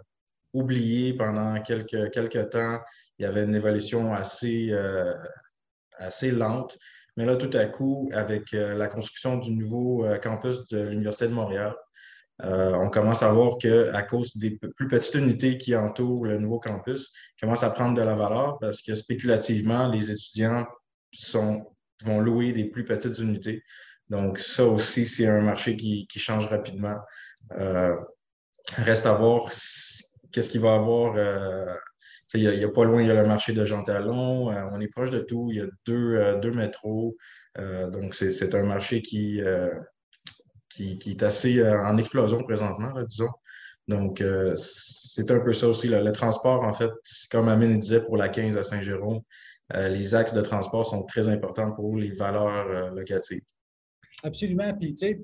oublié 0.53 1.13
pendant 1.13 1.59
quelques, 1.61 2.11
quelques 2.11 2.49
temps. 2.49 2.79
Il 3.17 3.23
y 3.23 3.25
avait 3.25 3.43
une 3.43 3.55
évolution 3.55 4.13
assez, 4.13 4.71
assez 5.97 6.31
lente. 6.31 6.77
Mais 7.15 7.25
là, 7.25 7.35
tout 7.37 7.55
à 7.55 7.65
coup, 7.65 8.09
avec 8.11 8.51
la 8.51 8.87
construction 8.87 9.37
du 9.37 9.51
nouveau 9.51 10.05
campus 10.21 10.65
de 10.67 10.81
l'Université 10.81 11.27
de 11.27 11.33
Montréal, 11.33 11.75
euh, 12.41 12.73
on 12.73 12.89
commence 12.89 13.21
à 13.21 13.31
voir 13.31 13.57
qu'à 13.57 14.01
cause 14.03 14.35
des 14.35 14.51
plus 14.51 14.87
petites 14.87 15.15
unités 15.15 15.57
qui 15.57 15.75
entourent 15.75 16.25
le 16.25 16.37
nouveau 16.37 16.59
campus, 16.59 17.13
commence 17.39 17.63
à 17.63 17.69
prendre 17.69 17.95
de 17.95 18.01
la 18.01 18.15
valeur 18.15 18.57
parce 18.59 18.81
que 18.81 18.95
spéculativement, 18.95 19.87
les 19.87 20.09
étudiants 20.09 20.65
vont 22.03 22.19
louer 22.19 22.51
des 22.51 22.65
plus 22.65 22.83
petites 22.83 23.19
unités. 23.19 23.63
Donc, 24.09 24.39
ça 24.39 24.65
aussi, 24.65 25.05
c'est 25.05 25.27
un 25.27 25.41
marché 25.41 25.77
qui, 25.77 26.07
change 26.15 26.47
rapidement. 26.47 26.97
Euh, 27.57 27.95
reste 28.77 29.05
à 29.05 29.13
voir 29.13 29.49
qu'est-ce 30.31 30.49
qu'il 30.49 30.61
va 30.61 30.73
avoir. 30.73 31.15
Euh, 31.15 31.73
il 32.33 32.49
n'y 32.49 32.63
a, 32.63 32.69
pas 32.69 32.83
loin, 32.83 33.01
il 33.01 33.07
y 33.07 33.11
a 33.11 33.13
le 33.13 33.27
marché 33.27 33.53
de 33.53 33.63
Jean 33.63 33.83
Talon. 33.83 34.47
on 34.47 34.81
est 34.81 34.87
proche 34.87 35.11
de 35.11 35.19
tout. 35.19 35.49
Il 35.51 35.57
y 35.57 35.61
a 35.61 35.67
deux, 35.85 36.39
deux 36.41 36.51
métros. 36.51 37.15
donc, 37.55 38.15
c'est 38.15 38.55
un 38.55 38.63
marché 38.63 39.03
qui, 39.03 39.39
qui, 40.73 41.11
est 41.11 41.23
assez 41.23 41.59
euh, 41.59 41.85
en 41.85 41.97
explosion 41.97 42.43
présentement, 42.43 42.91
disons. 43.03 43.29
Donc, 43.87 44.21
euh, 44.21 44.53
c'est 44.55 45.29
un 45.29 45.39
peu 45.39 45.53
ça 45.53 45.67
aussi. 45.67 45.87
Le 45.87 46.11
transport, 46.11 46.63
en 46.63 46.73
fait, 46.73 46.91
comme 47.29 47.49
Amine 47.49 47.77
disait 47.79 48.01
pour 48.01 48.17
la 48.17 48.29
15 48.29 48.57
à 48.57 48.63
Saint-Jérôme, 48.63 49.21
euh, 49.75 49.89
les 49.89 50.15
axes 50.15 50.33
de 50.33 50.41
transport 50.41 50.85
sont 50.85 51.03
très 51.03 51.27
importants 51.27 51.71
pour 51.71 51.97
les 51.97 52.11
valeurs 52.11 52.91
locatives. 52.93 53.41
Absolument. 54.23 54.73
Puis, 54.73 54.93
tu 54.93 55.07
sais, 55.07 55.21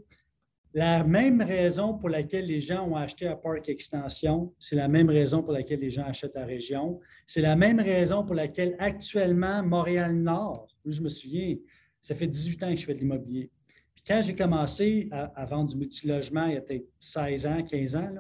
la 0.74 1.04
même 1.04 1.42
raison 1.42 1.98
pour 1.98 2.10
laquelle 2.10 2.46
les 2.46 2.60
gens 2.60 2.88
ont 2.88 2.96
acheté 2.96 3.28
à 3.28 3.36
Parc 3.36 3.70
Extension, 3.70 4.54
c'est 4.60 4.76
la 4.76 4.88
même 4.88 5.10
raison 5.10 5.42
pour 5.42 5.54
laquelle 5.54 5.80
les 5.80 5.90
gens 5.90 6.04
achètent 6.06 6.36
à 6.36 6.46
Région. 6.46 7.00
C'est 7.26 7.42
la 7.42 7.56
même 7.56 7.80
raison 7.80 8.24
pour 8.24 8.36
laquelle 8.36 8.76
actuellement, 8.78 9.64
Montréal-Nord, 9.64 10.68
je 10.86 11.02
me 11.02 11.10
souviens, 11.10 11.56
ça 12.02 12.14
fait 12.14 12.28
18 12.28 12.64
ans 12.64 12.70
que 12.70 12.80
je 12.80 12.86
fais 12.86 12.94
de 12.94 13.00
l'immobilier 13.00 13.50
quand 14.06 14.22
j'ai 14.24 14.36
commencé 14.36 15.10
à, 15.12 15.46
vendre 15.46 15.70
du 15.70 15.78
multilogement, 15.78 16.46
il 16.46 16.54
y 16.54 16.58
a 16.58 16.62
peut-être 16.62 16.88
16 17.00 17.46
ans, 17.46 17.64
15 17.64 17.96
ans, 17.96 18.14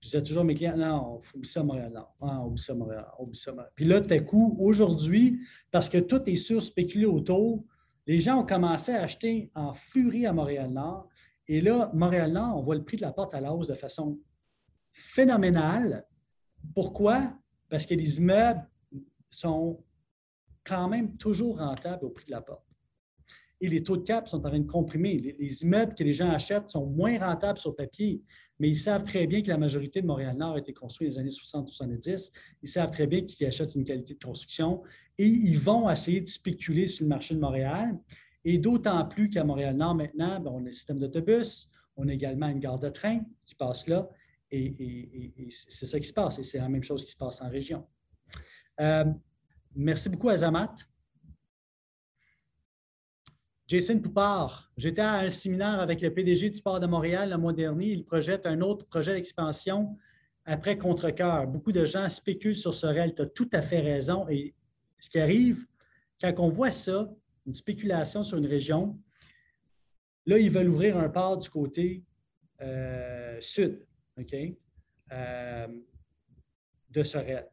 je 0.00 0.08
disais 0.08 0.22
toujours 0.22 0.42
à 0.42 0.44
mes 0.44 0.54
clients, 0.54 0.76
non, 0.76 1.20
faut 1.20 1.36
oublier 1.36 1.52
ça 1.52 1.62
Montréal, 1.62 1.92
ah, 2.20 2.44
oublie 2.44 2.62
Montréal, 2.74 3.06
oublie 3.20 3.40
Montréal. 3.46 3.70
Puis 3.74 3.84
là, 3.84 4.00
tout 4.00 4.12
à 4.12 4.18
coup, 4.18 4.56
aujourd'hui, 4.58 5.40
parce 5.70 5.88
que 5.88 5.98
tout 5.98 6.22
est 6.26 6.36
surspéculé 6.36 7.06
autour, 7.06 7.64
les 8.06 8.18
gens 8.18 8.40
ont 8.40 8.46
commencé 8.46 8.92
à 8.92 9.02
acheter 9.02 9.50
en 9.54 9.74
furie 9.74 10.26
à 10.26 10.32
Montréal-Nord. 10.32 11.08
Et 11.46 11.60
là, 11.60 11.90
Montréal-Nord, 11.94 12.58
on 12.58 12.62
voit 12.62 12.74
le 12.74 12.84
prix 12.84 12.96
de 12.96 13.02
la 13.02 13.12
porte 13.12 13.32
à 13.34 13.40
la 13.40 13.54
hausse 13.54 13.68
de 13.68 13.74
façon 13.74 14.18
phénoménale. 14.92 16.04
Pourquoi? 16.74 17.38
Parce 17.68 17.86
que 17.86 17.94
les 17.94 18.18
immeubles 18.18 18.68
sont 19.30 19.84
quand 20.64 20.88
même 20.88 21.16
toujours 21.16 21.58
rentables 21.58 22.04
au 22.04 22.10
prix 22.10 22.26
de 22.26 22.32
la 22.32 22.40
porte 22.40 22.71
et 23.62 23.68
les 23.68 23.82
taux 23.84 23.96
de 23.96 24.02
cap 24.02 24.26
sont 24.26 24.38
en 24.38 24.48
train 24.48 24.58
de 24.58 24.66
comprimer. 24.66 25.18
Les, 25.38 25.62
immeubles 25.62 25.94
que 25.94 26.02
les 26.02 26.12
gens 26.12 26.28
achètent 26.28 26.68
sont 26.68 26.84
moins 26.84 27.16
rentables 27.18 27.58
sur 27.58 27.76
papier, 27.76 28.20
mais 28.58 28.68
ils 28.68 28.76
savent 28.76 29.04
très 29.04 29.28
bien 29.28 29.40
que 29.40 29.48
la 29.48 29.56
majorité 29.56 30.02
de 30.02 30.06
Montréal-Nord 30.06 30.56
a 30.56 30.58
été 30.58 30.72
construite 30.72 31.10
dans 31.10 31.14
les 31.14 31.20
années 31.20 31.30
60-70. 31.30 32.32
Ils 32.60 32.68
savent 32.68 32.90
très 32.90 33.06
bien 33.06 33.22
qu'ils 33.22 33.46
achètent 33.46 33.76
une 33.76 33.84
qualité 33.84 34.14
de 34.14 34.22
construction 34.22 34.82
et 35.16 35.26
ils 35.26 35.60
vont 35.60 35.88
essayer 35.88 36.20
de 36.20 36.28
spéculer 36.28 36.88
sur 36.88 37.04
le 37.04 37.10
marché 37.10 37.36
de 37.36 37.40
Montréal. 37.40 37.96
Et 38.44 38.58
d'autant 38.58 39.06
plus 39.06 39.30
qu'à 39.30 39.44
Montréal-Nord, 39.44 39.94
maintenant, 39.94 40.40
ben, 40.40 40.50
on 40.52 40.66
a 40.66 40.68
un 40.68 40.72
système 40.72 40.98
d'autobus, 40.98 41.68
on 41.96 42.08
a 42.08 42.12
également 42.12 42.48
une 42.48 42.58
gare 42.58 42.80
de 42.80 42.88
train 42.88 43.20
qui 43.44 43.54
passe 43.54 43.86
là, 43.86 44.10
et, 44.50 45.48
c'est 45.50 45.86
ça 45.86 46.00
qui 46.00 46.08
se 46.08 46.12
passe, 46.12 46.40
et 46.40 46.42
c'est 46.42 46.58
la 46.58 46.68
même 46.68 46.82
chose 46.82 47.04
qui 47.04 47.12
se 47.12 47.16
passe 47.16 47.40
en 47.40 47.48
région. 47.48 47.86
Euh, 48.80 49.04
merci 49.76 50.08
beaucoup, 50.08 50.28
Azamat. 50.28 50.74
Jason 53.72 54.00
Poupard, 54.00 54.70
j'étais 54.76 55.00
à 55.00 55.20
un 55.20 55.30
séminaire 55.30 55.80
avec 55.80 56.02
le 56.02 56.12
PDG 56.12 56.50
du 56.50 56.56
Sport 56.56 56.78
de 56.78 56.86
Montréal 56.86 57.30
le 57.30 57.38
mois 57.38 57.54
dernier. 57.54 57.86
Il 57.86 58.04
projette 58.04 58.44
un 58.44 58.60
autre 58.60 58.84
projet 58.84 59.14
d'expansion 59.14 59.96
après 60.44 60.76
Contrecoeur. 60.76 61.46
Beaucoup 61.46 61.72
de 61.72 61.86
gens 61.86 62.06
spéculent 62.10 62.54
sur 62.54 62.74
ce 62.74 62.84
réel. 62.84 63.14
Tu 63.14 63.22
as 63.22 63.26
tout 63.28 63.48
à 63.50 63.62
fait 63.62 63.80
raison. 63.80 64.28
Et 64.28 64.54
ce 65.00 65.08
qui 65.08 65.18
arrive, 65.18 65.64
quand 66.20 66.34
on 66.36 66.50
voit 66.50 66.70
ça, 66.70 67.10
une 67.46 67.54
spéculation 67.54 68.22
sur 68.22 68.36
une 68.36 68.44
région, 68.44 69.00
là, 70.26 70.36
ils 70.38 70.50
veulent 70.50 70.68
ouvrir 70.68 70.98
un 70.98 71.08
port 71.08 71.38
du 71.38 71.48
côté 71.48 72.04
euh, 72.60 73.38
sud, 73.40 73.86
OK, 74.20 74.34
euh, 75.12 75.68
de 76.90 77.02
Sorel. 77.02 77.48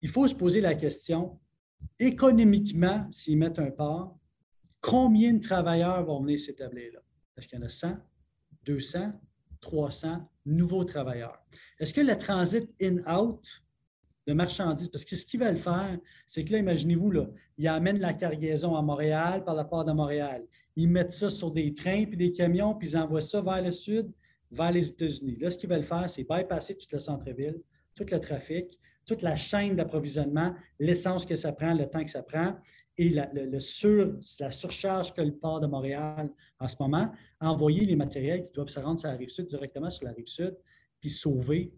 Il 0.00 0.08
faut 0.08 0.28
se 0.28 0.36
poser 0.36 0.60
la 0.60 0.76
question, 0.76 1.40
économiquement, 1.98 3.10
s'ils 3.10 3.36
mettent 3.36 3.58
un 3.58 3.72
port, 3.72 4.19
Combien 4.80 5.34
de 5.34 5.40
travailleurs 5.40 6.04
vont 6.04 6.20
venir 6.22 6.38
s'établir 6.38 6.92
là? 6.94 7.00
Est-ce 7.36 7.48
qu'il 7.48 7.58
y 7.58 7.62
en 7.62 7.66
a 7.66 7.68
100, 7.68 7.96
200, 8.64 9.12
300 9.60 10.30
nouveaux 10.46 10.84
travailleurs? 10.84 11.42
Est-ce 11.78 11.94
que 11.94 12.00
le 12.00 12.16
transit 12.16 12.68
in-out 12.80 13.62
de 14.26 14.34
marchandises, 14.34 14.88
parce 14.88 15.04
que 15.04 15.16
ce 15.16 15.26
qu'ils 15.26 15.40
veulent 15.40 15.56
faire, 15.56 15.98
c'est 16.28 16.44
que 16.44 16.52
là, 16.52 16.58
imaginez-vous, 16.58 17.10
là, 17.10 17.26
ils 17.58 17.68
amènent 17.68 17.98
la 17.98 18.12
cargaison 18.12 18.76
à 18.76 18.82
Montréal 18.82 19.44
par 19.44 19.54
la 19.54 19.64
part 19.64 19.84
de 19.84 19.92
Montréal. 19.92 20.44
Ils 20.76 20.88
mettent 20.88 21.12
ça 21.12 21.30
sur 21.30 21.50
des 21.50 21.74
trains 21.74 22.04
puis 22.04 22.16
des 22.16 22.32
camions, 22.32 22.74
puis 22.74 22.90
ils 22.90 22.96
envoient 22.96 23.20
ça 23.20 23.40
vers 23.40 23.62
le 23.62 23.70
sud, 23.70 24.12
vers 24.50 24.72
les 24.72 24.88
États-Unis. 24.88 25.36
Là, 25.40 25.50
ce 25.50 25.58
qu'ils 25.58 25.70
veulent 25.70 25.82
faire, 25.82 26.08
c'est 26.08 26.24
bypasser 26.24 26.76
tout 26.76 26.86
le 26.92 26.98
centre-ville, 26.98 27.60
tout 27.94 28.04
le 28.10 28.20
trafic, 28.20 28.78
toute 29.06 29.22
la 29.22 29.36
chaîne 29.36 29.74
d'approvisionnement, 29.74 30.54
l'essence 30.78 31.26
que 31.26 31.34
ça 31.34 31.52
prend, 31.52 31.74
le 31.74 31.86
temps 31.86 32.04
que 32.04 32.10
ça 32.10 32.22
prend, 32.22 32.56
et 33.00 33.08
la, 33.08 33.30
la 33.32 34.50
surcharge 34.50 35.14
que 35.14 35.22
le 35.22 35.34
port 35.34 35.58
de 35.58 35.66
Montréal 35.66 36.30
en 36.58 36.68
ce 36.68 36.76
moment, 36.78 37.10
envoyer 37.40 37.86
les 37.86 37.96
matériels 37.96 38.46
qui 38.46 38.52
doivent 38.52 38.68
se 38.68 38.78
rendre 38.78 39.00
sur 39.00 39.08
la 39.08 39.16
rive 39.16 39.30
sud 39.30 39.46
directement 39.46 39.88
sur 39.88 40.04
la 40.04 40.12
rive 40.12 40.26
sud, 40.26 40.54
puis 41.00 41.08
sauver, 41.08 41.72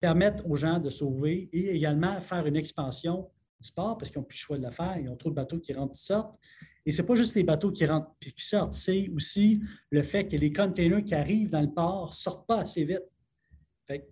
permettre 0.00 0.48
aux 0.48 0.56
gens 0.56 0.78
de 0.78 0.88
sauver 0.88 1.50
et 1.52 1.76
également 1.76 2.18
faire 2.22 2.46
une 2.46 2.56
expansion 2.56 3.28
du 3.60 3.70
port 3.70 3.98
parce 3.98 4.10
qu'ils 4.10 4.20
n'ont 4.20 4.24
plus 4.24 4.36
le 4.36 4.40
choix 4.40 4.56
de 4.58 4.64
le 4.64 4.70
faire. 4.70 4.96
Ils 4.98 5.10
ont 5.10 5.16
trop 5.16 5.28
de 5.28 5.34
bateaux 5.34 5.58
qui 5.58 5.74
rentrent 5.74 5.92
et 5.92 5.98
sortent. 5.98 6.40
Et 6.86 6.90
ce 6.90 7.02
n'est 7.02 7.06
pas 7.06 7.16
juste 7.16 7.34
les 7.34 7.44
bateaux 7.44 7.70
qui 7.70 7.84
rentrent 7.84 8.10
et 8.26 8.32
qui 8.32 8.44
sortent, 8.44 8.72
c'est 8.72 9.10
aussi 9.10 9.60
le 9.90 10.02
fait 10.02 10.26
que 10.26 10.36
les 10.38 10.54
containers 10.54 11.04
qui 11.04 11.14
arrivent 11.14 11.50
dans 11.50 11.60
le 11.60 11.70
port 11.70 12.08
ne 12.08 12.14
sortent 12.14 12.46
pas 12.46 12.60
assez 12.60 12.82
vite. 12.86 13.04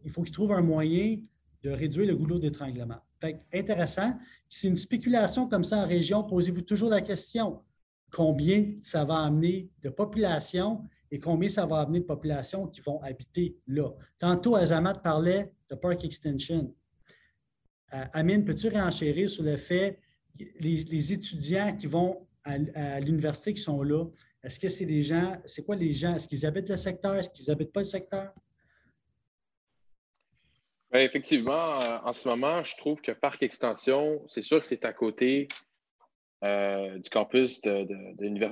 Il 0.05 0.11
faut 0.11 0.23
qu'ils 0.23 0.35
trouvent 0.35 0.53
un 0.53 0.61
moyen 0.61 1.17
de 1.63 1.71
réduire 1.71 2.07
le 2.07 2.17
goulot 2.17 2.39
d'étranglement 2.39 3.01
intéressant. 3.53 4.13
Si 4.49 4.61
c'est 4.61 4.69
une 4.69 4.77
spéculation 4.77 5.49
comme 5.49 5.65
ça 5.65 5.79
en 5.79 5.87
région, 5.87 6.25
posez-vous 6.25 6.63
toujours 6.63 6.91
la 6.91 7.01
question 7.01 7.61
combien 8.11 8.75
ça 8.83 9.05
va 9.05 9.19
amener 9.21 9.69
de 9.83 9.89
population 9.89 10.83
et 11.11 11.19
combien 11.19 11.49
ça 11.49 11.67
va 11.67 11.81
amener 11.81 12.01
de 12.01 12.05
population 12.05 12.67
qui 12.67 12.81
vont 12.81 13.01
habiter 13.03 13.57
là? 13.67 13.91
Tantôt, 14.19 14.57
Azamat 14.57 14.95
parlait 14.95 15.53
de 15.69 15.75
Park 15.77 16.05
Extension. 16.05 16.75
Euh, 17.95 18.05
Amine, 18.13 18.45
peux-tu 18.45 18.69
réenchérir 18.69 19.29
sur 19.29 19.43
le 19.43 19.57
fait 19.57 19.99
les, 20.39 20.79
les 20.85 21.13
étudiants 21.13 21.77
qui 21.77 21.87
vont 21.87 22.27
à, 22.45 22.55
à 22.75 23.01
l'université 23.01 23.53
qui 23.55 23.63
sont 23.63 23.83
là, 23.83 24.07
est-ce 24.43 24.59
que 24.59 24.69
c'est 24.69 24.87
des 24.87 25.03
gens, 25.03 25.37
c'est 25.45 25.63
quoi 25.63 25.77
les 25.77 25.93
gens? 25.93 26.15
Est-ce 26.15 26.27
qu'ils 26.27 26.47
habitent 26.47 26.71
le 26.71 26.77
secteur? 26.77 27.17
Est-ce 27.17 27.29
qu'ils 27.31 27.47
n'habitent 27.49 27.73
pas 27.73 27.81
le 27.81 27.87
secteur? 27.87 28.33
Ben, 30.93 31.01
effectivement, 31.01 31.81
euh, 31.81 31.99
en 32.03 32.13
ce 32.13 32.29
moment, 32.29 32.65
je 32.65 32.77
trouve 32.77 33.01
que 33.01 33.13
Parc 33.13 33.43
Extension, 33.45 34.23
c'est 34.27 34.43
sûr 34.43 34.59
que 34.59 34.67
c'est 34.67 34.85
à 34.85 34.93
côté 34.93 35.47
euh, 36.43 36.99
du 36.99 37.09
campus 37.11 37.61
de, 37.61 37.87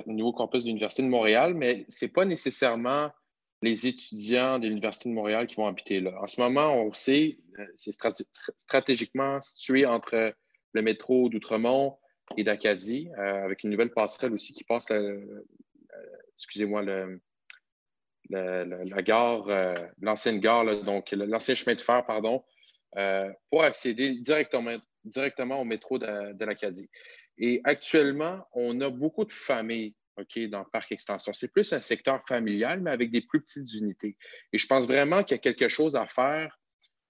nouveau 0.09 0.31
campus 0.31 0.63
de 0.63 0.67
l'Université 0.67 1.03
de 1.03 1.09
Montréal, 1.09 1.53
mais 1.53 1.85
ce 1.89 2.05
n'est 2.05 2.11
pas 2.11 2.23
nécessairement 2.23 3.11
les 3.61 3.87
étudiants 3.87 4.57
de 4.57 4.67
l'Université 4.67 5.09
de 5.09 5.13
Montréal 5.15 5.47
qui 5.47 5.55
vont 5.57 5.67
habiter 5.67 5.99
là. 5.99 6.17
En 6.21 6.27
ce 6.27 6.39
moment, 6.39 6.73
on 6.75 6.93
sait, 6.93 7.39
euh, 7.59 7.65
c'est 7.75 7.91
stratégiquement 8.55 9.41
situé 9.41 9.85
entre 9.85 10.33
le 10.71 10.81
métro 10.81 11.27
d'Outremont 11.27 11.97
et 12.37 12.43
d'Acadie, 12.43 13.09
avec 13.17 13.63
une 13.63 13.71
nouvelle 13.71 13.91
passerelle 13.91 14.33
aussi 14.33 14.53
qui 14.53 14.63
passe, 14.63 14.85
excusez-moi, 16.35 16.83
le, 16.83 17.19
la 18.29 19.01
gare, 19.01 19.47
euh, 19.49 19.73
l'ancienne 20.01 20.39
gare, 20.39 20.83
donc 20.83 21.11
l'ancien 21.11 21.55
chemin 21.55 21.75
de 21.75 21.81
fer, 21.81 22.05
pardon, 22.05 22.43
euh, 22.97 23.31
pour 23.49 23.63
accéder 23.63 24.11
directement, 24.15 24.75
directement 25.03 25.61
au 25.61 25.65
métro 25.65 25.97
de, 25.97 26.45
l'Acadie. 26.45 26.89
Et 27.37 27.61
actuellement, 27.63 28.45
on 28.53 28.79
a 28.81 28.89
beaucoup 28.89 29.25
de 29.25 29.31
familles 29.31 29.95
dans 30.49 30.59
le 30.59 30.69
parc 30.73 30.91
extension. 30.91 31.31
C'est 31.31 31.47
plus 31.47 31.71
un 31.71 31.79
secteur 31.79 32.21
familial, 32.27 32.81
mais 32.81 32.91
avec 32.91 33.09
des 33.09 33.21
plus 33.21 33.39
petites 33.39 33.73
unités. 33.75 34.17
Et 34.51 34.57
je 34.57 34.67
pense 34.67 34.85
vraiment 34.85 35.23
qu'il 35.23 35.35
y 35.35 35.39
a 35.39 35.41
quelque 35.41 35.69
chose 35.69 35.95
à 35.95 36.07
faire 36.07 36.59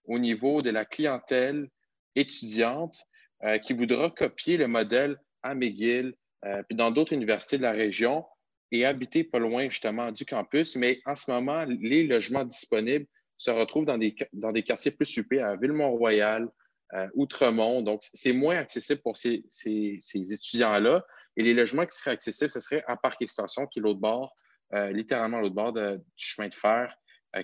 au 0.05 0.19
niveau 0.19 0.61
de 0.61 0.69
la 0.69 0.85
clientèle 0.85 1.69
étudiante 2.15 3.01
euh, 3.43 3.57
qui 3.57 3.73
voudra 3.73 4.11
copier 4.11 4.57
le 4.57 4.67
modèle 4.67 5.17
à 5.41 5.55
McGill, 5.55 6.13
puis 6.67 6.77
dans 6.77 6.91
d'autres 6.91 7.13
universités 7.13 7.57
de 7.57 7.63
la 7.63 7.71
région 7.71 8.25
et 8.71 8.85
habiter 8.85 9.23
pas 9.23 9.39
loin 9.39 9.69
justement 9.69 10.11
du 10.11 10.25
campus. 10.25 10.75
Mais 10.75 11.01
en 11.05 11.15
ce 11.15 11.31
moment, 11.31 11.65
les 11.65 12.05
logements 12.05 12.43
disponibles 12.43 13.05
se 13.37 13.51
retrouvent 13.51 13.85
dans 13.85 13.97
des, 13.97 14.15
dans 14.33 14.51
des 14.51 14.63
quartiers 14.63 14.91
plus 14.91 15.05
super 15.05 15.45
à 15.45 15.55
Ville-Mont-Royal, 15.55 16.47
euh, 16.93 17.07
Outremont. 17.13 17.81
Donc, 17.81 18.01
c'est 18.13 18.33
moins 18.33 18.57
accessible 18.57 19.01
pour 19.01 19.17
ces, 19.17 19.43
étudiants-là. 20.13 21.05
Et 21.37 21.43
les 21.43 21.53
logements 21.53 21.85
qui 21.85 21.97
seraient 21.97 22.11
accessibles, 22.11 22.51
ce 22.51 22.59
serait 22.59 22.83
à 22.87 22.97
Parc 22.97 23.21
Extension, 23.21 23.65
qui 23.67 23.79
est 23.79 23.81
l'autre 23.81 23.99
bord, 23.99 24.33
euh, 24.73 24.91
littéralement 24.91 25.39
l'autre 25.39 25.55
bord 25.55 25.73
du 25.73 26.01
chemin 26.15 26.47
de 26.47 26.55
fer 26.55 26.95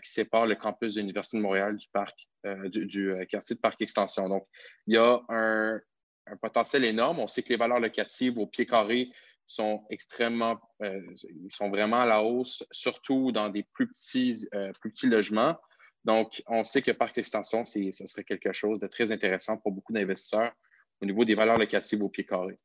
qui 0.01 0.09
sépare 0.09 0.47
le 0.47 0.55
campus 0.55 0.95
de 0.95 1.01
l'Université 1.01 1.37
de 1.37 1.43
Montréal 1.43 1.77
du 1.77 1.85
parc, 1.93 2.27
du, 2.43 3.13
quartier 3.29 3.55
de 3.55 3.61
Parc 3.61 3.79
Extension. 3.83 4.27
Donc, 4.27 4.47
il 4.87 4.95
y 4.95 4.97
a 4.97 5.21
un 5.29 5.79
potentiel 6.41 6.85
énorme. 6.85 7.19
On 7.19 7.27
sait 7.27 7.43
que 7.43 7.49
les 7.49 7.55
valeurs 7.55 7.79
locatives 7.79 8.39
au 8.39 8.47
pied 8.47 8.65
carré 8.65 9.11
sont 9.47 9.85
extrêmement, 9.89 10.59
euh, 10.81 11.01
ils 11.43 11.51
sont 11.51 11.69
vraiment 11.69 12.01
à 12.01 12.05
la 12.05 12.23
hausse, 12.23 12.63
surtout 12.71 13.31
dans 13.31 13.49
des 13.49 13.63
plus 13.63 13.87
petits, 13.87 14.47
euh, 14.53 14.71
plus 14.79 14.91
petits 14.91 15.07
logements. 15.07 15.55
Donc, 16.03 16.41
on 16.47 16.63
sait 16.63 16.81
que 16.81 16.91
Parc 16.91 17.17
Extension, 17.17 17.63
ce 17.65 17.91
serait 17.91 18.23
quelque 18.23 18.53
chose 18.53 18.79
de 18.79 18.87
très 18.87 19.11
intéressant 19.11 19.57
pour 19.57 19.71
beaucoup 19.71 19.93
d'investisseurs 19.93 20.51
au 21.01 21.05
niveau 21.05 21.25
des 21.25 21.35
valeurs 21.35 21.57
locatives 21.57 22.03
au 22.03 22.09
pied 22.09 22.25
carré. 22.25 22.59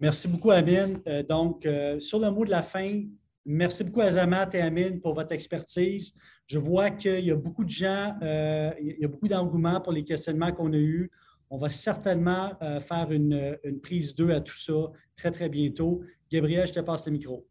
Merci 0.00 0.28
beaucoup, 0.28 0.50
Amine. 0.50 1.00
Euh, 1.06 1.22
donc, 1.22 1.66
sur 1.98 2.18
le 2.18 2.30
mot 2.30 2.44
de 2.44 2.50
la 2.50 2.62
fin, 2.62 3.04
merci 3.44 3.84
beaucoup 3.84 4.00
à 4.00 4.10
Zamat 4.10 4.50
et 4.54 4.60
Amine 4.60 5.00
pour 5.00 5.14
votre 5.14 5.32
expertise. 5.32 6.14
Je 6.46 6.58
vois 6.58 6.90
qu'il 6.90 7.24
y 7.24 7.30
a 7.30 7.36
beaucoup 7.36 7.64
de 7.64 7.70
gens, 7.70 8.16
il 8.22 8.96
y 8.98 9.04
a 9.04 9.08
beaucoup 9.08 9.28
d'engouement 9.28 9.80
pour 9.80 9.92
les 9.92 10.04
questionnements 10.04 10.52
qu'on 10.52 10.72
a 10.72 10.76
eus. 10.76 11.10
On 11.50 11.58
va 11.58 11.70
certainement 11.70 12.52
euh, 12.62 12.80
faire 12.80 13.10
une, 13.10 13.58
prise 13.82 14.14
2 14.14 14.30
à 14.32 14.40
tout 14.40 14.56
ça 14.56 14.92
très, 15.16 15.30
très 15.30 15.48
bientôt. 15.48 16.02
Gabriel, 16.30 16.66
je 16.66 16.74
te 16.74 16.80
passe 16.80 17.06
le 17.06 17.12
micro. 17.12 17.46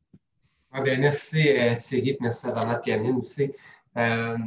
Ah 0.71 0.81
ben, 0.81 0.99
merci, 0.99 1.49
euh, 1.49 1.73
Cyril. 1.75 2.17
Merci 2.19 2.47
à 2.47 2.51
Donald 2.51 2.81
et 2.85 3.11
aussi. 3.11 3.51
Euh, 3.97 4.37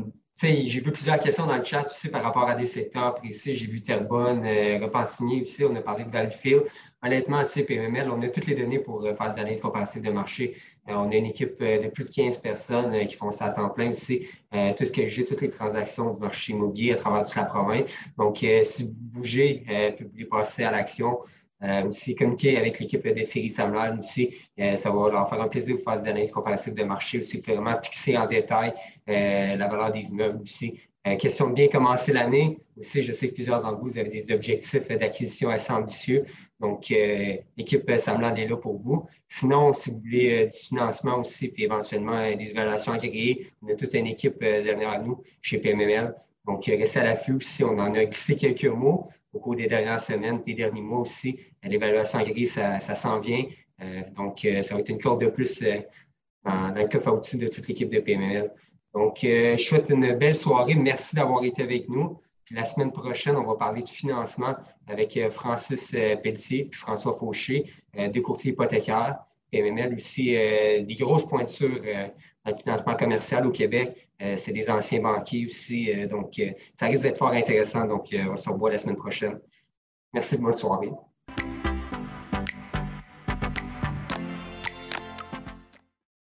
j'ai 0.49 0.81
vu 0.81 0.91
plusieurs 0.91 1.19
questions 1.19 1.47
dans 1.47 1.57
le 1.57 1.65
chat 1.65 1.85
aussi 1.85 2.09
par 2.09 2.23
rapport 2.23 2.49
à 2.49 2.55
des 2.55 2.67
secteurs 2.67 3.15
précis. 3.15 3.55
J'ai 3.55 3.67
vu 3.67 3.83
Terrebonne, 3.83 4.43
euh, 4.45 4.79
Repentigny, 4.81 5.43
aussi, 5.43 5.65
on 5.65 5.77
a 5.77 5.83
parlé 5.83 6.05
de 6.05 6.11
Valleyfield. 6.11 6.65
Honnêtement, 7.03 7.45
CPML, 7.45 8.11
on 8.11 8.23
a 8.23 8.29
toutes 8.29 8.47
les 8.47 8.55
données 8.55 8.79
pour 8.79 9.05
euh, 9.05 9.15
faire 9.15 9.35
des 9.35 9.41
analyses 9.41 9.61
comparatives 9.61 10.03
de 10.03 10.11
marché. 10.11 10.57
Euh, 10.89 10.93
on 10.95 11.11
a 11.11 11.17
une 11.17 11.27
équipe 11.27 11.63
de 11.63 11.89
plus 11.89 12.05
de 12.05 12.11
15 12.11 12.39
personnes 12.39 13.07
qui 13.07 13.17
font 13.17 13.31
ça 13.31 13.47
à 13.47 13.51
temps 13.51 13.69
plein 13.69 13.91
aussi. 13.91 14.27
tout 14.51 14.85
ce 14.85 14.91
que 14.91 15.07
j'ai, 15.07 15.25
toutes 15.25 15.43
les 15.43 15.51
transactions 15.51 16.11
du 16.11 16.19
marché 16.19 16.53
immobilier 16.53 16.93
à 16.93 16.97
travers 16.97 17.25
toute 17.25 17.37
la 17.37 17.45
province. 17.45 17.95
Donc, 18.17 18.39
si 18.39 18.85
vous 18.85 18.95
bougez, 18.95 19.65
vous 20.01 20.09
voulez 20.11 20.25
passer 20.25 20.65
à 20.65 20.71
l'action, 20.71 21.19
euh, 21.63 21.87
aussi 21.87 22.15
communiquer 22.15 22.57
avec 22.59 22.79
l'équipe 22.81 23.07
des 23.07 23.25
séries 23.25 23.51
semblables 23.51 24.01
aussi. 24.01 24.35
Euh, 24.59 24.77
ça 24.77 24.91
va 24.91 25.11
leur 25.11 25.29
faire 25.29 25.41
un 25.41 25.49
plaisir 25.49 25.77
de 25.77 25.83
faire 25.83 26.01
des 26.01 26.09
analyses 26.09 26.33
comparatives 26.33 26.75
de 26.75 26.85
marché 26.85 27.19
aussi, 27.19 27.41
vraiment 27.41 27.81
fixer 27.83 28.17
en 28.17 28.27
détail 28.27 28.73
euh, 29.09 29.57
la 29.57 29.69
valeur 29.69 29.93
des 29.93 30.01
immeubles 30.01 30.43
aussi. 30.43 30.81
Question 31.19 31.49
de 31.49 31.55
bien 31.55 31.69
commencer 31.69 32.13
l'année. 32.13 32.59
Aussi, 32.77 33.03
je 33.03 33.13
sais 33.13 33.29
que 33.29 33.35
plusieurs 33.35 33.63
d'entre 33.63 33.81
vous, 33.81 33.99
avez 33.99 34.09
des 34.09 34.33
objectifs 34.33 34.89
d'acquisition 34.89 35.49
assez 35.51 35.73
ambitieux. 35.73 36.25
Donc, 36.61 36.93
l'équipe 37.57 37.91
Samland 37.99 38.35
est 38.37 38.47
là 38.47 38.57
pour 38.57 38.79
vous. 38.79 39.07
Sinon, 39.27 39.73
si 39.73 39.91
vous 39.91 40.01
voulez 40.01 40.47
du 40.47 40.57
financement 40.57 41.21
aussi, 41.21 41.49
puis 41.49 41.65
éventuellement 41.65 42.21
des 42.37 42.51
évaluations 42.51 42.93
agréées, 42.93 43.47
on 43.63 43.69
a 43.69 43.75
toute 43.75 43.95
une 43.95 44.07
équipe 44.07 44.41
derrière 44.41 45.03
nous 45.03 45.21
chez 45.41 45.59
PMML. 45.59 46.15
Donc, 46.47 46.65
restez 46.67 47.01
à 47.01 47.05
l'affût 47.05 47.35
aussi. 47.35 47.65
On 47.65 47.79
en 47.79 47.95
a 47.95 48.05
glissé 48.05 48.35
quelques 48.37 48.65
mots 48.65 49.07
au 49.33 49.39
cours 49.39 49.57
des 49.57 49.67
dernières 49.67 50.01
semaines, 50.01 50.41
des 50.41 50.55
derniers 50.55 50.81
mois 50.81 51.01
aussi. 51.01 51.39
L'évaluation 51.63 52.21
grise, 52.21 52.55
ça, 52.55 52.95
s'en 52.95 53.21
vient. 53.21 53.45
Euh, 53.83 54.03
donc, 54.17 54.45
euh, 54.45 54.63
ça 54.63 54.75
va 54.75 54.81
être 54.81 54.89
une 54.89 55.01
corde 55.01 55.21
de 55.23 55.29
plus 55.29 55.63
euh, 55.63 55.79
dans, 56.45 56.75
le 56.75 56.89
coffre 56.89 57.09
à 57.09 57.37
de 57.37 57.49
toute 57.49 57.69
l'équipe 57.69 57.91
de 57.91 58.01
PML. 58.01 58.53
Donc, 58.95 59.19
je 59.23 59.57
souhaite 59.57 59.91
une 59.91 60.13
belle 60.15 60.35
soirée. 60.35 60.75
Merci 60.75 61.15
d'avoir 61.15 61.45
été 61.45 61.63
avec 61.63 61.89
nous. 61.89 62.19
la 62.51 62.65
semaine 62.65 62.91
prochaine, 62.91 63.37
on 63.37 63.45
va 63.45 63.55
parler 63.55 63.83
du 63.83 63.93
financement 63.93 64.57
avec 64.89 65.19
Francis 65.31 65.93
Pelletier 66.23 66.69
et 66.73 66.75
François 66.75 67.17
Fauché, 67.17 67.65
deux 68.13 68.21
courtiers 68.21 68.53
hypothécaires. 68.53 69.19
PML 69.53 69.95
aussi, 69.95 70.33
des 70.33 70.97
grosses 70.99 71.27
pointures 71.27 71.81
le 72.47 72.55
financement 72.55 72.95
commercial 72.97 73.47
au 73.47 73.51
Québec. 73.51 74.11
Euh, 74.23 74.37
c'est 74.37 74.53
des 74.53 74.71
anciens 74.71 75.01
banquiers 75.01 75.47
aussi. 75.47 75.91
Euh, 75.93 76.07
donc, 76.07 76.39
euh, 76.39 76.51
ça 76.79 76.87
risque 76.87 77.03
d'être 77.03 77.19
fort 77.19 77.33
intéressant. 77.33 77.87
Donc, 77.87 78.09
on 78.13 78.37
se 78.37 78.51
revoit 78.51 78.71
la 78.71 78.79
semaine 78.79 78.97
prochaine. 78.97 79.39
Merci, 80.13 80.39
bonne 80.39 80.55
soirée. 80.55 80.91